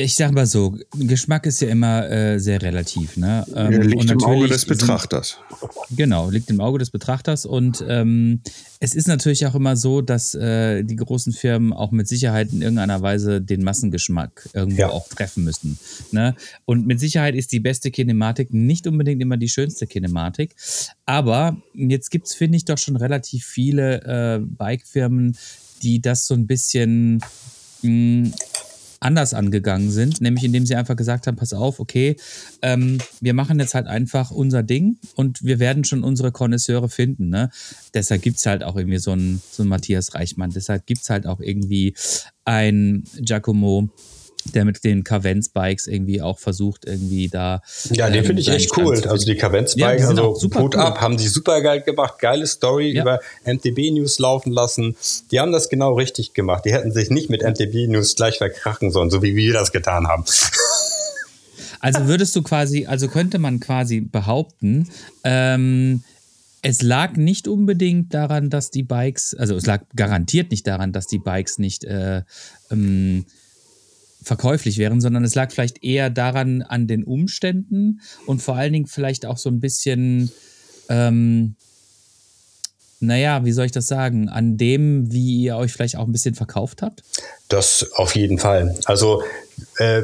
ich 0.00 0.14
sag 0.14 0.30
mal 0.30 0.46
so, 0.46 0.78
Geschmack 0.96 1.44
ist 1.46 1.60
ja 1.60 1.68
immer 1.68 2.08
äh, 2.08 2.38
sehr 2.38 2.62
relativ. 2.62 3.16
Ne? 3.16 3.44
Ähm, 3.52 3.72
ja, 3.72 3.78
liegt 3.80 4.08
im 4.08 4.22
Auge 4.22 4.46
des 4.46 4.64
Betrachters. 4.64 5.38
Sind, 5.58 5.98
genau, 5.98 6.30
liegt 6.30 6.48
im 6.50 6.60
Auge 6.60 6.78
des 6.78 6.90
Betrachters. 6.90 7.44
Und 7.44 7.84
ähm, 7.88 8.40
es 8.78 8.94
ist 8.94 9.08
natürlich 9.08 9.44
auch 9.46 9.56
immer 9.56 9.74
so, 9.74 10.00
dass 10.00 10.36
äh, 10.36 10.84
die 10.84 10.94
großen 10.94 11.32
Firmen 11.32 11.72
auch 11.72 11.90
mit 11.90 12.06
Sicherheit 12.06 12.52
in 12.52 12.62
irgendeiner 12.62 13.02
Weise 13.02 13.42
den 13.42 13.64
Massengeschmack 13.64 14.48
irgendwo 14.52 14.82
ja. 14.82 14.88
auch 14.90 15.08
treffen 15.08 15.42
müssen. 15.42 15.80
Ne? 16.12 16.36
Und 16.64 16.86
mit 16.86 17.00
Sicherheit 17.00 17.34
ist 17.34 17.50
die 17.50 17.60
beste 17.60 17.90
Kinematik 17.90 18.54
nicht 18.54 18.86
unbedingt 18.86 19.20
immer 19.20 19.36
die 19.36 19.48
schönste 19.48 19.88
Kinematik. 19.88 20.54
Aber 21.06 21.56
jetzt 21.74 22.12
gibt 22.12 22.28
es, 22.28 22.34
finde 22.34 22.56
ich, 22.56 22.64
doch 22.64 22.78
schon 22.78 22.94
relativ 22.94 23.44
viele 23.44 24.02
äh, 24.04 24.38
Bike-Firmen, 24.40 25.36
die 25.82 26.00
das 26.00 26.28
so 26.28 26.34
ein 26.34 26.46
bisschen 26.46 27.20
mh, 27.82 28.30
anders 29.00 29.34
angegangen 29.34 29.90
sind, 29.90 30.20
nämlich 30.20 30.44
indem 30.44 30.66
sie 30.66 30.74
einfach 30.74 30.96
gesagt 30.96 31.26
haben, 31.26 31.36
pass 31.36 31.52
auf, 31.52 31.80
okay, 31.80 32.16
ähm, 32.62 32.98
wir 33.20 33.34
machen 33.34 33.58
jetzt 33.60 33.74
halt 33.74 33.86
einfach 33.86 34.30
unser 34.30 34.62
Ding 34.62 34.98
und 35.14 35.42
wir 35.42 35.58
werden 35.58 35.84
schon 35.84 36.02
unsere 36.02 36.32
Konnoisseure 36.32 36.88
finden. 36.88 37.28
Ne? 37.28 37.50
Deshalb 37.94 38.22
gibt 38.22 38.38
es 38.38 38.46
halt 38.46 38.64
auch 38.64 38.76
irgendwie 38.76 38.98
so 38.98 39.12
einen, 39.12 39.40
so 39.50 39.62
einen 39.62 39.70
Matthias 39.70 40.14
Reichmann, 40.14 40.50
deshalb 40.50 40.86
gibt 40.86 41.02
es 41.02 41.10
halt 41.10 41.26
auch 41.26 41.40
irgendwie 41.40 41.94
ein 42.44 43.04
Giacomo 43.20 43.90
der 44.54 44.64
mit 44.64 44.84
den 44.84 45.04
Cavenz-Bikes 45.04 45.86
irgendwie 45.86 46.22
auch 46.22 46.38
versucht, 46.38 46.84
irgendwie 46.84 47.28
da. 47.28 47.62
Ja, 47.90 48.08
den 48.08 48.20
ähm, 48.20 48.24
finde 48.24 48.42
ich 48.42 48.48
echt 48.48 48.76
cool. 48.76 49.00
Also 49.06 49.26
die 49.26 49.36
Cavenz-Bikes, 49.36 50.02
ja, 50.02 50.08
also 50.08 50.34
super 50.34 50.60
Hut 50.60 50.74
cool. 50.74 50.80
ab, 50.80 51.00
haben 51.00 51.16
die 51.16 51.28
super 51.28 51.60
geil 51.60 51.82
gemacht, 51.82 52.18
geile 52.18 52.46
Story 52.46 52.92
ja. 52.92 53.02
über 53.02 53.20
MTB 53.44 53.90
News 53.92 54.18
laufen 54.18 54.52
lassen. 54.52 54.96
Die 55.30 55.40
haben 55.40 55.52
das 55.52 55.68
genau 55.68 55.94
richtig 55.94 56.34
gemacht. 56.34 56.64
Die 56.64 56.72
hätten 56.72 56.92
sich 56.92 57.10
nicht 57.10 57.30
mit 57.30 57.42
MTB 57.42 57.88
News 57.88 58.16
gleich 58.16 58.38
verkrachen 58.38 58.90
sollen, 58.90 59.10
so 59.10 59.22
wie 59.22 59.36
wir 59.36 59.52
das 59.52 59.72
getan 59.72 60.08
haben. 60.08 60.24
Also 61.80 62.06
würdest 62.06 62.34
du 62.34 62.42
quasi, 62.42 62.86
also 62.86 63.06
könnte 63.06 63.38
man 63.38 63.60
quasi 63.60 64.00
behaupten, 64.00 64.88
ähm, 65.22 66.02
es 66.62 66.82
lag 66.82 67.16
nicht 67.16 67.46
unbedingt 67.46 68.12
daran, 68.14 68.50
dass 68.50 68.70
die 68.70 68.82
Bikes, 68.82 69.34
also 69.34 69.54
es 69.54 69.66
lag 69.66 69.82
garantiert 69.94 70.50
nicht 70.50 70.66
daran, 70.66 70.92
dass 70.92 71.06
die 71.06 71.18
Bikes 71.18 71.58
nicht 71.58 71.84
äh, 71.84 72.22
ähm, 72.70 73.26
verkäuflich 74.28 74.78
wären, 74.78 75.00
sondern 75.00 75.24
es 75.24 75.34
lag 75.34 75.50
vielleicht 75.50 75.82
eher 75.82 76.10
daran 76.10 76.62
an 76.62 76.86
den 76.86 77.02
Umständen 77.02 78.00
und 78.26 78.40
vor 78.40 78.56
allen 78.56 78.72
Dingen 78.72 78.86
vielleicht 78.86 79.26
auch 79.26 79.38
so 79.38 79.48
ein 79.48 79.58
bisschen, 79.58 80.30
ähm, 80.88 81.56
naja, 83.00 83.44
wie 83.44 83.52
soll 83.52 83.66
ich 83.66 83.72
das 83.72 83.86
sagen, 83.86 84.28
an 84.28 84.56
dem, 84.56 85.10
wie 85.10 85.42
ihr 85.42 85.56
euch 85.56 85.72
vielleicht 85.72 85.96
auch 85.96 86.06
ein 86.06 86.12
bisschen 86.12 86.34
verkauft 86.34 86.82
habt? 86.82 87.02
Das 87.48 87.90
auf 87.94 88.14
jeden 88.14 88.38
Fall. 88.38 88.76
Also 88.84 89.22
äh, 89.78 90.02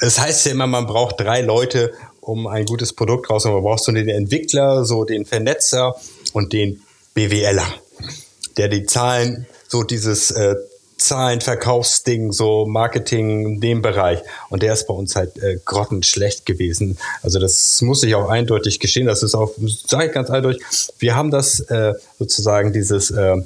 es 0.00 0.18
heißt 0.18 0.46
ja 0.46 0.52
immer, 0.52 0.66
man 0.66 0.86
braucht 0.86 1.20
drei 1.20 1.42
Leute, 1.42 1.92
um 2.20 2.46
ein 2.46 2.64
gutes 2.64 2.92
Produkt 2.92 3.30
rauszuholen. 3.30 3.62
Man 3.62 3.70
braucht 3.70 3.84
so 3.84 3.92
den 3.92 4.08
Entwickler, 4.08 4.84
so 4.84 5.04
den 5.04 5.26
Vernetzer 5.26 5.94
und 6.32 6.52
den 6.52 6.80
BWLer, 7.14 7.74
der 8.56 8.68
die 8.68 8.86
Zahlen, 8.86 9.46
so 9.68 9.82
dieses 9.82 10.30
äh, 10.30 10.56
Zahlen, 10.98 11.40
Verkaufsding, 11.40 12.32
so 12.32 12.64
Marketing 12.66 13.46
in 13.46 13.60
dem 13.60 13.82
Bereich. 13.82 14.22
Und 14.48 14.62
der 14.62 14.72
ist 14.72 14.86
bei 14.86 14.94
uns 14.94 15.14
halt 15.14 15.36
äh, 15.42 15.58
grottenschlecht 15.64 16.46
gewesen. 16.46 16.98
Also 17.22 17.38
das 17.38 17.82
muss 17.82 18.02
ich 18.02 18.14
auch 18.14 18.28
eindeutig 18.28 18.80
gestehen. 18.80 19.06
Das 19.06 19.22
ist 19.22 19.34
auch, 19.34 19.52
sage 19.86 20.06
ich 20.06 20.12
ganz 20.12 20.30
eindeutig, 20.30 20.62
wir 20.98 21.14
haben 21.14 21.30
das 21.30 21.60
äh, 21.60 21.92
sozusagen 22.18 22.72
dieses, 22.72 23.10
äh, 23.10 23.36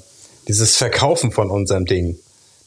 dieses 0.47 0.77
Verkaufen 0.77 1.33
von 1.33 1.51
unserem 1.51 1.87
Ding 1.87 2.19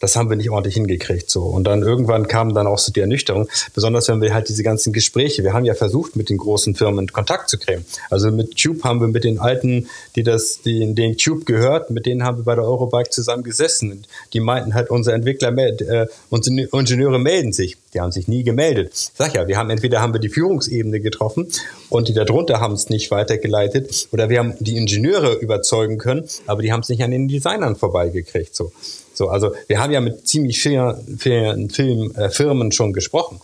das 0.04 0.18
haben 0.18 0.30
wir 0.30 0.36
nicht 0.36 0.50
ordentlich 0.50 0.74
hingekriegt. 0.74 1.30
So. 1.30 1.44
Und 1.44 1.64
dann 1.64 1.82
irgendwann 1.82 2.28
kam 2.28 2.54
dann 2.54 2.68
auch 2.68 2.78
so 2.78 2.92
die 2.92 3.00
Ernüchterung, 3.00 3.48
besonders 3.74 4.10
wenn 4.10 4.22
wir 4.22 4.34
halt 4.34 4.50
diese 4.50 4.62
ganzen 4.62 4.92
Gespräche, 4.92 5.46
wir 5.46 5.54
haben 5.54 5.64
ja 5.64 5.76
versucht, 5.76 6.18
mit 6.18 6.30
den 6.30 6.38
großen 6.38 6.76
Firmen 6.76 7.06
in 7.06 7.14
Kontakt 7.14 7.50
zu 7.50 7.58
kriegen. 7.58 7.86
Also 8.10 8.30
mit 8.30 8.62
Cube 8.62 8.84
haben 8.84 9.00
wir 9.00 9.08
mit 9.08 9.24
den 9.24 9.40
alten, 9.40 9.88
die 10.18 10.24
das, 10.24 10.62
die 10.62 10.94
den 10.94 11.16
Cube 11.16 11.46
gehört, 11.46 11.90
mit 11.90 12.06
denen 12.06 12.24
haben 12.24 12.40
wir 12.40 12.44
bei 12.44 12.56
der 12.56 12.66
Eurobike 12.66 13.12
zusammen 13.12 13.44
gesessen. 13.44 14.06
Die 14.34 14.42
meinten 14.42 14.74
halt, 14.74 14.90
unsere 14.90 15.16
Entwickler, 15.16 15.58
äh, 15.58 16.08
unsere 16.30 16.68
Ingenieure 16.74 17.18
melden 17.18 17.54
sich. 17.54 17.78
Die 17.94 18.02
haben 18.02 18.12
sich 18.12 18.28
nie 18.28 18.44
gemeldet. 18.44 19.12
Sag 19.16 19.36
ja, 19.36 19.48
wir 19.48 19.58
haben 19.58 19.70
entweder 19.70 20.02
haben 20.02 20.12
wir 20.12 20.20
die 20.20 20.30
Führungsebene 20.30 21.00
getroffen 21.00 21.48
und 21.90 22.10
die 22.10 22.14
darunter 22.14 22.60
haben 22.60 22.74
es 22.74 22.90
nicht 22.90 23.10
weitergeleitet 23.10 24.10
oder 24.12 24.28
wir 24.28 24.40
haben 24.40 24.56
die 24.60 24.76
Ingenieure 24.76 25.36
überzeugen 25.36 25.98
können, 25.98 26.28
aber 26.46 26.62
die 26.62 26.74
haben 26.74 26.82
es 26.82 26.90
nicht 26.90 27.04
an 27.04 27.12
den 27.12 27.30
Designern 27.30 27.78
vorbeigekriegt. 27.78 28.54
So. 28.54 28.74
So, 29.14 29.30
also 29.30 29.54
wir 29.68 29.80
haben 29.80 29.92
ja 29.92 30.02
mit 30.02 30.28
ziemlich 30.28 30.60
vielen, 30.60 31.18
vielen 31.18 31.70
Film, 31.70 32.14
äh, 32.16 32.30
Firmen 32.30 32.72
schon 32.72 32.94
gesprochen. 32.94 33.40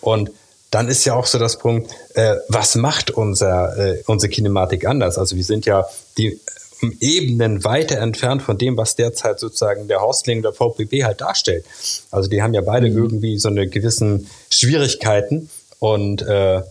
Und 0.00 0.30
dann 0.70 0.88
ist 0.88 1.04
ja 1.04 1.14
auch 1.14 1.26
so 1.26 1.38
das 1.38 1.58
Punkt, 1.58 1.90
äh, 2.14 2.36
was 2.48 2.74
macht 2.74 3.10
unser, 3.10 3.76
äh, 3.78 4.02
unsere 4.06 4.30
Kinematik 4.30 4.86
anders? 4.86 5.18
Also 5.18 5.36
wir 5.36 5.44
sind 5.44 5.66
ja 5.66 5.86
die 6.18 6.40
um 6.82 6.92
Ebenen 7.00 7.64
weiter 7.64 7.98
entfernt 7.98 8.42
von 8.42 8.58
dem, 8.58 8.76
was 8.76 8.96
derzeit 8.96 9.38
sozusagen 9.38 9.88
der 9.88 10.00
Hausling 10.00 10.42
der 10.42 10.52
VPB 10.52 11.04
halt 11.04 11.20
darstellt. 11.20 11.64
Also 12.10 12.28
die 12.28 12.42
haben 12.42 12.52
ja 12.52 12.60
beide 12.60 12.90
mhm. 12.90 12.98
irgendwie 12.98 13.38
so 13.38 13.48
eine 13.48 13.68
gewissen 13.68 14.28
Schwierigkeiten 14.50 15.48
und 15.78 16.22
äh, 16.22 16.62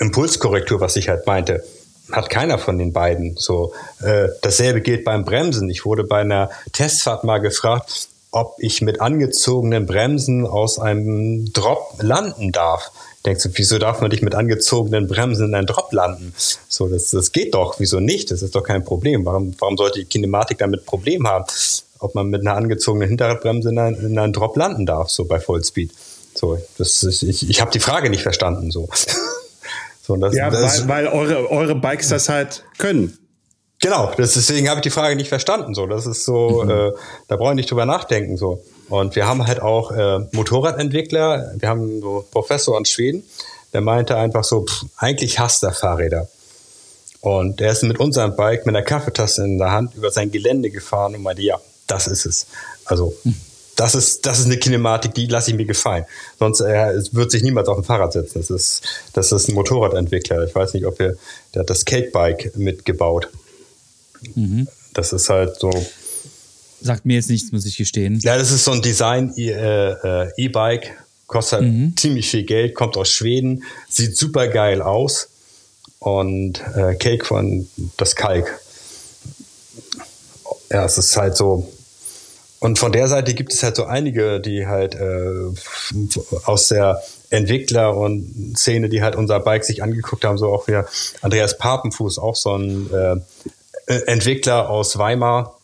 Impulskorrektur, 0.00 0.80
was 0.80 0.96
ich 0.96 1.08
halt 1.08 1.26
meinte 1.26 1.64
hat 2.12 2.30
keiner 2.30 2.58
von 2.58 2.78
den 2.78 2.92
beiden. 2.92 3.36
So 3.36 3.72
äh, 4.02 4.28
dasselbe 4.42 4.80
gilt 4.80 5.04
beim 5.04 5.24
Bremsen. 5.24 5.70
Ich 5.70 5.84
wurde 5.84 6.04
bei 6.04 6.20
einer 6.20 6.50
Testfahrt 6.72 7.24
mal 7.24 7.38
gefragt, 7.38 8.08
ob 8.30 8.56
ich 8.58 8.82
mit 8.82 9.00
angezogenen 9.00 9.86
Bremsen 9.86 10.46
aus 10.46 10.78
einem 10.78 11.52
Drop 11.52 11.94
landen 12.00 12.52
darf. 12.52 12.90
Denkst 13.24 13.42
du, 13.42 13.50
wieso 13.54 13.78
darf 13.78 14.00
man 14.00 14.10
dich 14.10 14.22
mit 14.22 14.34
angezogenen 14.34 15.08
Bremsen 15.08 15.48
in 15.48 15.54
einen 15.54 15.66
Drop 15.66 15.92
landen? 15.92 16.32
So, 16.68 16.88
das, 16.88 17.10
das 17.10 17.32
geht 17.32 17.54
doch. 17.54 17.80
Wieso 17.80 18.00
nicht? 18.00 18.30
Das 18.30 18.42
ist 18.42 18.54
doch 18.54 18.62
kein 18.62 18.84
Problem. 18.84 19.24
Warum, 19.24 19.54
warum 19.58 19.76
sollte 19.76 20.00
die 20.00 20.04
Kinematik 20.04 20.58
damit 20.58 20.86
Problem 20.86 21.26
haben? 21.26 21.44
Ob 22.00 22.14
man 22.14 22.28
mit 22.28 22.42
einer 22.42 22.54
angezogenen 22.54 23.08
Hinterradbremse 23.08 23.70
in 23.70 23.78
einen, 23.78 23.96
in 23.96 24.18
einen 24.18 24.32
Drop 24.32 24.56
landen 24.56 24.86
darf, 24.86 25.10
so 25.10 25.24
bei 25.24 25.40
Vollspeed. 25.40 25.90
So, 26.34 26.58
das 26.78 27.02
ist, 27.02 27.22
ich, 27.22 27.50
ich 27.50 27.60
habe 27.60 27.72
die 27.72 27.80
Frage 27.80 28.08
nicht 28.10 28.22
verstanden. 28.22 28.70
So. 28.70 28.88
So, 30.08 30.16
das, 30.16 30.34
ja, 30.34 30.48
das, 30.48 30.88
weil, 30.88 31.04
weil 31.04 31.12
eure, 31.12 31.50
eure 31.50 31.74
Bikes 31.74 32.08
das 32.08 32.30
halt 32.30 32.64
können. 32.78 33.18
Genau, 33.82 34.10
das, 34.16 34.32
deswegen 34.32 34.70
habe 34.70 34.78
ich 34.78 34.82
die 34.82 34.90
Frage 34.90 35.16
nicht 35.16 35.28
verstanden. 35.28 35.74
So, 35.74 35.86
das 35.86 36.06
ist 36.06 36.24
so, 36.24 36.62
mhm. 36.64 36.70
äh, 36.70 36.92
da 37.28 37.36
brauche 37.36 37.50
ich 37.50 37.56
nicht 37.56 37.70
drüber 37.70 37.84
nachdenken. 37.84 38.38
So. 38.38 38.64
Und 38.88 39.16
wir 39.16 39.26
haben 39.26 39.46
halt 39.46 39.60
auch 39.60 39.92
äh, 39.92 40.20
Motorradentwickler, 40.32 41.52
wir 41.58 41.68
haben 41.68 42.00
so 42.00 42.24
Professor 42.30 42.78
in 42.78 42.86
Schweden, 42.86 43.22
der 43.74 43.82
meinte 43.82 44.16
einfach 44.16 44.44
so, 44.44 44.64
pff, 44.64 44.86
eigentlich 44.96 45.38
hasst 45.38 45.62
er 45.62 45.74
Fahrräder. 45.74 46.26
Und 47.20 47.60
er 47.60 47.72
ist 47.72 47.82
mit 47.82 48.00
unserem 48.00 48.34
Bike 48.34 48.64
mit 48.64 48.74
einer 48.74 48.84
Kaffeetasse 48.86 49.44
in 49.44 49.58
der 49.58 49.72
Hand 49.72 49.94
über 49.94 50.10
sein 50.10 50.30
Gelände 50.30 50.70
gefahren 50.70 51.14
und 51.16 51.22
meinte, 51.22 51.42
ja, 51.42 51.60
das 51.86 52.06
ist 52.06 52.24
es. 52.24 52.46
Also 52.86 53.12
mhm 53.24 53.34
das 53.78 53.94
ist, 53.94 54.26
das 54.26 54.40
ist 54.40 54.46
eine 54.46 54.56
Kinematik, 54.56 55.14
die 55.14 55.26
lasse 55.26 55.52
ich 55.52 55.56
mir 55.56 55.64
gefallen. 55.64 56.04
Sonst 56.36 56.60
äh, 56.60 57.00
wird 57.12 57.30
sich 57.30 57.44
niemals 57.44 57.68
auf 57.68 57.78
ein 57.78 57.84
Fahrrad 57.84 58.12
setzen. 58.12 58.40
Das 58.40 58.50
ist, 58.50 58.82
das 59.12 59.30
ist 59.30 59.48
ein 59.48 59.54
Motorradentwickler. 59.54 60.44
Ich 60.44 60.54
weiß 60.54 60.74
nicht, 60.74 60.84
ob 60.84 60.98
er, 60.98 61.14
der 61.54 61.60
hat 61.60 61.70
das 61.70 61.82
Skatebike 61.82 62.50
mitgebaut. 62.56 63.28
Mhm. 64.34 64.66
Das 64.94 65.12
ist 65.12 65.30
halt 65.30 65.60
so. 65.60 65.70
Sagt 66.80 67.06
mir 67.06 67.14
jetzt 67.14 67.30
nichts, 67.30 67.52
muss 67.52 67.66
ich 67.66 67.76
gestehen. 67.76 68.18
Ja, 68.24 68.36
das 68.36 68.50
ist 68.50 68.64
so 68.64 68.72
ein 68.72 68.82
Design-E-Bike, 68.82 70.84
äh, 70.84 70.90
kostet 71.28 71.60
halt 71.60 71.72
mhm. 71.72 71.96
ziemlich 71.96 72.28
viel 72.28 72.42
Geld, 72.42 72.74
kommt 72.74 72.96
aus 72.96 73.10
Schweden, 73.10 73.62
sieht 73.88 74.16
super 74.16 74.48
geil 74.48 74.82
aus. 74.82 75.28
Und 76.00 76.60
äh, 76.74 76.96
Cake 76.96 77.24
von 77.24 77.68
das 77.96 78.16
Kalk. 78.16 78.58
Ja, 80.68 80.84
es 80.84 80.98
ist 80.98 81.16
halt 81.16 81.36
so, 81.36 81.72
und 82.60 82.78
von 82.78 82.92
der 82.92 83.08
Seite 83.08 83.34
gibt 83.34 83.52
es 83.52 83.62
halt 83.62 83.76
so 83.76 83.84
einige, 83.84 84.40
die 84.40 84.66
halt 84.66 84.94
äh, 84.94 85.30
aus 86.44 86.68
der 86.68 87.02
Entwickler 87.30 87.96
und 87.96 88.56
Szene, 88.56 88.88
die 88.88 89.02
halt 89.02 89.14
unser 89.14 89.40
Bike 89.40 89.64
sich 89.64 89.82
angeguckt 89.82 90.24
haben, 90.24 90.38
so 90.38 90.48
auch 90.48 90.66
wie 90.66 90.80
Andreas 91.20 91.58
Papenfuß, 91.58 92.18
auch 92.18 92.36
so 92.36 92.56
ein 92.56 92.90
äh, 92.92 93.94
Entwickler 94.06 94.70
aus 94.70 94.98
Weimar. 94.98 95.58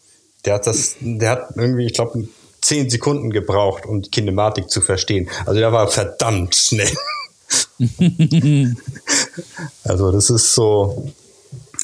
Der 0.45 0.55
hat 0.55 0.67
das, 0.67 0.97
der 1.01 1.31
hat 1.31 1.49
irgendwie, 1.57 1.87
ich 1.87 1.95
glaube, 1.95 2.29
zehn 2.61 2.89
Sekunden 2.89 3.31
gebraucht, 3.31 3.87
um 3.87 4.03
die 4.03 4.11
Kinematik 4.11 4.71
zu 4.71 4.81
verstehen. 4.81 5.29
Also 5.47 5.59
der 5.59 5.73
war 5.73 5.89
verdammt 5.89 6.55
schnell. 6.55 6.91
also 9.85 10.13
das 10.13 10.31
ist 10.31 10.55
so, 10.55 11.13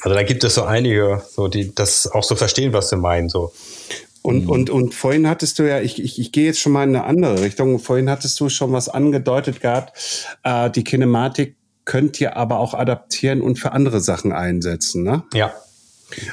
Also 0.02 0.14
da 0.14 0.22
gibt 0.22 0.44
es 0.44 0.54
so 0.54 0.62
einige, 0.62 1.22
so 1.34 1.48
die 1.48 1.74
das 1.74 2.06
auch 2.06 2.22
so 2.24 2.36
verstehen, 2.36 2.72
was 2.72 2.88
sie 2.88 2.96
meinen. 2.96 3.28
So. 3.28 3.52
Und, 4.22 4.44
mhm. 4.44 4.50
und, 4.50 4.70
und 4.70 4.94
vorhin 4.94 5.28
hattest 5.28 5.58
du 5.58 5.68
ja, 5.68 5.80
ich, 5.80 6.02
ich, 6.02 6.18
ich 6.18 6.32
gehe 6.32 6.46
jetzt 6.46 6.60
schon 6.60 6.72
mal 6.72 6.84
in 6.84 6.94
eine 6.94 7.04
andere 7.04 7.40
Richtung. 7.42 7.78
Vorhin 7.78 8.10
hattest 8.10 8.38
du 8.40 8.48
schon 8.48 8.72
was 8.72 8.88
angedeutet 8.88 9.60
gehabt. 9.60 10.36
Äh, 10.42 10.70
die 10.70 10.84
Kinematik 10.84 11.56
könnt 11.84 12.20
ihr 12.20 12.36
aber 12.36 12.58
auch 12.58 12.74
adaptieren 12.74 13.40
und 13.40 13.58
für 13.58 13.72
andere 13.72 14.00
Sachen 14.00 14.32
einsetzen, 14.32 15.02
ne? 15.02 15.24
Ja. 15.32 15.54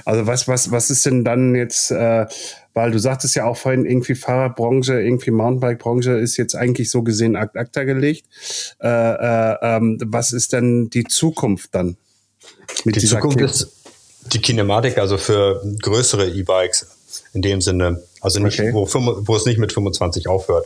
Also 0.05 0.25
was, 0.25 0.47
was, 0.47 0.71
was 0.71 0.89
ist 0.89 1.05
denn 1.05 1.23
dann 1.23 1.53
jetzt, 1.55 1.91
äh, 1.91 2.25
weil 2.73 2.91
du 2.91 2.99
sagtest 2.99 3.35
ja 3.35 3.45
auch 3.45 3.57
vorhin, 3.57 3.85
irgendwie 3.85 4.15
Fahrradbranche, 4.15 4.99
irgendwie 4.99 5.31
Mountainbike-Branche 5.31 6.13
ist 6.13 6.35
jetzt 6.37 6.55
eigentlich 6.55 6.89
so 6.89 7.03
gesehen 7.03 7.35
ad 7.35 7.57
acta 7.57 7.83
gelegt. 7.83 8.25
Äh, 8.81 8.87
äh, 8.87 9.55
ähm, 9.61 9.99
was 10.03 10.33
ist 10.33 10.53
denn 10.53 10.89
die 10.89 11.03
Zukunft 11.03 11.75
dann? 11.75 11.97
die 12.85 12.99
Zukunft 12.99 13.39
ist 13.39 13.71
die 14.33 14.39
Kinematik, 14.39 14.97
also 14.97 15.17
für 15.17 15.61
größere 15.81 16.27
E-Bikes 16.27 16.96
in 17.33 17.41
dem 17.41 17.61
Sinne. 17.61 18.01
Also 18.21 18.39
nicht, 18.39 18.59
okay. 18.59 18.73
wo, 18.73 18.87
wo 18.91 19.35
es 19.35 19.45
nicht 19.45 19.59
mit 19.59 19.73
25 19.73 20.27
aufhört. 20.27 20.65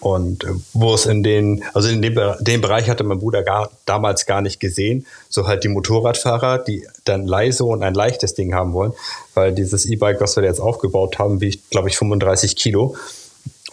Und 0.00 0.44
äh, 0.44 0.48
wo 0.72 0.94
es 0.94 1.06
in 1.06 1.22
den, 1.22 1.64
also 1.72 1.88
in 1.88 2.02
dem, 2.02 2.18
dem 2.40 2.60
Bereich 2.60 2.88
hatte 2.90 3.02
mein 3.02 3.18
Bruder 3.18 3.42
gar, 3.42 3.70
damals 3.86 4.26
gar 4.26 4.42
nicht 4.42 4.60
gesehen. 4.60 5.06
So 5.28 5.46
halt 5.46 5.64
die 5.64 5.68
Motorradfahrer, 5.68 6.58
die 6.58 6.86
dann 7.04 7.26
leise 7.26 7.64
und 7.64 7.82
ein 7.82 7.94
leichtes 7.94 8.34
Ding 8.34 8.54
haben 8.54 8.72
wollen, 8.72 8.92
weil 9.34 9.52
dieses 9.52 9.86
E-Bike, 9.86 10.20
was 10.20 10.36
wir 10.36 10.44
jetzt 10.44 10.60
aufgebaut 10.60 11.18
haben, 11.18 11.40
wiegt, 11.40 11.70
glaube 11.70 11.88
ich, 11.88 11.96
35 11.96 12.56
Kilo. 12.56 12.94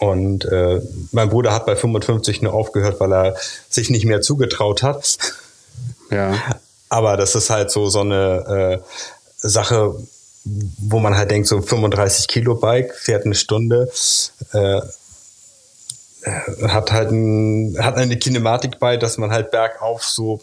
Und 0.00 0.44
äh, 0.46 0.80
mein 1.12 1.28
Bruder 1.28 1.52
hat 1.52 1.66
bei 1.66 1.76
55 1.76 2.42
nur 2.42 2.52
aufgehört, 2.54 3.00
weil 3.00 3.12
er 3.12 3.36
sich 3.68 3.90
nicht 3.90 4.06
mehr 4.06 4.20
zugetraut 4.20 4.82
hat. 4.82 5.18
Ja. 6.10 6.34
Aber 6.88 7.16
das 7.16 7.34
ist 7.34 7.50
halt 7.50 7.70
so 7.70 7.88
so 7.88 8.00
eine 8.00 8.82
äh, 8.82 9.48
Sache, 9.48 9.94
wo 10.44 10.98
man 10.98 11.16
halt 11.16 11.30
denkt, 11.30 11.48
so 11.48 11.60
35 11.60 12.28
Kilo 12.28 12.54
Bike 12.54 12.94
fährt 12.94 13.24
eine 13.24 13.34
Stunde, 13.34 13.90
äh, 14.52 14.80
hat 16.68 16.92
halt 16.92 17.10
ein, 17.10 17.76
hat 17.80 17.96
eine 17.96 18.16
Kinematik 18.18 18.78
bei, 18.78 18.96
dass 18.96 19.18
man 19.18 19.30
halt 19.30 19.50
bergauf 19.50 20.04
so 20.04 20.40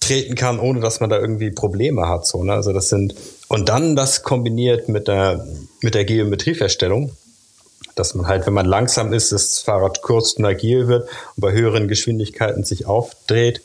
treten 0.00 0.34
kann, 0.34 0.58
ohne 0.58 0.80
dass 0.80 1.00
man 1.00 1.10
da 1.10 1.18
irgendwie 1.18 1.50
Probleme 1.50 2.08
hat. 2.08 2.26
So, 2.26 2.42
ne? 2.42 2.54
Also 2.54 2.72
das 2.72 2.88
sind 2.88 3.14
und 3.48 3.68
dann 3.68 3.96
das 3.96 4.22
kombiniert 4.22 4.88
mit 4.88 5.08
der 5.08 5.46
mit 5.82 5.94
der 5.94 6.04
Geometrieverstellung, 6.04 7.12
dass 7.94 8.14
man 8.14 8.26
halt, 8.26 8.46
wenn 8.46 8.54
man 8.54 8.66
langsam 8.66 9.12
ist, 9.12 9.32
das 9.32 9.58
Fahrrad 9.58 10.02
kurz 10.02 10.32
und 10.32 10.44
agil 10.44 10.88
wird 10.88 11.08
und 11.36 11.40
bei 11.40 11.52
höheren 11.52 11.88
Geschwindigkeiten 11.88 12.64
sich 12.64 12.86
aufdreht 12.86 13.62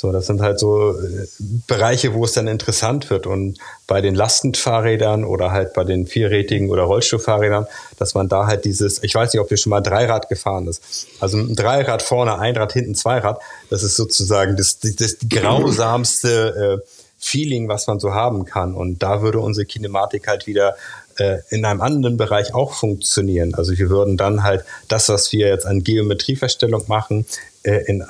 so, 0.00 0.12
das 0.12 0.28
sind 0.28 0.40
halt 0.40 0.60
so 0.60 0.92
äh, 0.92 1.26
Bereiche, 1.66 2.14
wo 2.14 2.24
es 2.24 2.32
dann 2.32 2.46
interessant 2.46 3.10
wird. 3.10 3.26
Und 3.26 3.58
bei 3.88 4.00
den 4.00 4.14
Lastenfahrrädern 4.14 5.24
oder 5.24 5.50
halt 5.50 5.74
bei 5.74 5.82
den 5.82 6.06
vierrädigen 6.06 6.70
oder 6.70 6.84
Rollstuhlfahrrädern, 6.84 7.66
dass 7.98 8.14
man 8.14 8.28
da 8.28 8.46
halt 8.46 8.64
dieses, 8.64 9.02
ich 9.02 9.12
weiß 9.12 9.32
nicht, 9.32 9.40
ob 9.40 9.50
ihr 9.50 9.56
schon 9.56 9.70
mal 9.70 9.80
Dreirad 9.80 10.28
gefahren 10.28 10.68
ist. 10.68 11.08
Also 11.18 11.38
ein 11.38 11.56
Dreirad 11.56 12.02
vorne, 12.02 12.38
ein 12.38 12.56
Rad 12.56 12.74
hinten, 12.74 12.94
Zweirad, 12.94 13.40
das 13.70 13.82
ist 13.82 13.96
sozusagen 13.96 14.56
das, 14.56 14.78
das, 14.78 15.16
grausamste 15.28 16.84
äh, 16.84 16.88
Feeling, 17.18 17.66
was 17.66 17.88
man 17.88 17.98
so 17.98 18.14
haben 18.14 18.44
kann. 18.44 18.74
Und 18.74 19.02
da 19.02 19.20
würde 19.20 19.40
unsere 19.40 19.66
Kinematik 19.66 20.28
halt 20.28 20.46
wieder 20.46 20.76
äh, 21.16 21.38
in 21.50 21.64
einem 21.64 21.80
anderen 21.80 22.16
Bereich 22.16 22.54
auch 22.54 22.72
funktionieren. 22.72 23.56
Also 23.56 23.76
wir 23.76 23.90
würden 23.90 24.16
dann 24.16 24.44
halt 24.44 24.64
das, 24.86 25.08
was 25.08 25.32
wir 25.32 25.48
jetzt 25.48 25.66
an 25.66 25.82
Geometrieverstellung 25.82 26.84
machen, 26.86 27.26
äh, 27.64 27.82
in 27.86 28.04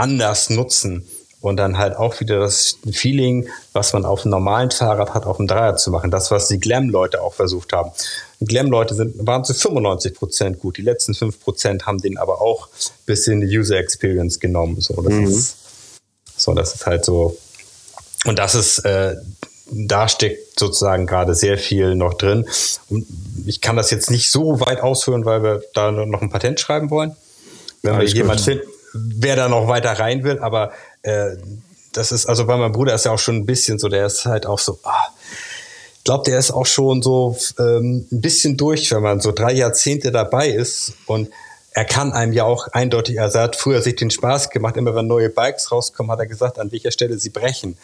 anders 0.00 0.50
nutzen 0.50 1.06
und 1.40 1.56
dann 1.56 1.78
halt 1.78 1.96
auch 1.96 2.20
wieder 2.20 2.38
das 2.38 2.76
Feeling, 2.92 3.48
was 3.72 3.92
man 3.92 4.04
auf 4.04 4.22
einem 4.22 4.32
normalen 4.32 4.70
Fahrrad 4.70 5.14
hat, 5.14 5.24
auf 5.24 5.38
dem 5.38 5.46
Dreier 5.46 5.76
zu 5.76 5.90
machen. 5.90 6.10
Das, 6.10 6.30
was 6.30 6.48
die 6.48 6.60
Glam-Leute 6.60 7.22
auch 7.22 7.34
versucht 7.34 7.72
haben. 7.72 7.92
Glam-Leute 8.40 8.94
sind, 8.94 9.26
waren 9.26 9.44
zu 9.44 9.54
95 9.54 10.14
Prozent 10.14 10.58
gut. 10.58 10.76
Die 10.76 10.82
letzten 10.82 11.14
5 11.14 11.40
Prozent 11.40 11.86
haben 11.86 11.98
den 11.98 12.18
aber 12.18 12.40
auch 12.40 12.68
bis 13.06 13.26
in 13.26 13.40
die 13.40 13.58
User 13.58 13.78
Experience 13.78 14.38
genommen. 14.38 14.80
So, 14.80 15.00
das 15.00 15.12
mhm. 15.12 15.26
ist, 15.26 15.56
so, 16.36 16.54
das 16.54 16.74
ist 16.74 16.86
halt 16.86 17.04
so. 17.04 17.38
Und 18.26 18.38
das 18.38 18.54
ist, 18.54 18.80
äh, 18.80 19.16
da 19.70 20.08
steckt 20.08 20.58
sozusagen 20.58 21.06
gerade 21.06 21.34
sehr 21.34 21.56
viel 21.56 21.94
noch 21.94 22.14
drin. 22.14 22.46
Und 22.90 23.06
ich 23.46 23.62
kann 23.62 23.76
das 23.76 23.90
jetzt 23.90 24.10
nicht 24.10 24.30
so 24.30 24.60
weit 24.60 24.80
ausführen, 24.80 25.24
weil 25.24 25.42
wir 25.42 25.62
da 25.74 25.90
noch 25.90 26.20
ein 26.20 26.30
Patent 26.30 26.60
schreiben 26.60 26.90
wollen. 26.90 27.16
Wenn 27.82 27.94
Alles 27.94 28.12
wir 28.12 28.22
jemand 28.22 28.40
finden, 28.42 28.66
wer 28.92 29.36
da 29.36 29.48
noch 29.48 29.68
weiter 29.68 29.92
rein 29.92 30.24
will, 30.24 30.38
aber 30.38 30.72
äh, 31.02 31.36
das 31.92 32.12
ist, 32.12 32.26
also 32.26 32.46
bei 32.46 32.56
meinem 32.56 32.72
Bruder 32.72 32.94
ist 32.94 33.04
ja 33.04 33.12
auch 33.12 33.18
schon 33.18 33.36
ein 33.36 33.46
bisschen 33.46 33.78
so, 33.78 33.88
der 33.88 34.06
ist 34.06 34.26
halt 34.26 34.46
auch 34.46 34.58
so, 34.58 34.78
ah, 34.84 35.06
ich 35.98 36.04
glaube, 36.04 36.24
der 36.24 36.38
ist 36.38 36.50
auch 36.50 36.66
schon 36.66 37.02
so 37.02 37.36
ähm, 37.58 38.06
ein 38.10 38.20
bisschen 38.20 38.56
durch, 38.56 38.90
wenn 38.90 39.02
man 39.02 39.20
so 39.20 39.32
drei 39.32 39.52
Jahrzehnte 39.52 40.10
dabei 40.10 40.48
ist 40.48 40.94
und 41.06 41.28
er 41.72 41.84
kann 41.84 42.12
einem 42.12 42.32
ja 42.32 42.44
auch 42.44 42.68
eindeutig, 42.68 43.20
also 43.20 43.38
er 43.38 43.44
hat 43.44 43.56
früher 43.56 43.80
sich 43.82 43.96
den 43.96 44.10
Spaß 44.10 44.50
gemacht, 44.50 44.76
immer 44.76 44.94
wenn 44.94 45.06
neue 45.06 45.28
Bikes 45.28 45.70
rauskommen, 45.70 46.10
hat 46.10 46.18
er 46.18 46.26
gesagt, 46.26 46.58
an 46.58 46.72
welcher 46.72 46.90
Stelle 46.90 47.18
sie 47.18 47.30
brechen. 47.30 47.76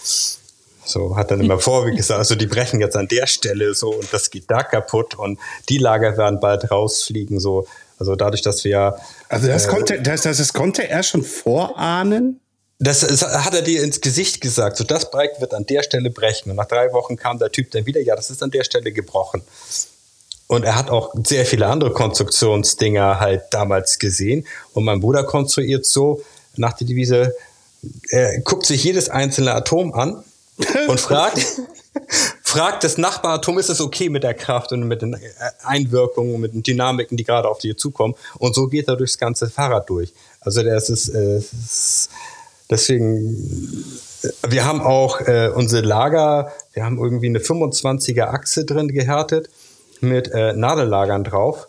So 0.85 1.17
hat 1.17 1.31
dann 1.31 1.41
immer 1.41 1.59
vorweg 1.59 1.97
gesagt, 1.97 2.19
also 2.19 2.37
die 2.37 2.47
brechen 2.47 2.81
jetzt 2.81 2.97
an 2.97 3.09
der 3.09 3.27
Stelle 3.27 3.75
so 3.75 3.91
und 3.91 4.13
das 4.13 4.31
geht 4.31 4.45
da 4.49 4.63
kaputt 4.63 5.17
und 5.17 5.39
die 5.69 5.79
Lager 5.79 6.17
werden 6.17 6.41
bald 6.41 6.71
rausfliegen 6.71 7.41
so. 7.41 7.67
Also 7.99 8.15
dadurch, 8.17 8.43
dass 8.43 8.65
wir. 8.65 8.97
Also 9.29 9.49
das, 9.49 9.67
äh, 9.67 9.69
konnte, 9.69 10.03
das, 10.03 10.23
das, 10.23 10.53
konnte 10.53 10.89
er 10.89 11.03
schon 11.03 11.23
vorahnen? 11.23 12.41
Das, 12.79 13.01
das, 13.01 13.23
hat 13.23 13.55
er 13.55 13.63
dir 13.63 13.83
ins 13.83 14.01
Gesicht 14.01 14.41
gesagt. 14.41 14.77
So, 14.77 14.85
das 14.85 15.11
Bike 15.11 15.41
wird 15.41 15.55
an 15.55 15.65
der 15.65 15.83
Stelle 15.83 16.11
brechen. 16.11 16.51
Und 16.51 16.57
nach 16.57 16.67
drei 16.67 16.93
Wochen 16.93 17.17
kam 17.17 17.39
der 17.39 17.51
Typ 17.51 17.71
dann 17.71 17.87
wieder, 17.87 18.01
ja, 18.01 18.15
das 18.15 18.31
ist 18.31 18.43
an 18.43 18.51
der 18.51 18.65
Stelle 18.65 18.93
gebrochen. 18.93 19.43
Und 20.47 20.65
er 20.65 20.77
hat 20.77 20.91
auch 20.91 21.13
sehr 21.25 21.47
viele 21.47 21.67
andere 21.67 21.93
Konstruktionsdinger 21.93 23.19
halt 23.19 23.43
damals 23.51 23.99
gesehen. 23.99 24.47
Und 24.75 24.85
mein 24.85 25.01
Bruder 25.01 25.25
konstruiert 25.25 25.87
so 25.87 26.23
nach 26.57 26.75
der 26.75 26.87
Devise, 26.87 27.35
er 28.11 28.41
guckt 28.41 28.67
sich 28.67 28.85
jedes 28.85 29.09
einzelne 29.09 29.55
Atom 29.55 29.95
an 29.95 30.23
und 30.89 31.01
fragt, 31.01 31.45
fragt 32.57 32.85
das 32.85 32.97
Nachbaratom, 32.97 33.59
ist 33.59 33.69
es 33.69 33.83
okay 33.83 34.09
mit 34.09 34.23
der 34.23 34.33
Kraft 34.33 34.73
und 34.73 34.89
mit 34.89 35.03
den 35.03 35.13
äh, 35.13 35.19
Einwirkungen 35.63 36.35
und 36.35 36.41
mit 36.41 36.55
den 36.55 36.63
Dynamiken, 36.63 37.19
die 37.19 37.25
gerade 37.25 37.49
auf 37.49 37.59
dir 37.59 37.77
zukommen. 37.77 38.15
Und 38.39 38.55
so 38.55 38.69
geht 38.69 38.89
er 38.89 38.97
durchs 38.97 39.19
ganze 39.19 39.51
Fahrrad 39.51 39.91
durch. 39.91 40.15
Also 40.41 40.63
das 40.63 40.89
ist, 40.89 41.11
äh, 41.11 41.43
deswegen, 42.71 43.85
äh, 44.23 44.29
wir 44.49 44.65
haben 44.65 44.81
auch 44.81 45.21
äh, 45.21 45.51
unsere 45.55 45.83
Lager, 45.83 46.51
wir 46.73 46.85
haben 46.85 46.99
irgendwie 46.99 47.27
eine 47.27 47.41
25er 47.41 48.29
Achse 48.29 48.65
drin 48.65 48.89
gehärtet 48.89 49.51
mit 50.01 50.29
äh, 50.29 50.55
Nadellagern 50.55 51.25
drauf. 51.25 51.69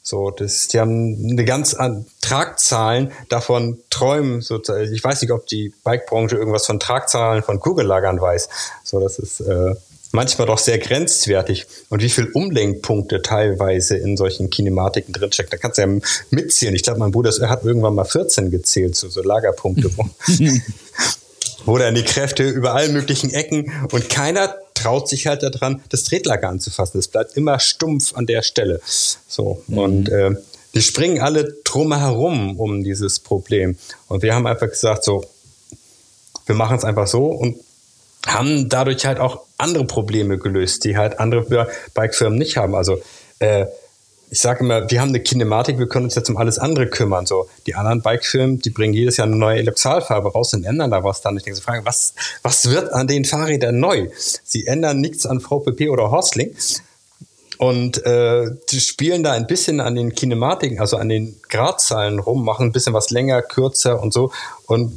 So, 0.00 0.30
das, 0.30 0.68
die 0.68 0.78
haben 0.78 1.30
eine 1.30 1.44
ganz 1.44 1.74
an 1.74 2.06
Tragzahlen 2.20 3.10
davon 3.30 3.80
träumen 3.90 4.42
sozusagen. 4.42 4.92
Ich 4.92 5.02
weiß 5.02 5.22
nicht, 5.22 5.32
ob 5.32 5.46
die 5.46 5.72
Bikebranche 5.82 6.36
irgendwas 6.36 6.66
von 6.66 6.78
Tragzahlen 6.78 7.42
von 7.42 7.58
Kugellagern 7.58 8.20
weiß. 8.20 8.48
So, 8.84 9.00
das 9.00 9.18
ist 9.18 9.40
äh, 9.40 9.74
manchmal 10.14 10.46
doch 10.46 10.58
sehr 10.58 10.78
grenzwertig. 10.78 11.66
Und 11.90 12.02
wie 12.02 12.08
viel 12.08 12.30
Umlenkpunkte 12.32 13.20
teilweise 13.20 13.96
in 13.96 14.16
solchen 14.16 14.48
Kinematiken 14.48 15.12
drinstecken, 15.12 15.50
da 15.50 15.56
kannst 15.56 15.78
du 15.78 15.82
ja 15.82 16.00
mitzählen. 16.30 16.74
Ich 16.74 16.82
glaube, 16.82 17.00
mein 17.00 17.10
Bruder 17.10 17.30
hat 17.48 17.64
irgendwann 17.64 17.94
mal 17.94 18.04
14 18.04 18.50
gezählt, 18.50 18.96
so, 18.96 19.08
so 19.08 19.22
Lagerpunkte. 19.22 19.90
wo 21.66 21.78
dann 21.78 21.94
die 21.94 22.04
Kräfte 22.04 22.48
über 22.48 22.74
allen 22.74 22.92
möglichen 22.92 23.32
Ecken 23.32 23.72
und 23.90 24.08
keiner 24.08 24.54
traut 24.74 25.08
sich 25.08 25.26
halt 25.26 25.42
daran, 25.42 25.82
das 25.90 26.04
Tretlager 26.04 26.48
anzufassen. 26.48 26.98
Es 26.98 27.08
bleibt 27.08 27.36
immer 27.36 27.58
stumpf 27.58 28.14
an 28.14 28.26
der 28.26 28.42
Stelle. 28.42 28.80
So 29.28 29.62
mhm. 29.66 29.78
und 29.78 30.08
äh, 30.08 30.30
die 30.74 30.82
springen 30.82 31.20
alle 31.20 31.54
drumherum 31.64 32.58
um 32.58 32.82
dieses 32.82 33.20
Problem. 33.20 33.76
Und 34.08 34.22
wir 34.22 34.34
haben 34.34 34.46
einfach 34.46 34.68
gesagt, 34.68 35.04
so, 35.04 35.24
wir 36.46 36.54
machen 36.54 36.76
es 36.76 36.84
einfach 36.84 37.06
so 37.06 37.26
und 37.26 37.58
haben 38.26 38.68
dadurch 38.68 39.06
halt 39.06 39.18
auch 39.18 39.43
andere 39.64 39.84
Probleme 39.84 40.38
gelöst, 40.38 40.84
die 40.84 40.96
halt 40.96 41.18
andere 41.18 41.68
Bikefirmen 41.94 42.38
nicht 42.38 42.56
haben. 42.56 42.74
Also 42.74 43.00
äh, 43.40 43.66
ich 44.30 44.40
sage 44.40 44.60
immer, 44.60 44.90
wir 44.90 45.00
haben 45.00 45.10
eine 45.10 45.20
Kinematik, 45.20 45.78
wir 45.78 45.88
können 45.88 46.06
uns 46.06 46.14
jetzt 46.14 46.28
um 46.28 46.36
alles 46.36 46.58
andere 46.58 46.88
kümmern. 46.88 47.26
So, 47.26 47.48
die 47.66 47.74
anderen 47.74 48.02
Bikefirmen, 48.02 48.58
die 48.60 48.70
bringen 48.70 48.94
jedes 48.94 49.16
Jahr 49.16 49.26
eine 49.26 49.36
neue 49.36 49.58
Eloxalfarbe 49.58 50.32
raus 50.32 50.54
und 50.54 50.64
ändern 50.64 50.90
da 50.90 51.04
was 51.04 51.20
dann. 51.20 51.36
Ich 51.36 51.44
denke 51.44 51.56
so, 51.56 51.62
fragen, 51.62 51.86
was, 51.86 52.14
was 52.42 52.68
wird 52.68 52.92
an 52.92 53.06
den 53.06 53.24
Fahrrädern 53.24 53.78
neu? 53.78 54.08
Sie 54.42 54.66
ändern 54.66 55.00
nichts 55.00 55.24
an 55.26 55.40
VPP 55.40 55.88
oder 55.88 56.10
Horsling 56.10 56.54
und 57.58 58.04
äh, 58.04 58.50
die 58.70 58.80
spielen 58.80 59.22
da 59.22 59.32
ein 59.32 59.46
bisschen 59.46 59.80
an 59.80 59.94
den 59.94 60.14
Kinematiken, 60.14 60.80
also 60.80 60.96
an 60.96 61.08
den 61.08 61.40
Gradzahlen 61.48 62.18
rum, 62.18 62.44
machen 62.44 62.66
ein 62.66 62.72
bisschen 62.72 62.94
was 62.94 63.10
länger, 63.10 63.42
kürzer 63.42 64.02
und 64.02 64.12
so 64.12 64.32
und 64.66 64.92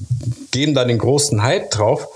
geben 0.51 0.73
da 0.73 0.83
den 0.85 0.97
großen 0.97 1.43
Hype 1.43 1.71
drauf. 1.71 2.07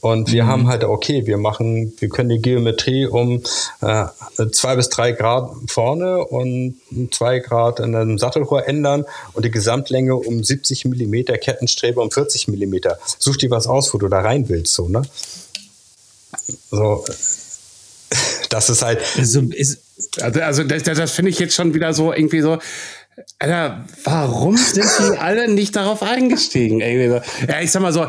Und 0.00 0.30
wir 0.32 0.44
mhm. 0.44 0.48
haben 0.48 0.68
halt, 0.68 0.84
okay, 0.84 1.26
wir 1.26 1.38
machen, 1.38 1.92
wir 1.98 2.08
können 2.08 2.28
die 2.28 2.40
Geometrie 2.40 3.06
um 3.06 3.42
äh, 3.80 4.06
zwei 4.52 4.76
bis 4.76 4.88
drei 4.88 5.12
Grad 5.12 5.50
vorne 5.66 6.24
und 6.24 6.76
zwei 7.10 7.40
Grad 7.40 7.80
in 7.80 7.94
einem 7.94 8.18
Sattelrohr 8.18 8.68
ändern 8.68 9.04
und 9.32 9.44
die 9.44 9.50
Gesamtlänge 9.50 10.14
um 10.14 10.44
70 10.44 10.84
Millimeter, 10.84 11.36
Kettenstrebe 11.36 12.00
um 12.00 12.10
40 12.10 12.48
Millimeter. 12.48 12.98
Such 13.18 13.36
dir 13.38 13.50
was 13.50 13.66
aus, 13.66 13.92
wo 13.92 13.98
du 13.98 14.08
da 14.08 14.20
rein 14.20 14.48
willst, 14.48 14.74
so, 14.74 14.88
ne? 14.88 15.02
So, 16.70 17.04
das 18.50 18.70
ist 18.70 18.82
halt. 18.82 19.00
Also, 19.16 19.40
ist, 19.40 19.80
also, 20.20 20.64
das, 20.64 20.82
das 20.84 21.10
finde 21.10 21.30
ich 21.30 21.38
jetzt 21.38 21.54
schon 21.54 21.74
wieder 21.74 21.92
so 21.92 22.12
irgendwie 22.12 22.40
so. 22.40 22.58
Alter, 23.38 23.84
warum 24.04 24.56
sind 24.56 24.84
die 24.98 25.18
alle 25.18 25.48
nicht 25.52 25.76
darauf 25.76 26.02
eingestiegen? 26.02 26.80
Ja, 26.80 27.60
ich 27.60 27.70
sag 27.70 27.82
mal 27.82 27.92
so, 27.92 28.06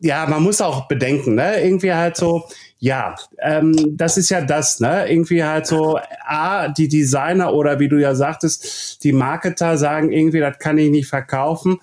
ja, 0.00 0.26
man 0.26 0.42
muss 0.42 0.60
auch 0.60 0.88
bedenken, 0.88 1.34
ne? 1.34 1.62
Irgendwie 1.62 1.92
halt 1.92 2.16
so, 2.16 2.48
ja, 2.78 3.14
ähm, 3.40 3.74
das 3.96 4.16
ist 4.16 4.30
ja 4.30 4.40
das, 4.40 4.80
ne? 4.80 5.10
Irgendwie 5.10 5.44
halt 5.44 5.66
so, 5.66 5.98
A, 6.24 6.68
die 6.68 6.88
Designer 6.88 7.52
oder 7.52 7.78
wie 7.80 7.88
du 7.88 7.98
ja 7.98 8.14
sagtest, 8.14 9.02
die 9.04 9.12
Marketer 9.12 9.76
sagen 9.76 10.12
irgendwie, 10.12 10.40
das 10.40 10.58
kann 10.58 10.78
ich 10.78 10.90
nicht 10.90 11.08
verkaufen. 11.08 11.78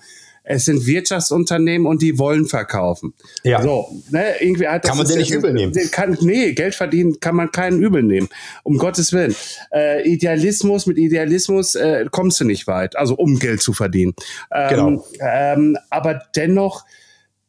Es 0.50 0.64
sind 0.64 0.86
Wirtschaftsunternehmen 0.86 1.86
und 1.86 2.00
die 2.00 2.18
wollen 2.18 2.46
verkaufen. 2.46 3.12
Ja. 3.44 3.60
So, 3.62 3.88
ne, 4.10 4.40
irgendwie 4.40 4.66
halt, 4.66 4.84
kann 4.84 4.96
man 4.96 5.06
den 5.06 5.18
nicht 5.18 5.30
übel 5.30 5.52
nehmen? 5.52 5.74
Kann, 5.90 6.16
nee, 6.22 6.52
Geld 6.52 6.74
verdienen 6.74 7.20
kann 7.20 7.36
man 7.36 7.52
keinen 7.52 7.82
übel 7.82 8.02
nehmen. 8.02 8.28
Um 8.62 8.78
Gottes 8.78 9.12
Willen. 9.12 9.34
Äh, 9.72 10.08
Idealismus, 10.08 10.86
mit 10.86 10.96
Idealismus 10.96 11.74
äh, 11.74 12.06
kommst 12.10 12.40
du 12.40 12.44
nicht 12.44 12.66
weit. 12.66 12.96
Also 12.96 13.14
um 13.14 13.38
Geld 13.38 13.60
zu 13.60 13.72
verdienen. 13.74 14.14
Ähm, 14.50 14.68
Genau. 14.78 15.04
Ähm, 15.20 15.76
aber 15.90 16.22
dennoch, 16.36 16.84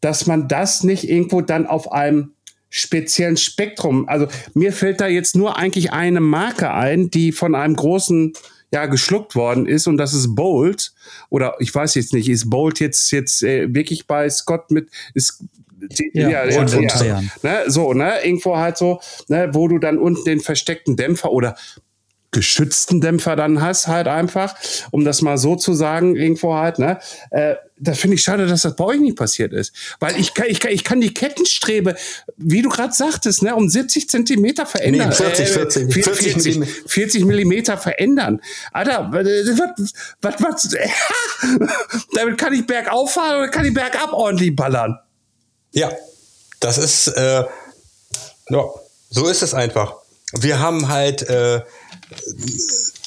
dass 0.01 0.25
man 0.25 0.47
das 0.47 0.83
nicht 0.83 1.09
irgendwo 1.09 1.41
dann 1.41 1.67
auf 1.67 1.91
einem 1.91 2.33
speziellen 2.69 3.37
Spektrum, 3.37 4.07
also 4.07 4.27
mir 4.53 4.73
fällt 4.73 5.01
da 5.01 5.07
jetzt 5.07 5.35
nur 5.35 5.57
eigentlich 5.57 5.91
eine 5.91 6.19
Marke 6.19 6.71
ein, 6.71 7.09
die 7.09 7.31
von 7.31 7.55
einem 7.55 7.75
großen 7.75 8.33
ja 8.71 8.85
geschluckt 8.85 9.35
worden 9.35 9.67
ist 9.67 9.87
und 9.87 9.97
das 9.97 10.13
ist 10.13 10.35
Bolt 10.35 10.93
oder 11.29 11.55
ich 11.59 11.73
weiß 11.73 11.95
jetzt 11.95 12.13
nicht, 12.13 12.29
ist 12.29 12.49
Bolt 12.49 12.79
jetzt 12.79 13.11
jetzt 13.11 13.43
äh, 13.43 13.73
wirklich 13.73 14.07
bei 14.07 14.29
Scott 14.29 14.71
mit 14.71 14.89
ist 15.13 15.43
Ja, 16.13 16.29
ja, 16.29 16.43
in 16.43 16.87
Bayern. 16.87 17.31
ne, 17.41 17.63
so, 17.67 17.93
ne, 17.93 18.23
irgendwo 18.23 18.57
halt 18.57 18.77
so, 18.77 18.99
ne, 19.27 19.49
wo 19.53 19.67
du 19.67 19.79
dann 19.79 19.97
unten 19.97 20.25
den 20.25 20.39
versteckten 20.41 20.97
Dämpfer 20.97 21.31
oder 21.31 21.55
geschützten 22.31 23.01
Dämpfer 23.01 23.35
dann 23.35 23.61
hast, 23.61 23.87
halt 23.87 24.07
einfach, 24.07 24.55
um 24.91 25.03
das 25.03 25.21
mal 25.21 25.37
so 25.37 25.55
zu 25.55 25.73
sagen, 25.73 26.15
irgendwo 26.15 26.53
halt, 26.53 26.79
ne? 26.79 26.99
Äh, 27.31 27.55
das 27.81 27.99
finde 27.99 28.15
ich 28.15 28.23
schade, 28.23 28.45
dass 28.45 28.61
das 28.63 28.75
bei 28.75 28.83
euch 28.83 28.99
nicht 28.99 29.17
passiert 29.17 29.53
ist. 29.53 29.73
Weil 29.99 30.19
ich 30.19 30.33
kann, 30.33 30.47
ich 30.49 30.59
kann, 30.59 30.71
ich 30.71 30.83
kann 30.83 30.99
die 30.99 31.13
Kettenstrebe, 31.13 31.95
wie 32.35 32.61
du 32.61 32.69
gerade 32.69 32.93
sagtest, 32.93 33.41
ne, 33.41 33.55
um 33.55 33.69
70 33.69 34.09
Zentimeter 34.09 34.65
verändern. 34.65 35.09
Nee, 35.09 35.15
40, 35.15 35.47
40, 35.47 35.93
40, 35.93 36.33
40 36.33 36.43
40, 36.43 36.83
40 36.87 37.25
Millimeter 37.25 37.77
verändern. 37.77 38.41
Alter, 38.73 39.09
was, 39.11 39.93
was, 40.21 40.35
was, 40.39 40.69
damit 42.13 42.37
kann 42.37 42.53
ich 42.53 42.67
bergauf 42.67 43.13
fahren 43.13 43.37
oder 43.37 43.47
kann 43.47 43.65
ich 43.65 43.73
bergab 43.73 44.11
ordentlich 44.11 44.55
ballern? 44.55 44.99
Ja, 45.71 45.91
das 46.59 46.77
ist, 46.77 47.07
äh, 47.07 47.45
ja, 48.49 48.63
so 49.09 49.27
ist 49.27 49.41
es 49.41 49.53
einfach. 49.53 49.95
Wir 50.33 50.59
haben 50.59 50.89
halt 50.89 51.23
äh, 51.29 51.61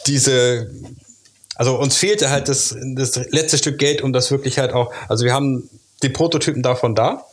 diese, 0.07 0.71
also 1.57 1.79
uns 1.79 1.97
fehlte 1.97 2.31
halt 2.31 2.49
das, 2.49 2.75
das 2.95 3.17
letzte 3.31 3.59
Stück 3.59 3.79
Geld, 3.79 4.03
um 4.03 4.13
das 4.13 4.31
wirklich 4.31 4.59
halt 4.59 4.73
auch, 4.73 4.93
also 5.09 5.25
wir 5.25 5.33
haben 5.33 5.69
die 6.03 6.09
Prototypen 6.09 6.63
davon 6.63 6.95
da. 6.95 7.25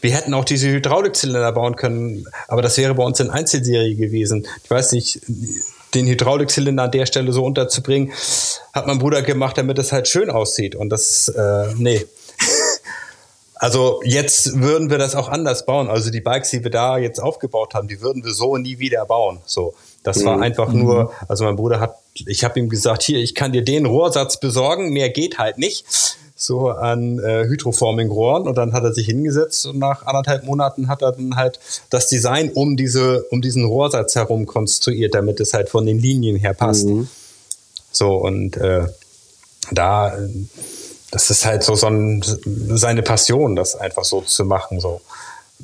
Wir 0.00 0.12
hätten 0.12 0.32
auch 0.32 0.44
diese 0.44 0.68
Hydraulikzylinder 0.68 1.50
bauen 1.52 1.74
können, 1.74 2.26
aber 2.46 2.62
das 2.62 2.78
wäre 2.78 2.94
bei 2.94 3.02
uns 3.02 3.18
in 3.18 3.30
Einzelserie 3.30 3.96
gewesen. 3.96 4.46
Ich 4.62 4.70
weiß 4.70 4.92
nicht, 4.92 5.20
den 5.94 6.06
Hydraulikzylinder 6.06 6.84
an 6.84 6.90
der 6.90 7.06
Stelle 7.06 7.32
so 7.32 7.44
unterzubringen, 7.44 8.12
hat 8.72 8.86
mein 8.86 8.98
Bruder 8.98 9.22
gemacht, 9.22 9.58
damit 9.58 9.78
es 9.78 9.90
halt 9.90 10.06
schön 10.06 10.30
aussieht. 10.30 10.74
Und 10.74 10.90
das, 10.90 11.28
äh, 11.28 11.74
nee. 11.76 12.04
Also 13.60 14.00
jetzt 14.04 14.60
würden 14.60 14.88
wir 14.88 14.98
das 14.98 15.16
auch 15.16 15.28
anders 15.28 15.66
bauen. 15.66 15.90
Also 15.90 16.10
die 16.10 16.20
Bikes, 16.20 16.50
die 16.50 16.62
wir 16.62 16.70
da 16.70 16.96
jetzt 16.96 17.18
aufgebaut 17.18 17.74
haben, 17.74 17.88
die 17.88 18.00
würden 18.00 18.22
wir 18.22 18.32
so 18.32 18.56
nie 18.56 18.78
wieder 18.78 19.04
bauen. 19.04 19.40
So, 19.46 19.74
das 20.08 20.24
war 20.24 20.40
einfach 20.40 20.72
nur. 20.72 21.12
Also 21.28 21.44
mein 21.44 21.56
Bruder 21.56 21.80
hat, 21.80 21.96
ich 22.14 22.44
habe 22.44 22.58
ihm 22.58 22.68
gesagt, 22.68 23.02
hier, 23.02 23.18
ich 23.18 23.34
kann 23.34 23.52
dir 23.52 23.62
den 23.62 23.86
Rohrsatz 23.86 24.40
besorgen, 24.40 24.90
mehr 24.90 25.10
geht 25.10 25.38
halt 25.38 25.58
nicht. 25.58 25.84
So 26.34 26.68
an 26.68 27.18
äh, 27.18 27.46
Hydroforming-Rohren 27.48 28.46
und 28.46 28.56
dann 28.56 28.72
hat 28.72 28.84
er 28.84 28.92
sich 28.92 29.06
hingesetzt 29.06 29.66
und 29.66 29.78
nach 29.78 30.06
anderthalb 30.06 30.44
Monaten 30.44 30.86
hat 30.86 31.02
er 31.02 31.12
dann 31.12 31.34
halt 31.34 31.58
das 31.90 32.06
Design 32.06 32.50
um 32.52 32.76
diese 32.76 33.24
um 33.30 33.42
diesen 33.42 33.64
Rohrsatz 33.64 34.14
herum 34.14 34.46
konstruiert, 34.46 35.14
damit 35.14 35.40
es 35.40 35.52
halt 35.52 35.68
von 35.68 35.84
den 35.84 35.98
Linien 35.98 36.36
her 36.36 36.54
passt. 36.54 36.86
So 37.90 38.14
und 38.14 38.56
äh, 38.56 38.86
da 39.72 40.16
das 41.10 41.30
ist 41.30 41.44
halt 41.44 41.62
so, 41.62 41.74
so 41.74 41.86
ein, 41.86 42.22
seine 42.24 43.02
Passion, 43.02 43.56
das 43.56 43.74
einfach 43.74 44.04
so 44.04 44.20
zu 44.20 44.44
machen. 44.44 44.80
So. 44.80 45.00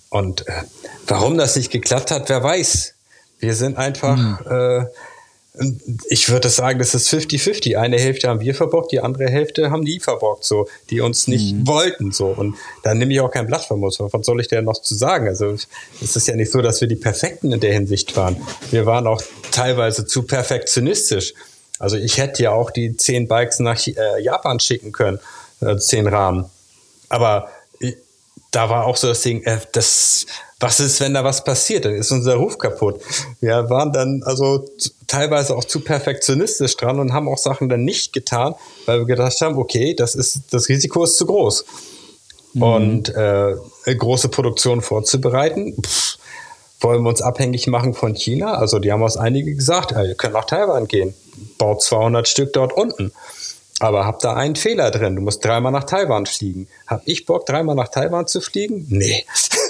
Und 0.09 0.47
äh, 0.49 0.63
warum 1.07 1.37
das 1.37 1.57
nicht 1.57 1.71
geklappt 1.71 2.11
hat, 2.11 2.29
wer 2.29 2.43
weiß. 2.43 2.94
Wir 3.45 3.55
sind 3.55 3.77
einfach, 3.77 4.41
äh, 4.47 4.87
ich 6.09 6.31
würde 6.31 6.49
sagen, 6.49 6.79
das 6.79 6.95
ist 6.95 7.09
50-50. 7.11 7.77
Eine 7.77 7.99
Hälfte 7.99 8.29
haben 8.29 8.41
wir 8.41 8.55
verbockt, 8.55 8.91
die 8.91 9.01
andere 9.01 9.27
Hälfte 9.27 9.71
haben 9.71 9.85
die 9.85 10.01
verbockt, 10.01 10.45
so, 10.45 10.67
die 10.89 11.01
uns 11.03 11.29
nicht 11.29 11.55
wollten. 11.67 12.11
So. 12.11 12.29
Und 12.29 12.57
da 12.83 12.95
nehme 12.95 13.13
ich 13.13 13.21
auch 13.21 13.31
kein 13.31 13.47
Blatt 13.47 13.67
vom 13.67 13.81
Mund. 13.81 13.97
Was 14.01 14.27
soll 14.27 14.41
ich 14.41 14.49
denn 14.49 14.65
noch 14.65 14.81
zu 14.81 14.95
sagen? 14.95 15.29
Also 15.29 15.55
es 16.03 16.17
ist 16.17 16.27
ja 16.27 16.35
nicht 16.35 16.51
so, 16.51 16.63
dass 16.63 16.81
wir 16.81 16.89
die 16.89 16.97
Perfekten 16.97 17.53
in 17.53 17.61
der 17.61 17.75
Hinsicht 17.75 18.17
waren. 18.17 18.37
Wir 18.71 18.87
waren 18.87 19.07
auch 19.07 19.23
teilweise 19.53 20.07
zu 20.07 20.23
perfektionistisch. 20.23 21.35
Also 21.79 21.97
ich 21.97 22.17
hätte 22.17 22.43
ja 22.43 22.53
auch 22.53 22.71
die 22.71 22.97
zehn 22.97 23.29
Bikes 23.29 23.59
nach 23.59 23.87
äh, 23.87 24.23
Japan 24.23 24.59
schicken 24.59 24.91
können, 24.91 25.21
äh, 25.61 25.77
zehn 25.77 26.07
Rahmen. 26.07 26.47
Aber 27.11 27.51
ich, 27.79 27.97
da 28.51 28.71
war 28.71 28.87
auch 28.87 28.97
so 28.97 29.09
das 29.09 29.21
Ding, 29.21 29.43
äh, 29.43 29.59
das, 29.73 30.27
was 30.61 30.81
ist, 30.81 31.01
wenn 31.01 31.15
da 31.15 31.25
was 31.25 31.45
passiert? 31.45 31.85
Dann 31.85 31.95
ist 31.95 32.11
unser 32.11 32.35
Ruf 32.35 32.59
kaputt. 32.59 33.01
Wir 33.41 33.69
waren 33.71 33.93
dann 33.93 34.23
also 34.25 34.65
teilweise 35.07 35.57
auch 35.57 35.65
zu 35.65 35.81
perfektionistisch 35.81 36.77
dran 36.77 37.01
und 37.01 37.13
haben 37.13 37.29
auch 37.29 37.39
Sachen 37.39 37.69
dann 37.69 37.85
nicht 37.85 38.13
getan, 38.13 38.55
weil 38.87 39.01
wir 39.01 39.07
gedacht 39.07 39.41
haben, 39.41 39.57
okay, 39.59 39.95
das 39.95 40.15
ist, 40.15 40.41
das 40.51 40.69
Risiko 40.69 41.05
ist 41.05 41.17
zu 41.17 41.27
groß. 41.27 41.65
Und 42.55 43.09
äh, 43.09 43.57
eine 43.85 43.97
große 43.97 44.29
Produktion 44.29 44.81
vorzubereiten, 44.81 45.77
pff, 45.83 46.19
wollen 46.81 47.03
wir 47.03 47.09
uns 47.09 47.23
abhängig 47.23 47.67
machen 47.67 47.95
von 47.95 48.15
China? 48.15 48.55
Also 48.55 48.79
die 48.79 48.93
haben 48.93 49.03
uns 49.03 49.17
einige 49.17 49.55
gesagt, 49.55 49.91
ja, 49.91 50.05
ihr 50.05 50.15
könnt 50.15 50.35
nach 50.35 50.45
Taiwan 50.45 50.87
gehen, 50.87 51.15
baut 51.59 51.83
200 51.83 52.29
Stück 52.29 52.53
dort 52.53 52.73
unten. 52.73 53.13
Aber 53.81 54.07
habt 54.07 54.23
da 54.23 54.35
einen 54.35 54.55
Fehler 54.55 54.93
drin, 54.93 55.17
du 55.17 55.23
musst 55.23 55.45
dreimal 55.45 55.73
nach 55.73 55.85
Taiwan 55.85 56.27
fliegen. 56.27 56.69
Hab 56.87 57.03
ich 57.07 57.27
Bock, 57.27 57.45
dreimal 57.45 57.75
nach 57.75 57.89
Taiwan 57.89 58.27
zu 58.29 58.41
fliegen? 58.41 58.87
Nee. 58.89 59.25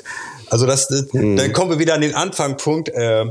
Also 0.50 0.66
das, 0.66 0.88
das 0.88 1.06
dann 1.12 1.52
kommen 1.52 1.70
wir 1.70 1.78
wieder 1.78 1.94
an 1.94 2.00
den 2.00 2.14
Anfangspunkt, 2.14 2.88
äh, 2.90 3.26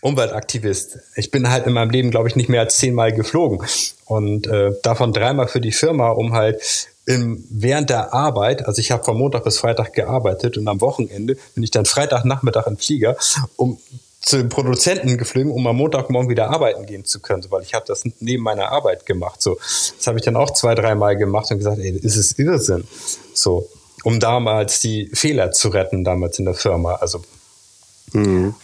Umweltaktivist. 0.00 0.98
Ich 1.16 1.30
bin 1.30 1.50
halt 1.50 1.66
in 1.66 1.72
meinem 1.72 1.90
Leben, 1.90 2.10
glaube 2.10 2.28
ich, 2.28 2.36
nicht 2.36 2.48
mehr 2.48 2.60
als 2.60 2.76
zehnmal 2.76 3.12
geflogen. 3.12 3.66
Und 4.04 4.46
äh, 4.46 4.70
davon 4.82 5.12
dreimal 5.12 5.48
für 5.48 5.60
die 5.60 5.72
Firma, 5.72 6.10
um 6.10 6.34
halt 6.34 6.62
im, 7.04 7.44
während 7.50 7.90
der 7.90 8.14
Arbeit, 8.14 8.66
also 8.66 8.80
ich 8.80 8.90
habe 8.90 9.02
von 9.02 9.16
Montag 9.16 9.42
bis 9.44 9.58
Freitag 9.58 9.94
gearbeitet 9.94 10.56
und 10.56 10.68
am 10.68 10.80
Wochenende 10.80 11.36
bin 11.54 11.64
ich 11.64 11.70
dann 11.70 11.84
Freitagnachmittag 11.84 12.66
im 12.66 12.76
Flieger, 12.76 13.16
um 13.56 13.78
zu 14.20 14.36
den 14.36 14.48
Produzenten 14.50 15.16
geflogen, 15.16 15.50
um 15.50 15.66
am 15.66 15.76
Montagmorgen 15.76 16.28
wieder 16.28 16.50
arbeiten 16.50 16.86
gehen 16.86 17.04
zu 17.04 17.20
können, 17.20 17.44
weil 17.50 17.62
ich 17.62 17.72
habe 17.74 17.86
das 17.88 18.04
neben 18.20 18.42
meiner 18.42 18.70
Arbeit 18.70 19.06
gemacht. 19.06 19.40
So, 19.40 19.56
das 19.56 20.06
habe 20.06 20.18
ich 20.18 20.24
dann 20.24 20.36
auch 20.36 20.50
zwei, 20.52 20.74
dreimal 20.74 21.16
gemacht 21.16 21.50
und 21.50 21.58
gesagt, 21.58 21.78
ey, 21.78 21.98
das 21.98 22.16
ist 22.16 22.38
Irrsinn. 22.38 22.84
So, 23.32 23.68
um 24.04 24.20
damals 24.20 24.80
die 24.80 25.10
Fehler 25.12 25.52
zu 25.52 25.68
retten, 25.68 26.04
damals 26.04 26.38
in 26.38 26.44
der 26.44 26.54
Firma. 26.54 26.94
Also 26.94 27.22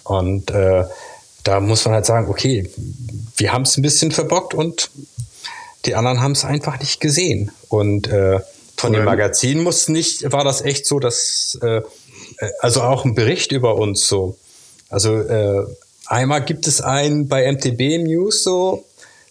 und 0.04 0.50
äh, 0.50 0.84
da 1.42 1.60
muss 1.60 1.84
man 1.84 1.94
halt 1.94 2.06
sagen, 2.06 2.28
okay, 2.28 2.70
wir 3.36 3.52
haben 3.52 3.62
es 3.62 3.76
ein 3.76 3.82
bisschen 3.82 4.10
verbockt 4.10 4.54
und 4.54 4.90
die 5.84 5.94
anderen 5.94 6.22
haben 6.22 6.32
es 6.32 6.44
einfach 6.44 6.80
nicht 6.80 7.00
gesehen. 7.00 7.50
Und 7.68 8.08
äh, 8.08 8.40
von 8.76 8.92
dem 8.92 9.04
Magazin 9.04 9.62
muss 9.62 9.88
nicht, 9.88 10.32
war 10.32 10.44
das 10.44 10.62
echt 10.62 10.86
so, 10.86 10.98
dass 10.98 11.58
äh, 11.62 11.82
äh, 12.38 12.50
also 12.60 12.82
auch 12.82 13.04
ein 13.04 13.14
Bericht 13.14 13.52
über 13.52 13.76
uns 13.76 14.06
so. 14.06 14.36
Also 14.88 15.14
äh, 15.16 15.66
einmal 16.06 16.44
gibt 16.44 16.66
es 16.66 16.80
einen 16.80 17.28
bei 17.28 17.50
MTB 17.50 18.04
News 18.04 18.42
so, 18.42 18.84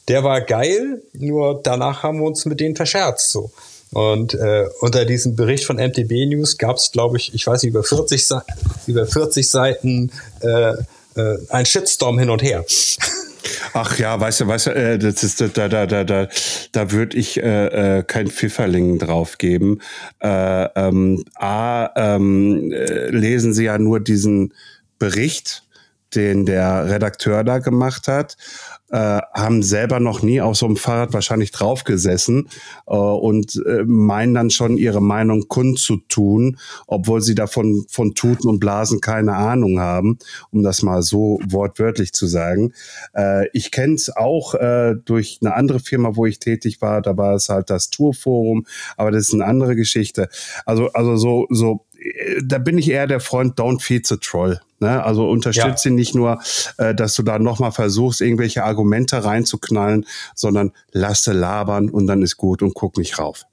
der 0.07 0.23
war 0.23 0.41
geil, 0.41 1.01
nur 1.13 1.61
danach 1.63 2.03
haben 2.03 2.19
wir 2.19 2.27
uns 2.27 2.45
mit 2.45 2.59
denen 2.59 2.75
verscherzt 2.75 3.31
so. 3.31 3.51
Und 3.93 4.33
äh, 4.33 4.65
unter 4.81 5.05
diesem 5.05 5.35
Bericht 5.35 5.65
von 5.65 5.77
MTB 5.77 6.11
News 6.27 6.57
gab 6.57 6.77
es, 6.77 6.91
glaube 6.91 7.17
ich, 7.17 7.33
ich 7.33 7.45
weiß 7.45 7.61
nicht, 7.63 7.71
über 7.71 7.83
40, 7.83 8.25
Sa- 8.25 8.45
über 8.87 9.05
40 9.05 9.47
Seiten 9.49 10.11
äh, 10.41 10.73
äh, 11.15 11.37
ein 11.49 11.65
Shitstorm 11.65 12.17
hin 12.19 12.29
und 12.29 12.41
her. 12.41 12.65
Ach 13.73 13.97
ja, 13.99 14.19
weißt 14.19 14.41
du, 14.41 14.47
weißt 14.47 14.67
du, 14.67 14.71
äh, 14.75 14.97
das 14.97 15.23
ist 15.23 15.41
da 15.41 15.47
da 15.67 15.85
da 15.85 16.03
da 16.03 16.27
da 16.71 16.91
würde 16.91 17.17
ich 17.17 17.37
äh, 17.41 17.99
äh, 17.99 18.03
kein 18.03 18.27
Pfifferling 18.27 18.99
drauf 18.99 19.37
geben. 19.37 19.79
Äh, 20.21 20.63
ähm, 20.75 21.23
A 21.35 21.89
ähm, 21.95 22.71
äh, 22.71 23.09
lesen 23.09 23.53
Sie 23.53 23.65
ja 23.65 23.77
nur 23.77 23.99
diesen 23.99 24.53
Bericht. 24.99 25.63
den 26.15 26.45
der 26.45 26.85
Redakteur 26.91 27.43
da 27.43 27.57
gemacht 27.57 28.07
hat, 28.07 28.37
äh, 28.93 29.21
haben 29.33 29.63
selber 29.63 29.99
noch 29.99 30.21
nie 30.21 30.39
auf 30.39 30.55
so 30.55 30.67
einem 30.67 30.77
Fahrrad 30.77 31.13
wahrscheinlich 31.13 31.51
draufgesessen 31.51 32.47
äh, 32.85 32.93
und 32.93 33.59
äh, 33.65 33.83
meinen 33.85 34.35
dann 34.35 34.51
schon 34.51 34.77
ihre 34.77 35.01
Meinung 35.01 35.47
kundzutun, 35.47 36.57
obwohl 36.85 37.19
sie 37.21 37.33
davon 37.33 37.85
von 37.89 38.13
Tuten 38.13 38.47
und 38.47 38.59
Blasen 38.59 39.01
keine 39.01 39.33
Ahnung 39.33 39.79
haben, 39.79 40.19
um 40.51 40.61
das 40.61 40.83
mal 40.83 41.01
so 41.01 41.39
wortwörtlich 41.43 42.13
zu 42.13 42.27
sagen. 42.27 42.73
Äh, 43.15 43.47
ich 43.53 43.71
kenne 43.71 43.95
es 43.95 44.15
auch 44.15 44.53
äh, 44.53 44.93
durch 45.03 45.39
eine 45.41 45.55
andere 45.55 45.79
Firma, 45.79 46.15
wo 46.15 46.27
ich 46.27 46.37
tätig 46.37 46.79
war, 46.81 47.01
da 47.01 47.17
war 47.17 47.33
es 47.33 47.49
halt 47.49 47.71
das 47.71 47.89
Tourforum, 47.89 48.67
aber 48.95 49.09
das 49.09 49.29
ist 49.29 49.33
eine 49.33 49.45
andere 49.45 49.75
Geschichte. 49.75 50.29
Also, 50.67 50.89
also 50.93 51.17
so, 51.17 51.47
so 51.49 51.83
da 52.43 52.57
bin 52.57 52.77
ich 52.77 52.89
eher 52.89 53.07
der 53.07 53.19
Freund, 53.19 53.59
don't 53.59 53.81
feed 53.81 54.05
the 54.07 54.17
troll. 54.17 54.59
Ne? 54.79 55.03
Also 55.03 55.29
unterstütze 55.29 55.89
ja. 55.89 55.95
nicht 55.95 56.15
nur, 56.15 56.39
äh, 56.77 56.93
dass 56.93 57.15
du 57.15 57.23
da 57.23 57.39
nochmal 57.39 57.71
versuchst, 57.71 58.21
irgendwelche 58.21 58.63
Argumente 58.63 59.23
reinzuknallen, 59.23 60.05
sondern 60.35 60.71
lasse 60.91 61.33
labern 61.33 61.89
und 61.89 62.07
dann 62.07 62.21
ist 62.21 62.37
gut 62.37 62.61
und 62.61 62.73
guck 62.73 62.97
nicht 62.97 63.17
rauf. 63.19 63.45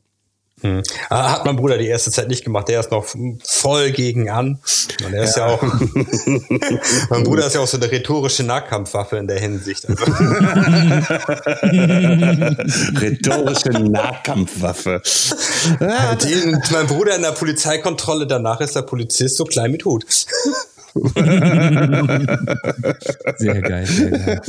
Hm. 0.63 0.83
Ah, 1.09 1.33
hat 1.33 1.47
mein 1.47 1.57
Bruder 1.57 1.79
die 1.79 1.87
erste 1.87 2.11
Zeit 2.11 2.29
nicht 2.29 2.45
gemacht. 2.45 2.69
Der 2.69 2.81
ist 2.81 2.91
noch 2.91 3.07
voll 3.45 3.91
gegen 3.93 4.29
an. 4.29 4.59
Und 5.05 5.15
er 5.15 5.25
ist 5.25 5.37
ja, 5.37 5.49
ja 5.49 5.55
auch. 5.55 5.63
mein 7.11 7.25
Bruder 7.25 7.47
ist 7.47 7.55
ja 7.55 7.61
auch 7.61 7.67
so 7.67 7.79
eine 7.79 7.91
rhetorische 7.91 8.43
Nahkampfwaffe 8.43 9.17
in 9.17 9.27
der 9.27 9.41
Hinsicht. 9.41 9.89
Also. 9.89 10.05
rhetorische 13.01 13.71
Nahkampfwaffe. 13.71 15.03
Die, 16.23 16.57
mein 16.73 16.87
Bruder 16.87 17.17
in 17.17 17.23
der 17.23 17.33
Polizeikontrolle, 17.33 18.27
danach 18.27 18.61
ist 18.61 18.77
der 18.77 18.83
Polizist 18.83 19.37
so 19.37 19.45
klein 19.45 19.71
mit 19.71 19.85
Hut. 19.85 20.05
Sehr 23.36 23.62
geil, 23.62 23.86
sehr 23.86 24.11
geil. 24.11 24.41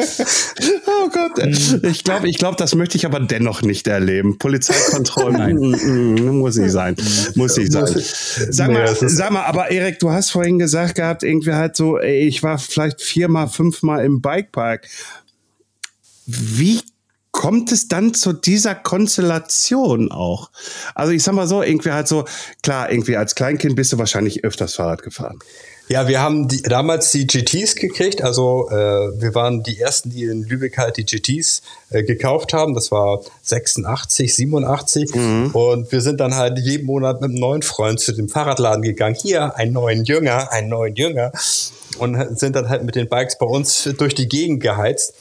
Oh 0.87 1.09
Gott, 1.09 1.37
ich 1.83 2.03
glaube, 2.03 2.27
ich 2.29 2.37
glaube, 2.37 2.57
das 2.57 2.75
möchte 2.75 2.97
ich 2.97 3.05
aber 3.05 3.19
dennoch 3.19 3.61
nicht 3.61 3.87
erleben. 3.87 4.37
Polizeikontrollen 4.37 5.55
mm, 5.55 6.15
mm, 6.15 6.39
muss 6.39 6.57
nicht 6.57 6.71
sein, 6.71 6.95
muss 7.35 7.57
nicht 7.57 7.71
sein. 7.71 7.87
Sag 8.49 8.71
mal, 8.71 8.95
sag 8.95 9.31
mal, 9.31 9.43
aber 9.43 9.71
Erik, 9.71 9.99
du 9.99 10.11
hast 10.11 10.31
vorhin 10.31 10.59
gesagt 10.59 10.95
gehabt, 10.95 11.23
irgendwie 11.23 11.53
halt 11.53 11.75
so, 11.75 11.99
ich 11.99 12.41
war 12.43 12.57
vielleicht 12.57 13.01
viermal, 13.01 13.47
fünfmal 13.47 14.03
im 14.03 14.21
Bikepark. 14.21 14.87
Wie 16.25 16.81
kommt 17.31 17.71
es 17.71 17.87
dann 17.87 18.13
zu 18.13 18.33
dieser 18.33 18.75
Konstellation 18.75 20.11
auch? 20.11 20.51
Also 20.95 21.11
ich 21.13 21.23
sag 21.23 21.33
mal 21.33 21.47
so, 21.47 21.61
irgendwie 21.63 21.91
halt 21.91 22.07
so, 22.07 22.25
klar, 22.61 22.91
irgendwie 22.91 23.17
als 23.17 23.35
Kleinkind 23.35 23.75
bist 23.75 23.93
du 23.93 23.97
wahrscheinlich 23.97 24.43
öfters 24.43 24.75
Fahrrad 24.75 25.01
gefahren. 25.01 25.39
Ja, 25.91 26.07
wir 26.07 26.21
haben 26.21 26.47
die, 26.47 26.61
damals 26.61 27.11
die 27.11 27.27
GTs 27.27 27.75
gekriegt. 27.75 28.21
Also 28.21 28.69
äh, 28.69 28.73
wir 28.73 29.35
waren 29.35 29.61
die 29.61 29.77
ersten, 29.77 30.09
die 30.09 30.23
in 30.23 30.43
Lübeck 30.43 30.77
halt 30.77 30.95
die 30.95 31.05
GTs 31.05 31.61
äh, 31.89 32.03
gekauft 32.03 32.53
haben. 32.53 32.75
Das 32.75 32.93
war 32.93 33.19
86, 33.41 34.33
87. 34.33 35.13
Mhm. 35.13 35.51
Und 35.51 35.91
wir 35.91 35.99
sind 35.99 36.21
dann 36.21 36.37
halt 36.37 36.57
jeden 36.59 36.85
Monat 36.85 37.19
mit 37.19 37.31
einem 37.31 37.41
neuen 37.41 37.61
Freund 37.61 37.99
zu 37.99 38.13
dem 38.13 38.29
Fahrradladen 38.29 38.83
gegangen. 38.83 39.17
Hier, 39.21 39.57
einen 39.57 39.73
neuen 39.73 40.05
Jünger, 40.05 40.49
einen 40.53 40.69
neuen 40.69 40.95
Jünger. 40.95 41.33
Und 41.97 42.39
sind 42.39 42.55
dann 42.55 42.69
halt 42.69 42.85
mit 42.85 42.95
den 42.95 43.09
Bikes 43.09 43.37
bei 43.37 43.45
uns 43.45 43.83
durch 43.97 44.15
die 44.15 44.29
Gegend 44.29 44.63
geheizt. 44.63 45.13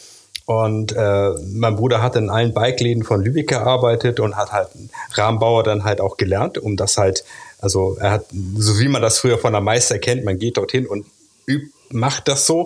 Und 0.47 0.93
äh, 0.97 1.31
mein 1.53 1.75
Bruder 1.75 2.01
hat 2.01 2.15
in 2.15 2.31
allen 2.31 2.55
Bikeläden 2.55 3.03
von 3.03 3.25
Lübeck 3.25 3.49
gearbeitet 3.49 4.21
und 4.21 4.37
hat 4.37 4.53
halt 4.53 4.69
Rahmenbauer 5.15 5.65
dann 5.65 5.83
halt 5.83 6.01
auch 6.01 6.17
gelernt, 6.17 6.59
um 6.59 6.77
das 6.77 6.97
halt 6.97 7.25
also 7.61 7.97
er 8.01 8.13
hat, 8.13 8.27
so 8.57 8.79
wie 8.79 8.89
man 8.89 9.03
das 9.03 9.19
früher 9.19 9.39
von 9.39 9.53
der 9.53 9.61
Meister 9.61 9.99
kennt, 9.99 10.25
man 10.25 10.39
geht 10.39 10.57
dorthin 10.57 10.87
und 10.87 11.07
übt, 11.47 11.71
macht 11.91 12.29
das 12.29 12.47
so. 12.47 12.65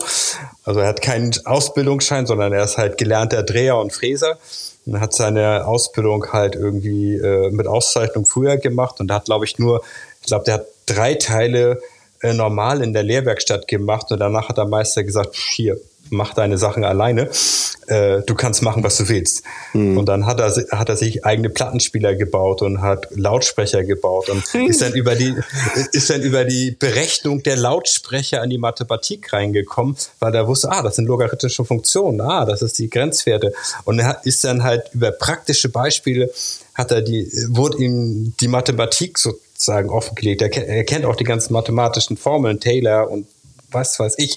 Also 0.64 0.80
er 0.80 0.88
hat 0.88 1.02
keinen 1.02 1.32
Ausbildungsschein, 1.44 2.26
sondern 2.26 2.52
er 2.52 2.64
ist 2.64 2.78
halt 2.78 2.98
gelernter 2.98 3.42
Dreher 3.42 3.78
und 3.78 3.92
Fräser 3.92 4.38
und 4.86 5.00
hat 5.00 5.14
seine 5.14 5.66
Ausbildung 5.66 6.32
halt 6.32 6.54
irgendwie 6.54 7.14
äh, 7.14 7.50
mit 7.50 7.66
Auszeichnung 7.66 8.26
früher 8.26 8.56
gemacht 8.58 9.00
und 9.00 9.10
hat, 9.10 9.26
glaube 9.26 9.44
ich, 9.44 9.58
nur, 9.58 9.82
ich 10.20 10.26
glaube, 10.26 10.44
der 10.44 10.54
hat 10.54 10.66
drei 10.86 11.14
Teile 11.14 11.80
äh, 12.20 12.34
normal 12.34 12.82
in 12.82 12.92
der 12.92 13.02
Lehrwerkstatt 13.02 13.66
gemacht 13.66 14.10
und 14.12 14.18
danach 14.18 14.48
hat 14.48 14.58
der 14.58 14.66
Meister 14.66 15.02
gesagt, 15.04 15.34
hier, 15.34 15.78
mach 16.14 16.34
deine 16.34 16.58
Sachen 16.58 16.84
alleine. 16.84 17.30
Äh, 17.86 18.22
du 18.22 18.34
kannst 18.34 18.62
machen, 18.62 18.82
was 18.82 18.96
du 18.96 19.08
willst. 19.08 19.42
Mhm. 19.72 19.98
Und 19.98 20.06
dann 20.06 20.26
hat 20.26 20.40
er, 20.40 20.54
hat 20.78 20.88
er 20.88 20.96
sich 20.96 21.24
eigene 21.24 21.50
Plattenspieler 21.50 22.14
gebaut 22.14 22.62
und 22.62 22.80
hat 22.80 23.08
Lautsprecher 23.10 23.84
gebaut 23.84 24.30
und 24.30 24.42
ist 24.68 24.80
dann 24.80 24.94
über 24.94 25.14
die, 25.14 25.34
ist 25.92 26.08
dann 26.08 26.22
über 26.22 26.44
die 26.44 26.70
Berechnung 26.70 27.42
der 27.42 27.56
Lautsprecher 27.56 28.40
an 28.40 28.50
die 28.50 28.58
Mathematik 28.58 29.32
reingekommen, 29.32 29.96
weil 30.18 30.34
er 30.34 30.48
wusste, 30.48 30.70
ah, 30.70 30.82
das 30.82 30.96
sind 30.96 31.06
logarithmische 31.06 31.64
Funktionen, 31.64 32.20
ah, 32.20 32.44
das 32.44 32.62
ist 32.62 32.78
die 32.78 32.88
Grenzwerte. 32.88 33.52
Und 33.84 33.98
er 33.98 34.20
ist 34.24 34.44
dann 34.44 34.62
halt 34.62 34.84
über 34.94 35.10
praktische 35.10 35.68
Beispiele 35.68 36.30
hat 36.74 36.90
er 36.90 37.02
die, 37.02 37.30
wurde 37.48 37.78
ihm 37.78 38.34
die 38.40 38.48
Mathematik 38.48 39.18
sozusagen 39.18 39.90
offengelegt. 39.90 40.42
Er, 40.42 40.52
er 40.52 40.84
kennt 40.84 41.04
auch 41.04 41.16
die 41.16 41.24
ganzen 41.24 41.52
mathematischen 41.52 42.16
Formeln, 42.16 42.60
Taylor 42.60 43.08
und 43.10 43.26
was 43.70 43.98
weiß 43.98 44.14
ich. 44.18 44.36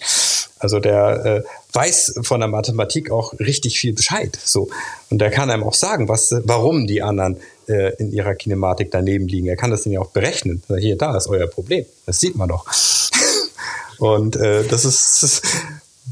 Also 0.60 0.80
der 0.80 1.26
äh, 1.26 1.44
weiß 1.74 2.20
von 2.24 2.40
der 2.40 2.50
Mathematik 2.50 3.12
auch 3.12 3.34
richtig 3.40 3.80
viel 3.80 3.94
Bescheid. 3.94 4.38
So. 4.44 4.70
Und 5.10 5.20
der 5.20 5.32
kann 5.32 5.50
einem 5.50 5.64
auch 5.64 5.74
sagen, 5.74 6.08
was, 6.10 6.36
warum 6.44 6.88
die 6.88 7.02
anderen 7.02 7.38
äh, 7.68 7.96
in 7.98 8.12
ihrer 8.12 8.36
Kinematik 8.36 8.92
daneben 8.92 9.28
liegen. 9.28 9.48
Er 9.48 9.58
kann 9.58 9.72
das 9.72 9.84
dann 9.84 9.94
ja 9.94 10.00
auch 10.00 10.12
berechnen. 10.12 10.64
Hier, 10.80 10.98
da 10.98 11.16
ist 11.16 11.28
euer 11.28 11.48
Problem. 11.48 11.86
Das 12.06 12.20
sieht 12.20 12.36
man 12.36 12.50
doch. 12.50 12.66
Und 14.00 14.36
äh, 14.36 14.64
das 14.64 14.86
ist, 14.86 15.42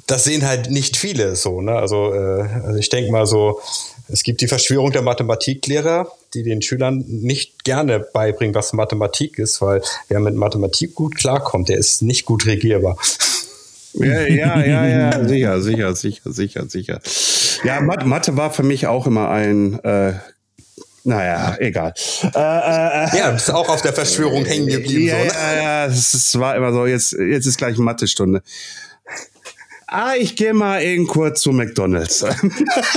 das, 0.08 0.24
sehen 0.24 0.46
halt 0.46 0.70
nicht 0.70 0.98
viele 0.98 1.36
so. 1.36 1.62
Ne? 1.62 1.74
Also, 1.74 2.14
äh, 2.14 2.42
also 2.64 2.80
ich 2.80 2.90
denke 2.90 3.12
mal 3.12 3.26
so, 3.26 3.60
es 4.08 4.24
gibt 4.24 4.42
die 4.42 4.48
Verschwörung 4.48 4.92
der 4.92 5.02
Mathematiklehrer, 5.02 6.12
die 6.34 6.44
den 6.44 6.62
Schülern 6.62 7.04
nicht 7.08 7.64
gerne 7.64 8.00
beibringen, 8.00 8.54
was 8.54 8.74
Mathematik 8.74 9.40
ist, 9.40 9.62
weil 9.62 9.82
wer 10.10 10.20
mit 10.20 10.36
Mathematik 10.36 10.94
gut 10.94 11.16
klarkommt, 11.16 11.70
der 11.70 11.78
ist 11.78 12.02
nicht 12.02 12.26
gut 12.26 12.46
regierbar. 12.46 12.98
Ja, 13.98 14.22
ja, 14.22 14.66
ja, 14.66 14.86
ja, 14.86 15.28
sicher, 15.28 15.62
sicher, 15.62 15.96
sicher, 15.96 16.32
sicher, 16.32 16.66
sicher. 16.68 17.00
Ja, 17.64 17.82
Mathe 17.82 18.38
war 18.38 18.52
für 18.52 18.64
mich 18.64 18.88
auch 18.88 19.08
immer 19.08 19.30
ein 19.30 19.80
äh, 19.84 20.14
naja, 21.06 21.56
egal. 21.60 21.94
Äh, 22.24 22.28
äh, 22.30 23.18
ja, 23.18 23.30
bist 23.30 23.52
auch 23.52 23.70
auf 23.70 23.84
der 23.84 23.94
Verschwörung 23.94 24.44
hängen 24.44 24.68
geblieben. 24.68 25.06
Ja, 25.06 25.18
so, 25.20 25.24
ne? 25.24 25.32
ja, 25.34 25.56
ja, 25.56 25.86
es 25.86 26.40
war 26.40 26.56
immer 26.56 26.74
so, 26.74 26.88
jetzt, 26.88 27.12
jetzt 27.12 27.46
ist 27.46 27.58
gleich 27.58 27.78
Mathestunde 27.78 28.42
ah, 29.96 30.16
ich 30.16 30.36
gehe 30.36 30.54
mal 30.54 30.82
eben 30.82 31.08
kurz 31.08 31.42
zu 31.42 31.52
McDonalds. 31.52 32.26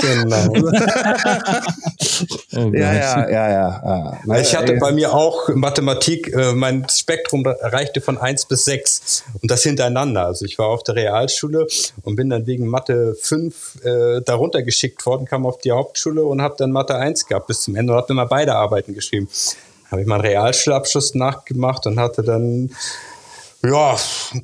genau. 0.01 0.53
oh 2.55 2.71
ja, 2.73 2.93
ja, 2.93 3.29
ja, 3.29 3.49
ja, 3.49 4.19
ja. 4.25 4.39
Ich 4.39 4.55
hatte 4.55 4.75
bei 4.75 4.91
mir 4.91 5.13
auch 5.13 5.49
Mathematik, 5.49 6.33
äh, 6.33 6.53
mein 6.53 6.87
Spektrum 6.89 7.45
reichte 7.45 8.01
von 8.01 8.17
1 8.17 8.45
bis 8.45 8.65
6 8.65 9.23
und 9.41 9.49
das 9.49 9.63
hintereinander. 9.63 10.25
Also 10.25 10.45
ich 10.45 10.59
war 10.59 10.67
auf 10.67 10.83
der 10.83 10.95
Realschule 10.95 11.67
und 12.03 12.15
bin 12.15 12.29
dann 12.29 12.45
wegen 12.47 12.67
Mathe 12.67 13.15
5 13.19 13.83
äh, 13.83 14.21
darunter 14.21 14.61
geschickt 14.63 15.05
worden, 15.05 15.25
kam 15.25 15.45
auf 15.45 15.59
die 15.59 15.71
Hauptschule 15.71 16.23
und 16.23 16.41
habe 16.41 16.55
dann 16.57 16.71
Mathe 16.71 16.95
1 16.95 17.27
gehabt 17.27 17.47
bis 17.47 17.61
zum 17.61 17.75
Ende 17.75 17.93
und 17.93 17.99
habe 17.99 18.11
immer 18.11 18.25
beide 18.25 18.55
Arbeiten 18.55 18.93
geschrieben. 18.93 19.29
Habe 19.89 20.01
ich 20.01 20.07
meinen 20.07 20.21
Realschulabschluss 20.21 21.15
nachgemacht 21.15 21.87
und 21.87 21.99
hatte 21.99 22.21
dann 22.21 22.69
ja, 23.61 23.97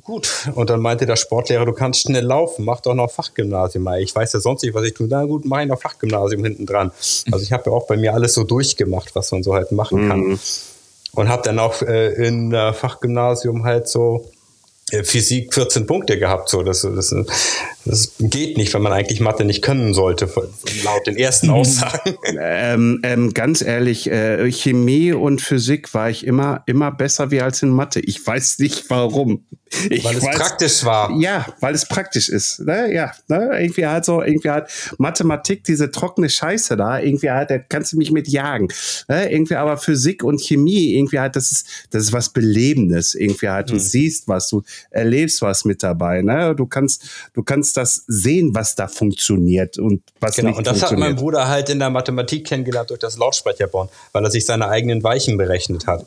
gut. 0.04 0.48
Und 0.54 0.68
dann 0.68 0.80
meinte 0.80 1.06
der 1.06 1.16
Sportlehrer, 1.16 1.64
du 1.64 1.72
kannst 1.72 2.02
schnell 2.02 2.24
laufen, 2.24 2.64
mach 2.64 2.80
doch 2.80 2.94
noch 2.94 3.10
Fachgymnasium. 3.10 3.88
Ich 3.98 4.14
weiß 4.14 4.34
ja 4.34 4.40
sonst 4.40 4.62
nicht, 4.62 4.74
was 4.74 4.84
ich 4.84 4.94
tue. 4.94 5.06
Na 5.08 5.24
gut, 5.24 5.44
mach 5.46 5.60
ich 5.60 5.68
noch 5.68 5.80
Fachgymnasium 5.80 6.44
hinten 6.44 6.66
dran. 6.66 6.92
Also 7.32 7.42
ich 7.42 7.52
habe 7.52 7.70
ja 7.70 7.76
auch 7.76 7.86
bei 7.86 7.96
mir 7.96 8.12
alles 8.12 8.34
so 8.34 8.44
durchgemacht, 8.44 9.14
was 9.14 9.32
man 9.32 9.42
so 9.42 9.54
halt 9.54 9.72
machen 9.72 10.08
kann. 10.08 10.20
Mhm. 10.20 10.40
Und 11.12 11.28
habe 11.30 11.42
dann 11.42 11.58
auch 11.58 11.80
äh, 11.80 12.12
in 12.26 12.52
äh, 12.52 12.74
Fachgymnasium 12.74 13.64
halt 13.64 13.88
so 13.88 14.30
äh, 14.90 15.02
Physik 15.02 15.54
14 15.54 15.86
Punkte 15.86 16.18
gehabt. 16.18 16.50
So, 16.50 16.62
das, 16.62 16.82
das, 16.82 17.14
das 17.86 18.14
geht 18.18 18.56
nicht, 18.56 18.74
wenn 18.74 18.82
man 18.82 18.92
eigentlich 18.92 19.20
Mathe 19.20 19.44
nicht 19.44 19.62
können 19.62 19.94
sollte, 19.94 20.28
laut 20.84 21.06
den 21.06 21.16
ersten 21.16 21.48
mhm. 21.48 21.54
Aussagen. 21.54 22.16
Ähm, 22.38 23.00
ähm, 23.02 23.32
ganz 23.32 23.62
ehrlich, 23.62 24.10
äh, 24.10 24.50
Chemie 24.50 25.12
und 25.12 25.40
Physik 25.40 25.94
war 25.94 26.10
ich 26.10 26.26
immer, 26.26 26.62
immer 26.66 26.90
besser 26.90 27.30
wie 27.30 27.40
als 27.40 27.62
in 27.62 27.70
Mathe. 27.70 28.00
Ich 28.00 28.26
weiß 28.26 28.58
nicht 28.58 28.90
warum. 28.90 29.44
Ich 29.90 30.04
weil 30.04 30.16
es 30.16 30.22
weiß, 30.22 30.36
praktisch 30.36 30.84
war. 30.84 31.10
Ja, 31.18 31.44
weil 31.60 31.74
es 31.74 31.86
praktisch 31.86 32.28
ist. 32.28 32.60
Ne? 32.60 32.92
Ja, 32.94 33.12
ne? 33.28 33.50
irgendwie 33.60 33.86
halt 33.86 34.04
so, 34.04 34.22
irgendwie 34.22 34.50
halt 34.50 34.68
Mathematik, 34.98 35.64
diese 35.64 35.90
trockene 35.90 36.28
Scheiße 36.28 36.76
da, 36.76 37.00
irgendwie 37.00 37.30
halt, 37.30 37.50
da 37.50 37.58
kannst 37.58 37.92
du 37.92 37.96
mich 37.96 38.12
mit 38.12 38.28
jagen. 38.28 38.68
Ne? 39.08 39.30
Irgendwie 39.30 39.56
aber 39.56 39.76
Physik 39.76 40.22
und 40.22 40.40
Chemie, 40.40 40.94
irgendwie 40.94 41.18
halt, 41.18 41.34
das 41.34 41.50
ist, 41.50 41.68
das 41.90 42.04
ist 42.04 42.12
was 42.12 42.30
Belebendes. 42.30 43.14
Irgendwie 43.14 43.48
halt, 43.48 43.70
du 43.70 43.74
hm. 43.74 43.80
siehst 43.80 44.28
was, 44.28 44.48
du 44.48 44.62
erlebst 44.90 45.42
was 45.42 45.64
mit 45.64 45.82
dabei. 45.82 46.22
Ne? 46.22 46.54
Du 46.56 46.66
kannst, 46.66 47.30
du 47.34 47.42
kannst 47.42 47.75
das 47.76 48.04
sehen, 48.06 48.54
was 48.54 48.74
da 48.74 48.88
funktioniert 48.88 49.78
und 49.78 50.02
was 50.20 50.36
genau. 50.36 50.48
nicht 50.48 50.58
Und 50.58 50.66
das 50.66 50.82
hat 50.82 50.96
mein 50.98 51.16
Bruder 51.16 51.48
halt 51.48 51.68
in 51.68 51.78
der 51.78 51.90
Mathematik 51.90 52.46
kennengelernt 52.46 52.90
durch 52.90 53.00
das 53.00 53.18
Lautsprecherbauen, 53.18 53.88
weil 54.12 54.24
er 54.24 54.30
sich 54.30 54.46
seine 54.46 54.68
eigenen 54.68 55.02
Weichen 55.02 55.36
berechnet 55.36 55.86
hat. 55.86 56.04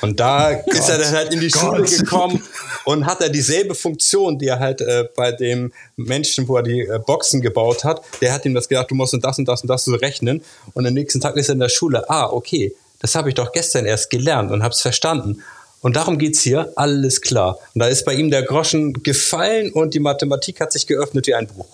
Und 0.00 0.20
da 0.20 0.50
ist 0.66 0.88
er 0.88 0.98
dann 0.98 1.12
halt 1.12 1.34
in 1.34 1.40
die 1.40 1.50
Schule 1.50 1.82
gekommen 1.82 2.42
und 2.84 3.06
hat 3.06 3.20
er 3.20 3.28
dieselbe 3.28 3.74
Funktion, 3.74 4.38
die 4.38 4.46
er 4.46 4.60
halt 4.60 4.80
äh, 4.80 5.08
bei 5.16 5.32
dem 5.32 5.72
Menschen, 5.96 6.46
wo 6.48 6.56
er 6.56 6.62
die 6.62 6.80
äh, 6.80 6.98
Boxen 7.04 7.40
gebaut 7.40 7.84
hat, 7.84 8.02
der 8.20 8.32
hat 8.32 8.44
ihm 8.44 8.54
das 8.54 8.68
gedacht, 8.68 8.90
du 8.90 8.94
musst 8.94 9.14
und 9.14 9.24
das 9.24 9.38
und 9.38 9.48
das 9.48 9.62
und 9.62 9.68
das 9.68 9.84
so 9.84 9.94
rechnen. 9.94 10.42
Und 10.74 10.86
am 10.86 10.94
nächsten 10.94 11.20
Tag 11.20 11.36
ist 11.36 11.48
er 11.48 11.54
in 11.54 11.60
der 11.60 11.68
Schule, 11.68 12.08
ah, 12.08 12.26
okay, 12.30 12.74
das 13.00 13.14
habe 13.14 13.28
ich 13.28 13.34
doch 13.34 13.52
gestern 13.52 13.86
erst 13.86 14.10
gelernt 14.10 14.50
und 14.50 14.62
habe 14.62 14.72
es 14.72 14.80
verstanden. 14.80 15.42
Und 15.80 15.96
darum 15.96 16.18
geht's 16.18 16.40
hier, 16.40 16.72
alles 16.76 17.20
klar. 17.20 17.58
Und 17.74 17.80
da 17.80 17.86
ist 17.86 18.04
bei 18.04 18.14
ihm 18.14 18.30
der 18.30 18.42
Groschen 18.42 19.02
gefallen 19.02 19.72
und 19.72 19.94
die 19.94 20.00
Mathematik 20.00 20.60
hat 20.60 20.72
sich 20.72 20.86
geöffnet 20.86 21.26
wie 21.26 21.34
ein 21.34 21.46
Buch. 21.46 21.66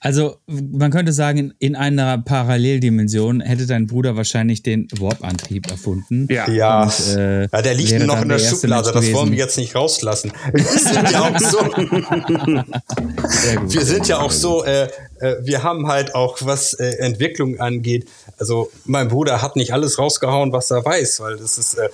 Also, 0.00 0.36
man 0.46 0.92
könnte 0.92 1.12
sagen, 1.12 1.54
in 1.58 1.74
einer 1.74 2.18
Paralleldimension 2.18 3.40
hätte 3.40 3.66
dein 3.66 3.88
Bruder 3.88 4.16
wahrscheinlich 4.16 4.62
den 4.62 4.86
Warp-Antrieb 4.96 5.68
erfunden. 5.68 6.28
Ja. 6.30 6.48
Ja, 6.48 6.84
Und, 6.84 7.16
äh, 7.16 7.48
ja 7.52 7.62
der 7.62 7.74
liegt 7.74 8.06
noch 8.06 8.22
in 8.22 8.28
der, 8.28 8.38
der 8.38 8.48
Schublade, 8.48 8.92
das 8.92 9.12
wollen 9.12 9.32
wir 9.32 9.38
jetzt 9.38 9.58
nicht 9.58 9.74
rauslassen. 9.74 10.30
Wir 10.52 10.64
sind 10.64 11.10
ja 11.10 11.22
auch 11.22 11.36
so, 11.40 11.58
wir 13.68 13.84
sind 13.84 14.06
ja 14.06 14.20
auch 14.20 14.30
so, 14.30 14.64
äh, 14.64 14.88
äh, 15.18 15.34
wir 15.42 15.64
haben 15.64 15.88
halt 15.88 16.14
auch, 16.14 16.38
was 16.42 16.74
äh, 16.74 16.90
Entwicklung 16.98 17.58
angeht, 17.58 18.06
also 18.38 18.70
mein 18.84 19.08
Bruder 19.08 19.42
hat 19.42 19.56
nicht 19.56 19.72
alles 19.72 19.98
rausgehauen, 19.98 20.52
was 20.52 20.70
er 20.70 20.84
weiß, 20.84 21.18
weil 21.20 21.36
das 21.36 21.58
ist, 21.58 21.74
äh, 21.74 21.88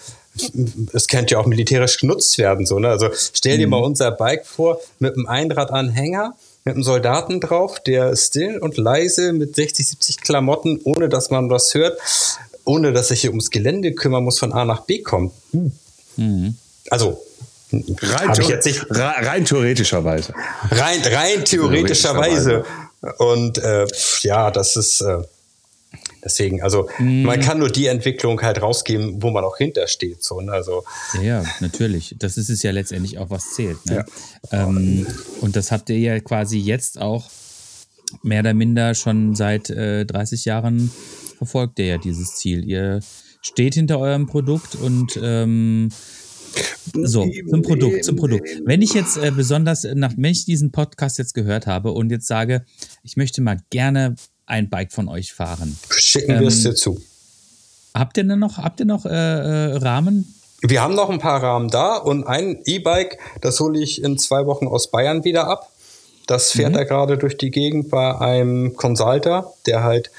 es 0.93 1.09
könnte 1.09 1.35
ja 1.35 1.39
auch 1.41 1.47
militärisch 1.47 1.99
genutzt 1.99 2.37
werden. 2.39 2.66
So, 2.66 2.78
ne? 2.78 2.89
Also 2.89 3.09
stell 3.32 3.59
dir 3.59 3.68
mal 3.68 3.78
unser 3.82 4.11
Bike 4.11 4.47
vor 4.47 4.80
mit 4.99 5.14
einem 5.16 5.26
Einradanhänger, 5.26 6.35
mit 6.64 6.74
einem 6.74 6.82
Soldaten 6.85 7.41
drauf, 7.41 7.80
der 7.80 8.16
still 8.16 8.59
und 8.59 8.76
leise 8.76 9.32
mit 9.32 9.55
60, 9.55 9.87
70 9.89 10.20
Klamotten, 10.20 10.80
ohne 10.85 11.09
dass 11.09 11.30
man 11.30 11.51
was 11.51 11.74
hört, 11.74 11.99
ohne 12.64 12.93
dass 12.93 13.09
sich 13.09 13.20
hier 13.20 13.30
ums 13.30 13.51
Gelände 13.51 13.93
kümmern 13.93 14.24
muss, 14.24 14.39
von 14.39 14.53
A 14.53 14.64
nach 14.64 14.82
B 14.82 15.03
kommt. 15.03 15.32
Also, 16.91 17.22
Rein, 17.72 18.30
ich 18.41 18.49
jetzt 18.49 18.66
nicht- 18.66 18.82
re- 18.91 19.14
rein 19.26 19.45
theoretischerweise. 19.45 20.32
rein, 20.70 21.01
rein 21.05 21.45
theoretischerweise. 21.45 22.64
Und 23.18 23.59
äh, 23.59 23.87
ja, 24.22 24.51
das 24.53 24.76
ist 24.76 25.01
äh, 25.01 25.18
deswegen, 26.25 26.62
also 26.62 26.89
man 26.99 27.41
kann 27.41 27.59
nur 27.59 27.68
die 27.68 27.87
Entwicklung 27.87 28.41
halt 28.43 28.62
rausgeben, 28.62 29.22
wo 29.22 29.31
man 29.31 29.45
auch 29.45 29.57
hintersteht. 29.57 30.22
So, 30.22 30.41
ne? 30.41 30.53
Also 30.53 30.85
Ja, 31.22 31.45
natürlich. 31.61 32.16
Das 32.18 32.37
ist 32.37 32.49
es 32.49 32.62
ja 32.62 32.70
letztendlich 32.70 33.18
auch, 33.18 33.31
was 33.31 33.55
zählt. 33.55 33.85
Ne? 33.87 34.05
Ähm, 34.51 35.07
und 35.41 35.57
das 35.57 35.70
habt 35.70 35.91
ihr 35.91 35.99
ja 35.99 36.20
quasi 36.20 36.59
jetzt 36.59 37.01
auch 37.01 37.31
mehr 38.22 38.41
oder 38.41 38.55
minder 38.55 38.95
schon 38.95 39.35
seit 39.35 39.70
äh, 39.70 40.05
30 40.05 40.45
Jahren 40.45 40.91
verfolgt 41.37 41.79
ihr 41.79 41.87
ja 41.87 41.99
dieses 41.99 42.37
Ziel. 42.37 42.64
Ihr 42.64 43.01
steht 43.43 43.75
hinter 43.75 43.99
eurem 43.99 44.27
Produkt 44.27 44.75
und 44.77 45.18
ähm, 45.22 45.91
so, 46.93 47.29
zum 47.49 47.62
Produkt, 47.62 48.05
zum 48.05 48.16
Produkt. 48.16 48.49
Wenn 48.64 48.83
ich 48.83 48.95
jetzt 48.95 49.16
äh, 49.16 49.33
besonders, 49.35 49.85
nach, 49.95 50.12
wenn 50.16 50.31
ich 50.31 50.45
diesen 50.45 50.70
Podcast 50.70 51.18
jetzt 51.18 51.35
gehört 51.35 51.66
habe 51.66 51.93
und 51.93 52.11
jetzt 52.11 52.27
sage, 52.27 52.64
ich 53.03 53.16
möchte 53.16 53.43
mal 53.43 53.59
gerne 53.70 54.14
ein 54.47 54.68
Bike 54.68 54.92
von 54.92 55.09
euch 55.09 55.32
fahren. 55.32 55.78
schicken 55.90 56.40
wir 56.40 56.49
es 56.49 56.62
dir 56.62 56.74
zu. 56.74 57.01
Habt 57.95 58.16
ihr 58.16 58.24
denn 58.24 58.38
noch, 58.38 58.59
habt 58.59 58.80
ihr 58.80 58.86
noch 58.86 59.07
äh, 59.07 59.11
äh, 59.11 59.76
Rahmen? 59.76 60.34
Wir 60.62 60.82
haben 60.82 60.95
noch 60.95 61.11
ein 61.11 61.18
paar 61.18 61.42
Rahmen 61.42 61.68
da 61.68 61.97
und 61.97 62.24
ein 62.26 62.59
E-Bike, 62.64 63.18
das 63.40 63.61
hole 63.61 63.78
ich 63.78 64.03
in 64.03 64.18
zwei 64.18 64.47
Wochen 64.47 64.66
aus 64.66 64.90
Bayern 64.90 65.24
wieder 65.24 65.47
ab. 65.47 65.70
Das 66.26 66.53
fährt 66.53 66.74
er 66.74 66.86
gerade 66.86 67.18
durch 67.18 67.36
die 67.36 67.51
Gegend 67.51 67.90
bei 67.90 68.18
einem 68.18 68.74
Consulter, 68.76 69.53
der 69.66 69.82
halt 69.82 70.11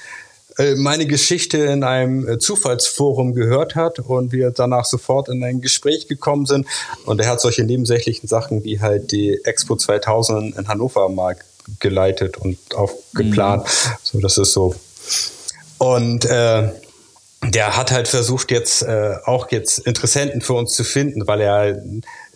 äh, 0.58 0.76
meine 0.76 1.06
Geschichte 1.06 1.58
in 1.58 1.84
einem 1.84 2.28
äh, 2.28 2.38
Zufallsforum 2.38 3.34
gehört 3.34 3.76
hat 3.76 4.00
und 4.00 4.32
wir 4.32 4.52
danach 4.52 4.86
sofort 4.86 5.30
in 5.30 5.44
ein 5.44 5.62
Gespräch 5.62 6.08
gekommen 6.08 6.46
sind. 6.46 6.68
Und 7.06 7.20
er 7.20 7.28
hat 7.28 7.42
solche 7.42 7.64
nebensächlichen 7.64 8.28
Sachen 8.28 8.64
wie 8.64 8.80
halt 8.80 9.12
die 9.12 9.40
Expo 9.44 9.76
2000 9.76 10.58
in 10.58 10.68
Hannover 10.68 11.10
mal 11.10 11.36
geleitet 11.80 12.38
und 12.38 12.58
auch 12.76 12.92
geplant. 13.14 13.68
So, 14.04 14.20
das 14.20 14.38
ist 14.38 14.54
so. 14.54 14.76
Und 15.78 16.26
äh, 16.26 16.70
der 17.44 17.78
hat 17.78 17.92
halt 17.92 18.08
versucht, 18.08 18.52
jetzt 18.52 18.82
äh, 18.82 19.16
auch 19.26 19.52
jetzt 19.52 19.80
Interessenten 19.80 20.42
für 20.42 20.54
uns 20.54 20.74
zu 20.74 20.84
finden, 20.84 21.28
weil 21.28 21.42
er 21.42 21.82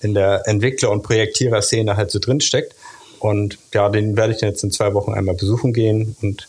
in 0.02 0.14
der 0.14 0.48
Entwickler- 0.48 0.92
und 0.92 1.04
Projektierer-Szene 1.04 1.98
halt 1.98 2.12
so 2.12 2.20
drin 2.20 2.42
steckt. 2.42 2.76
Und 3.20 3.58
ja, 3.74 3.90
den 3.90 4.16
werde 4.16 4.34
ich 4.34 4.40
dann 4.40 4.50
jetzt 4.50 4.64
in 4.64 4.72
zwei 4.72 4.94
Wochen 4.94 5.14
einmal 5.14 5.36
besuchen 5.36 5.74
gehen. 5.74 6.16
Und 6.22 6.48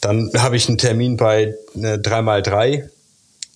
dann 0.00 0.30
habe 0.36 0.56
ich 0.56 0.68
einen 0.68 0.78
Termin 0.78 1.16
bei 1.16 1.54
äh, 1.74 1.96
3x3, 1.96 2.88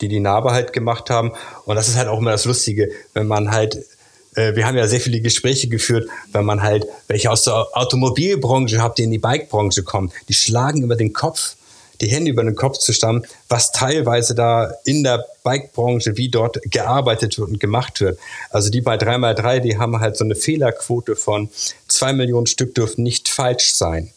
die 0.01 0.09
die 0.09 0.21
Narbe 0.21 0.53
halt 0.53 0.73
gemacht 0.73 1.11
haben. 1.11 1.33
Und 1.65 1.77
das 1.77 1.89
ist 1.89 1.97
halt 1.97 2.09
auch 2.09 2.19
immer 2.19 2.33
das 2.33 2.45
Lustige, 2.45 2.91
wenn 3.15 3.27
man 3.27 3.51
halt 3.51 3.85
äh, 4.35 4.55
wir 4.55 4.67
haben 4.67 4.77
ja 4.77 4.87
sehr 4.87 5.01
viele 5.01 5.21
Gespräche 5.21 5.69
geführt, 5.69 6.09
wenn 6.33 6.45
man 6.45 6.63
halt 6.63 6.87
welche 7.09 7.31
aus 7.31 7.45
der 7.45 7.67
Automobilbranche 7.73 8.81
habt, 8.81 8.99
die 8.99 9.05
in 9.05 9.11
die 9.11 9.19
Bikebranche 9.19 9.83
kommen, 9.83 10.13
die 10.29 10.35
schlagen 10.35 10.83
über 10.83 10.97
den 10.97 11.13
Kopf, 11.13 11.57
die 12.01 12.09
Hände 12.09 12.31
über 12.31 12.43
den 12.43 12.57
Kopf 12.57 12.79
zu 12.79 12.93
stammen, 12.93 13.25
was 13.49 13.73
teilweise 13.73 14.35
da 14.35 14.73
in 14.85 15.05
der 15.05 15.25
Bikebranche, 15.45 16.17
wie 16.17 16.29
dort 16.29 16.59
gearbeitet 16.65 17.39
wird 17.39 17.49
und 17.49 17.61
gemacht 17.61 18.01
wird. 18.01 18.19
Also 18.51 18.71
die 18.71 18.81
bei 18.81 18.97
3x3, 18.97 19.61
die 19.61 19.79
haben 19.79 20.01
halt 20.01 20.17
so 20.17 20.25
eine 20.25 20.35
Fehlerquote 20.35 21.15
von 21.17 21.49
zwei 21.89 22.13
Millionen 22.13 22.47
Stück 22.47 22.75
dürfen 22.75 23.03
nicht 23.05 23.29
falsch 23.29 23.75
sein. 23.75 24.11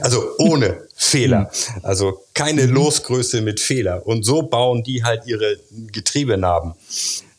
also 0.00 0.24
ohne 0.38 0.82
Fehler. 0.96 1.50
Also 1.82 2.24
keine 2.34 2.66
Losgröße 2.66 3.40
mit 3.40 3.60
Fehler. 3.60 4.04
Und 4.06 4.24
so 4.24 4.42
bauen 4.42 4.82
die 4.82 5.04
halt 5.04 5.26
ihre 5.26 5.58
Getriebenarben. 5.92 6.74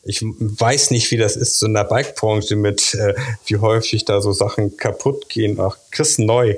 Ich 0.06 0.22
weiß 0.22 0.90
nicht, 0.92 1.10
wie 1.10 1.16
das 1.16 1.36
ist 1.36 1.58
so 1.58 1.66
in 1.66 1.74
der 1.74 1.84
Bikebranche 1.84 2.56
mit, 2.56 2.94
äh, 2.94 3.14
wie 3.46 3.56
häufig 3.56 4.04
da 4.04 4.20
so 4.20 4.32
Sachen 4.32 4.76
kaputt 4.76 5.28
gehen. 5.28 5.58
Ach, 5.60 5.76
Chris 5.90 6.18
neu. 6.18 6.56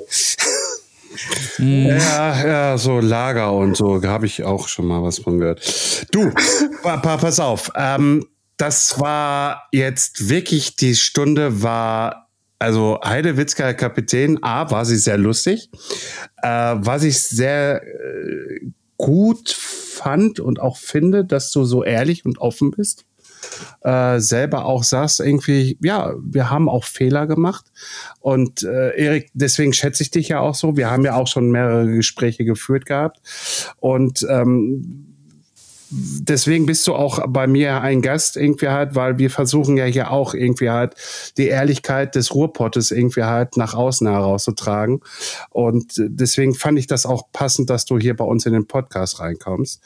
Ja, 1.57 2.47
ja, 2.47 2.77
so 2.77 2.99
Lager 2.99 3.51
und 3.53 3.75
so 3.75 4.01
habe 4.03 4.25
ich 4.25 4.43
auch 4.43 4.67
schon 4.67 4.85
mal 4.85 5.03
was 5.03 5.19
von 5.19 5.39
gehört. 5.39 6.05
Du, 6.11 6.31
pa, 6.83 6.97
pa, 6.97 7.17
pass 7.17 7.39
auf. 7.39 7.71
Ähm, 7.75 8.25
das 8.57 8.99
war 8.99 9.67
jetzt 9.71 10.29
wirklich, 10.29 10.75
die 10.75 10.95
Stunde 10.95 11.61
war, 11.61 12.29
also 12.59 12.99
Heidewitzka, 13.03 13.63
Herr 13.63 13.73
Kapitän, 13.73 14.43
A, 14.43 14.69
war 14.69 14.85
sie 14.85 14.97
sehr 14.97 15.17
lustig. 15.17 15.69
Äh, 16.43 16.75
was 16.77 17.03
ich 17.03 17.19
sehr 17.19 17.81
äh, 17.83 18.59
gut 18.97 19.49
fand 19.49 20.39
und 20.39 20.59
auch 20.59 20.77
finde, 20.77 21.25
dass 21.25 21.51
du 21.51 21.63
so 21.63 21.83
ehrlich 21.83 22.25
und 22.25 22.39
offen 22.39 22.71
bist. 22.71 23.05
Äh, 23.81 24.19
selber 24.19 24.65
auch 24.65 24.83
sagst, 24.83 25.19
irgendwie, 25.19 25.77
ja, 25.81 26.13
wir 26.21 26.49
haben 26.49 26.69
auch 26.69 26.83
Fehler 26.83 27.27
gemacht. 27.27 27.65
Und 28.19 28.63
äh, 28.63 28.95
Erik, 28.97 29.31
deswegen 29.33 29.73
schätze 29.73 30.03
ich 30.03 30.11
dich 30.11 30.29
ja 30.29 30.39
auch 30.39 30.55
so. 30.55 30.77
Wir 30.77 30.91
haben 30.91 31.05
ja 31.05 31.15
auch 31.15 31.27
schon 31.27 31.51
mehrere 31.51 31.87
Gespräche 31.87 32.45
geführt 32.45 32.85
gehabt. 32.85 33.19
Und 33.77 34.25
ähm, 34.29 35.08
deswegen 35.91 36.65
bist 36.65 36.87
du 36.87 36.93
auch 36.93 37.19
bei 37.27 37.47
mir 37.47 37.81
ein 37.81 38.01
Gast 38.01 38.37
irgendwie 38.37 38.67
halt, 38.67 38.95
weil 38.95 39.17
wir 39.17 39.29
versuchen 39.29 39.77
ja 39.77 39.85
hier 39.85 40.11
auch 40.11 40.33
irgendwie 40.33 40.69
halt 40.69 40.93
die 41.37 41.47
Ehrlichkeit 41.47 42.15
des 42.15 42.33
Ruhrpottes 42.35 42.91
irgendwie 42.91 43.23
halt 43.23 43.57
nach 43.57 43.73
außen 43.73 44.07
herauszutragen. 44.07 45.01
Und 45.49 45.93
deswegen 45.97 46.53
fand 46.53 46.77
ich 46.77 46.87
das 46.87 47.05
auch 47.05 47.31
passend, 47.31 47.69
dass 47.69 47.85
du 47.85 47.97
hier 47.97 48.15
bei 48.15 48.25
uns 48.25 48.45
in 48.45 48.53
den 48.53 48.67
Podcast 48.67 49.19
reinkommst. 49.19 49.81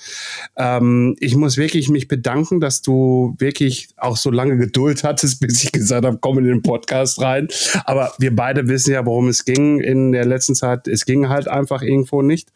Ähm, 0.57 1.15
ich 1.19 1.35
muss 1.35 1.57
wirklich 1.57 1.89
mich 1.89 2.07
bedanken, 2.07 2.59
dass 2.59 2.81
du 2.81 3.35
wirklich 3.37 3.89
auch 3.97 4.17
so 4.17 4.29
lange 4.29 4.57
Geduld 4.57 5.03
hattest, 5.03 5.39
bis 5.39 5.63
ich 5.63 5.71
gesagt 5.71 6.05
habe, 6.05 6.17
komm 6.19 6.39
in 6.39 6.45
den 6.45 6.61
Podcast 6.61 7.21
rein. 7.21 7.47
Aber 7.85 8.13
wir 8.19 8.35
beide 8.35 8.67
wissen 8.67 8.91
ja, 8.93 9.05
worum 9.05 9.29
es 9.29 9.45
ging 9.45 9.79
in 9.79 10.11
der 10.11 10.25
letzten 10.25 10.55
Zeit. 10.55 10.87
Es 10.87 11.05
ging 11.05 11.29
halt 11.29 11.47
einfach 11.47 11.81
irgendwo 11.81 12.21
nicht. 12.21 12.49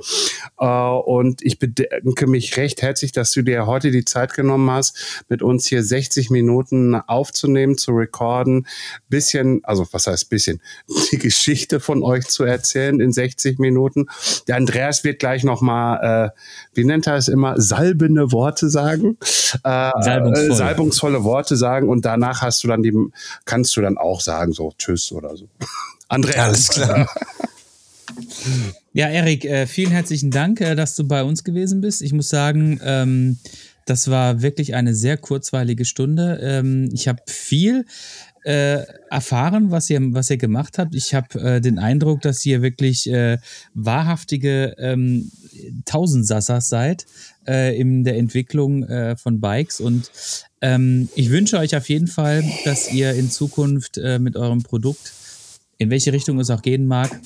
Äh, 0.59 0.65
und 0.65 1.41
ich 1.41 1.59
bedanke 1.59 2.27
mich 2.27 2.57
recht 2.57 2.81
herzlich, 2.81 3.13
dass 3.13 3.36
du 3.37 3.43
dir 3.43 3.65
heute 3.65 3.91
die 3.91 4.05
Zeit 4.05 4.33
genommen 4.33 4.69
hast, 4.71 5.23
mit 5.29 5.41
uns 5.41 5.67
hier 5.67 5.83
60 5.83 6.29
Minuten 6.29 6.95
aufzunehmen, 6.95 7.77
zu 7.77 7.91
recorden, 7.91 8.67
bisschen, 9.09 9.61
also 9.63 9.87
was 9.91 10.07
heißt 10.07 10.29
bisschen, 10.29 10.61
die 11.11 11.17
Geschichte 11.17 11.79
von 11.79 12.03
euch 12.03 12.27
zu 12.27 12.43
erzählen 12.43 12.99
in 12.99 13.11
60 13.11 13.59
Minuten. 13.59 14.07
Der 14.47 14.55
Andreas 14.55 15.03
wird 15.03 15.19
gleich 15.19 15.43
nochmal, 15.43 16.33
äh, 16.33 16.39
wie 16.73 16.83
nennt 16.83 17.07
er 17.07 17.15
es 17.15 17.27
immer, 17.27 17.59
salbende 17.59 18.31
Worte 18.31 18.69
sagen. 18.69 19.17
Äh, 19.63 19.91
Salbungsvoll. 20.01 20.51
Äh, 20.51 20.55
salbungsvolle 20.55 21.23
Worte 21.23 21.55
sagen 21.55 21.89
und 21.89 22.05
danach 22.05 22.41
hast 22.41 22.63
du 22.63 22.67
dann 22.67 22.81
die, 22.81 22.93
kannst 23.45 23.75
du 23.77 23.81
dann 23.81 23.97
auch 23.97 24.21
sagen, 24.21 24.53
so 24.53 24.73
Tschüss 24.77 25.11
oder 25.11 25.35
so. 25.35 25.47
Andreas. 26.09 26.37
Alles 26.37 26.69
klar. 26.69 27.09
Ja, 28.93 29.09
Erik, 29.09 29.45
äh, 29.45 29.67
vielen 29.67 29.91
herzlichen 29.91 30.31
Dank, 30.31 30.61
äh, 30.61 30.75
dass 30.75 30.95
du 30.95 31.07
bei 31.07 31.23
uns 31.23 31.43
gewesen 31.43 31.81
bist. 31.81 32.01
Ich 32.01 32.13
muss 32.13 32.29
sagen, 32.29 32.79
ähm, 32.83 33.37
das 33.85 34.09
war 34.09 34.41
wirklich 34.41 34.75
eine 34.75 34.95
sehr 34.95 35.17
kurzweilige 35.17 35.85
Stunde. 35.85 36.39
Ähm, 36.41 36.89
ich 36.91 37.07
habe 37.07 37.21
viel 37.27 37.85
äh, 38.43 38.83
erfahren, 39.09 39.71
was 39.71 39.89
ihr, 39.89 39.99
was 40.13 40.29
ihr 40.29 40.37
gemacht 40.37 40.77
habt. 40.77 40.95
Ich 40.95 41.13
habe 41.13 41.61
den 41.61 41.79
Eindruck, 41.79 42.21
dass 42.21 42.45
ihr 42.45 42.61
wirklich 42.61 43.05
wahrhaftige 43.73 44.73
ähm, 44.77 45.31
Tausendsassers 45.85 46.69
seid 46.69 47.05
in 47.45 48.03
der 48.03 48.17
Entwicklung 48.17 48.85
von 49.17 49.41
Bikes. 49.41 49.81
Und 49.81 50.11
ich 51.15 51.29
wünsche 51.29 51.57
euch 51.57 51.75
auf 51.75 51.89
jeden 51.89 52.07
Fall, 52.07 52.43
dass 52.63 52.91
ihr 52.93 53.13
in 53.13 53.29
Zukunft 53.29 53.99
mit 54.19 54.37
eurem 54.37 54.63
Produkt, 54.63 55.13
in 55.77 55.89
welche 55.89 56.13
Richtung 56.13 56.39
es 56.39 56.49
auch 56.49 56.61
gehen 56.61 56.87
mag, 56.87 57.19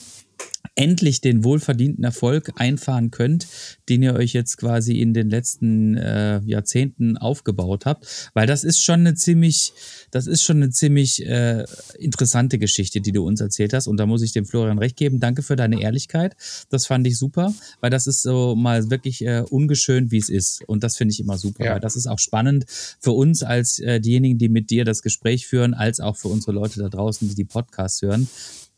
endlich 0.76 1.22
den 1.22 1.44
wohlverdienten 1.44 2.04
Erfolg 2.04 2.54
einfahren 2.56 3.12
könnt, 3.12 3.48
den 3.90 4.04
ihr 4.04 4.14
euch 4.14 4.34
jetzt 4.34 4.58
quasi 4.58 5.00
in 5.00 5.14
den 5.14 5.30
letzten 5.30 5.98
äh, 5.98 6.40
Jahrzehnten 6.46 7.18
aufgebaut 7.18 7.86
habt, 7.86 8.32
weil 8.34 8.48
das 8.48 8.64
ist 8.64 8.82
schon 8.82 9.02
eine 9.02 9.16
ziemlich, 9.16 9.74
das 10.12 10.28
ist 10.28 10.44
schon 10.44 10.58
eine 10.58 10.70
ziemlich 10.70 11.26
äh, 11.26 11.66
interessante 12.00 12.58
Geschichte, 12.58 13.02
die 13.02 13.12
du 13.12 13.26
uns 13.26 13.42
erzählt 13.42 13.74
hast 13.74 13.88
und 13.88 13.98
da 13.98 14.06
muss 14.06 14.22
ich 14.22 14.32
dem 14.32 14.46
Florian 14.46 14.80
recht 14.80 14.96
geben. 14.96 15.20
Danke 15.20 15.44
für 15.44 15.56
deine 15.56 15.82
Ehrlichkeit, 15.82 16.36
das 16.70 16.86
fand 16.86 17.06
ich 17.06 17.18
super, 17.18 17.54
weil 17.82 17.90
das 17.90 18.08
ist 18.08 18.22
so 18.22 18.56
mal 18.56 18.90
wirklich 18.90 19.26
äh, 19.26 19.44
ungeschönt, 19.50 20.12
wie 20.12 20.18
es 20.18 20.30
ist 20.30 20.64
und 20.68 20.84
das 20.84 20.96
finde 20.96 21.12
ich 21.14 21.20
immer 21.20 21.38
super, 21.38 21.66
ja. 21.66 21.74
weil 21.74 21.80
das 21.80 21.96
ist 21.96 22.08
auch 22.08 22.20
spannend 22.20 22.66
für 23.00 23.12
uns 23.12 23.44
als 23.44 23.80
äh, 23.80 24.00
diejenigen, 24.00 24.38
die 24.38 24.50
mit 24.50 24.70
dir 24.70 24.86
das 24.86 25.02
Gespräch 25.02 25.48
führen, 25.48 25.74
als 25.74 26.00
auch 26.00 26.16
für 26.16 26.30
unsere 26.30 26.54
Leute 26.54 26.80
da 26.80 26.90
draußen, 26.90 27.28
die 27.28 27.36
die 27.36 27.46
Podcasts 27.46 28.02
hören. 28.02 28.28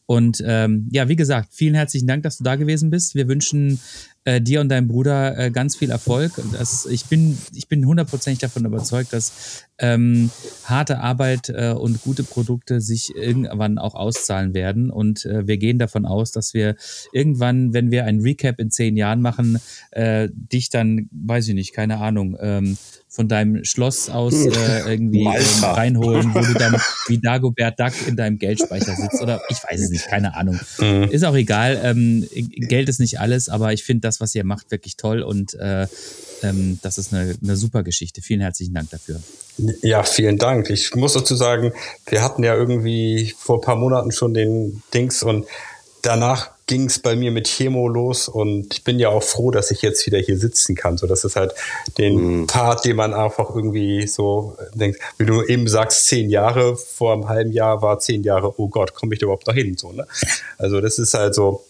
Und 0.05 0.43
ähm, 0.45 0.87
ja, 0.91 1.07
wie 1.07 1.15
gesagt, 1.15 1.49
vielen 1.53 1.75
herzlichen 1.75 2.07
Dank, 2.07 2.23
dass 2.23 2.37
du 2.37 2.43
da 2.43 2.55
gewesen 2.55 2.89
bist. 2.89 3.15
Wir 3.15 3.27
wünschen 3.27 3.79
äh, 4.25 4.41
dir 4.41 4.61
und 4.61 4.69
deinem 4.69 4.87
Bruder 4.87 5.37
äh, 5.37 5.51
ganz 5.51 5.75
viel 5.75 5.91
Erfolg. 5.91 6.31
Das, 6.51 6.85
ich 6.85 7.05
bin, 7.05 7.37
ich 7.53 7.67
bin 7.67 7.85
hundertprozentig 7.85 8.39
davon 8.39 8.65
überzeugt, 8.65 9.13
dass 9.13 9.63
ähm, 9.79 10.29
harte 10.65 10.99
Arbeit 10.99 11.49
äh, 11.49 11.73
und 11.73 12.01
gute 12.01 12.23
Produkte 12.23 12.79
sich 12.79 13.15
irgendwann 13.15 13.77
auch 13.77 13.95
auszahlen 13.95 14.53
werden. 14.53 14.91
Und 14.91 15.25
äh, 15.25 15.47
wir 15.47 15.57
gehen 15.57 15.79
davon 15.79 16.05
aus, 16.05 16.31
dass 16.31 16.53
wir 16.53 16.75
irgendwann, 17.11 17.73
wenn 17.73 17.91
wir 17.91 18.05
ein 18.05 18.21
Recap 18.21 18.59
in 18.59 18.71
zehn 18.71 18.97
Jahren 18.97 19.21
machen, 19.21 19.59
äh, 19.91 20.29
dich 20.31 20.69
dann, 20.69 21.09
weiß 21.11 21.47
ich 21.49 21.53
nicht, 21.53 21.73
keine 21.73 21.99
Ahnung, 21.99 22.37
ähm, 22.39 22.77
von 23.13 23.27
deinem 23.27 23.63
Schloss 23.63 24.09
aus 24.09 24.33
äh, 24.33 24.49
irgendwie 24.87 25.25
ähm, 25.25 25.63
reinholen, 25.63 26.33
wo 26.33 26.39
du 26.39 26.53
dann 26.55 26.81
wie 27.07 27.19
Dagobert 27.19 27.79
Duck 27.79 27.93
in 28.07 28.15
deinem 28.15 28.39
Geldspeicher 28.39 28.95
sitzt. 28.95 29.21
Oder 29.21 29.39
ich 29.49 29.57
weiß 29.57 29.79
es 29.81 29.91
nicht, 29.91 30.07
keine 30.07 30.35
Ahnung. 30.35 30.59
Mhm. 30.79 31.03
Ist 31.03 31.23
auch 31.23 31.35
egal. 31.35 31.79
Ähm, 31.83 32.27
Geld 32.33 32.89
ist 32.89 32.99
nicht 32.99 33.19
alles, 33.19 33.49
aber 33.49 33.71
ich 33.71 33.83
finde 33.83 34.01
das, 34.01 34.19
was 34.19 34.33
ihr 34.33 34.43
macht, 34.43 34.71
wirklich 34.71 34.97
toll 34.97 35.21
und 35.21 35.53
äh, 35.53 35.85
ähm, 36.41 36.79
das 36.81 36.97
ist 36.97 37.13
eine, 37.13 37.35
eine 37.41 37.55
super 37.55 37.83
Geschichte. 37.83 38.23
Vielen 38.23 38.41
herzlichen 38.41 38.73
Dank 38.73 38.89
dafür. 38.89 39.21
Ja, 39.83 40.01
vielen 40.01 40.39
Dank. 40.39 40.71
Ich 40.71 40.95
muss 40.95 41.13
dazu 41.13 41.35
sagen, 41.35 41.71
wir 42.07 42.23
hatten 42.23 42.43
ja 42.43 42.55
irgendwie 42.55 43.35
vor 43.37 43.59
ein 43.59 43.61
paar 43.61 43.75
Monaten 43.75 44.11
schon 44.11 44.33
den 44.33 44.81
Dings 44.91 45.21
und 45.21 45.45
danach 46.03 46.51
ging 46.67 46.85
es 46.85 46.99
bei 46.99 47.15
mir 47.15 47.31
mit 47.31 47.47
Chemo 47.47 47.87
los 47.87 48.27
und 48.27 48.73
ich 48.73 48.83
bin 48.83 48.99
ja 48.99 49.09
auch 49.09 49.23
froh, 49.23 49.51
dass 49.51 49.71
ich 49.71 49.81
jetzt 49.81 50.05
wieder 50.05 50.19
hier 50.19 50.37
sitzen 50.37 50.75
kann. 50.75 50.97
So, 50.97 51.07
das 51.07 51.23
ist 51.23 51.35
halt 51.35 51.53
den 51.97 52.41
mhm. 52.41 52.47
Part, 52.47 52.85
den 52.85 52.95
man 52.95 53.13
einfach 53.13 53.53
irgendwie 53.53 54.07
so 54.07 54.55
denkt, 54.73 54.99
wie 55.17 55.25
du 55.25 55.43
eben 55.43 55.67
sagst, 55.67 56.05
zehn 56.05 56.29
Jahre 56.29 56.77
vor 56.77 57.13
einem 57.13 57.27
halben 57.27 57.51
Jahr 57.51 57.81
war 57.81 57.99
zehn 57.99 58.23
Jahre, 58.23 58.53
oh 58.59 58.67
Gott, 58.67 58.93
komme 58.93 59.13
ich 59.13 59.19
da 59.19 59.25
überhaupt 59.25 59.47
noch 59.47 59.53
hin? 59.53 59.75
So, 59.77 59.91
ne? 59.91 60.07
Also 60.57 60.79
das 60.79 60.99
ist 60.99 61.13
halt 61.13 61.35
so, 61.35 61.65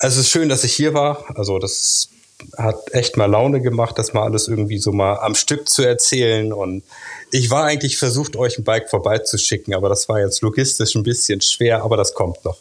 es 0.00 0.16
ist 0.16 0.28
schön, 0.28 0.48
dass 0.48 0.64
ich 0.64 0.72
hier 0.72 0.94
war. 0.94 1.24
Also 1.36 1.58
das 1.58 2.08
hat 2.56 2.94
echt 2.94 3.16
mal 3.16 3.26
Laune 3.26 3.60
gemacht, 3.60 3.98
das 3.98 4.12
mal 4.12 4.22
alles 4.22 4.46
irgendwie 4.46 4.78
so 4.78 4.92
mal 4.92 5.18
am 5.18 5.34
Stück 5.34 5.68
zu 5.68 5.82
erzählen. 5.82 6.52
Und 6.52 6.84
ich 7.32 7.50
war 7.50 7.64
eigentlich 7.64 7.98
versucht, 7.98 8.36
euch 8.36 8.58
ein 8.58 8.64
Bike 8.64 8.88
vorbeizuschicken, 8.88 9.74
aber 9.74 9.88
das 9.88 10.08
war 10.08 10.20
jetzt 10.20 10.42
logistisch 10.42 10.94
ein 10.94 11.02
bisschen 11.02 11.40
schwer, 11.40 11.82
aber 11.82 11.96
das 11.96 12.14
kommt 12.14 12.44
noch. 12.44 12.58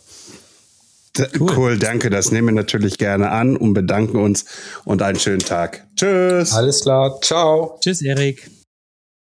Cool. 1.40 1.58
cool. 1.58 1.78
danke. 1.78 2.10
Das 2.10 2.32
nehmen 2.32 2.50
wir 2.50 2.54
natürlich 2.54 2.98
gerne 2.98 3.30
an 3.30 3.58
und 3.58 3.74
bedanken 3.74 4.18
uns 4.18 4.46
und 4.86 5.02
einen 5.02 5.20
schönen 5.20 5.40
Tag. 5.40 5.86
Tschüss. 5.96 6.54
Alles 6.54 6.82
klar. 6.82 7.20
Ciao. 7.22 7.78
Tschüss, 7.82 8.02
Erik. 8.02 8.50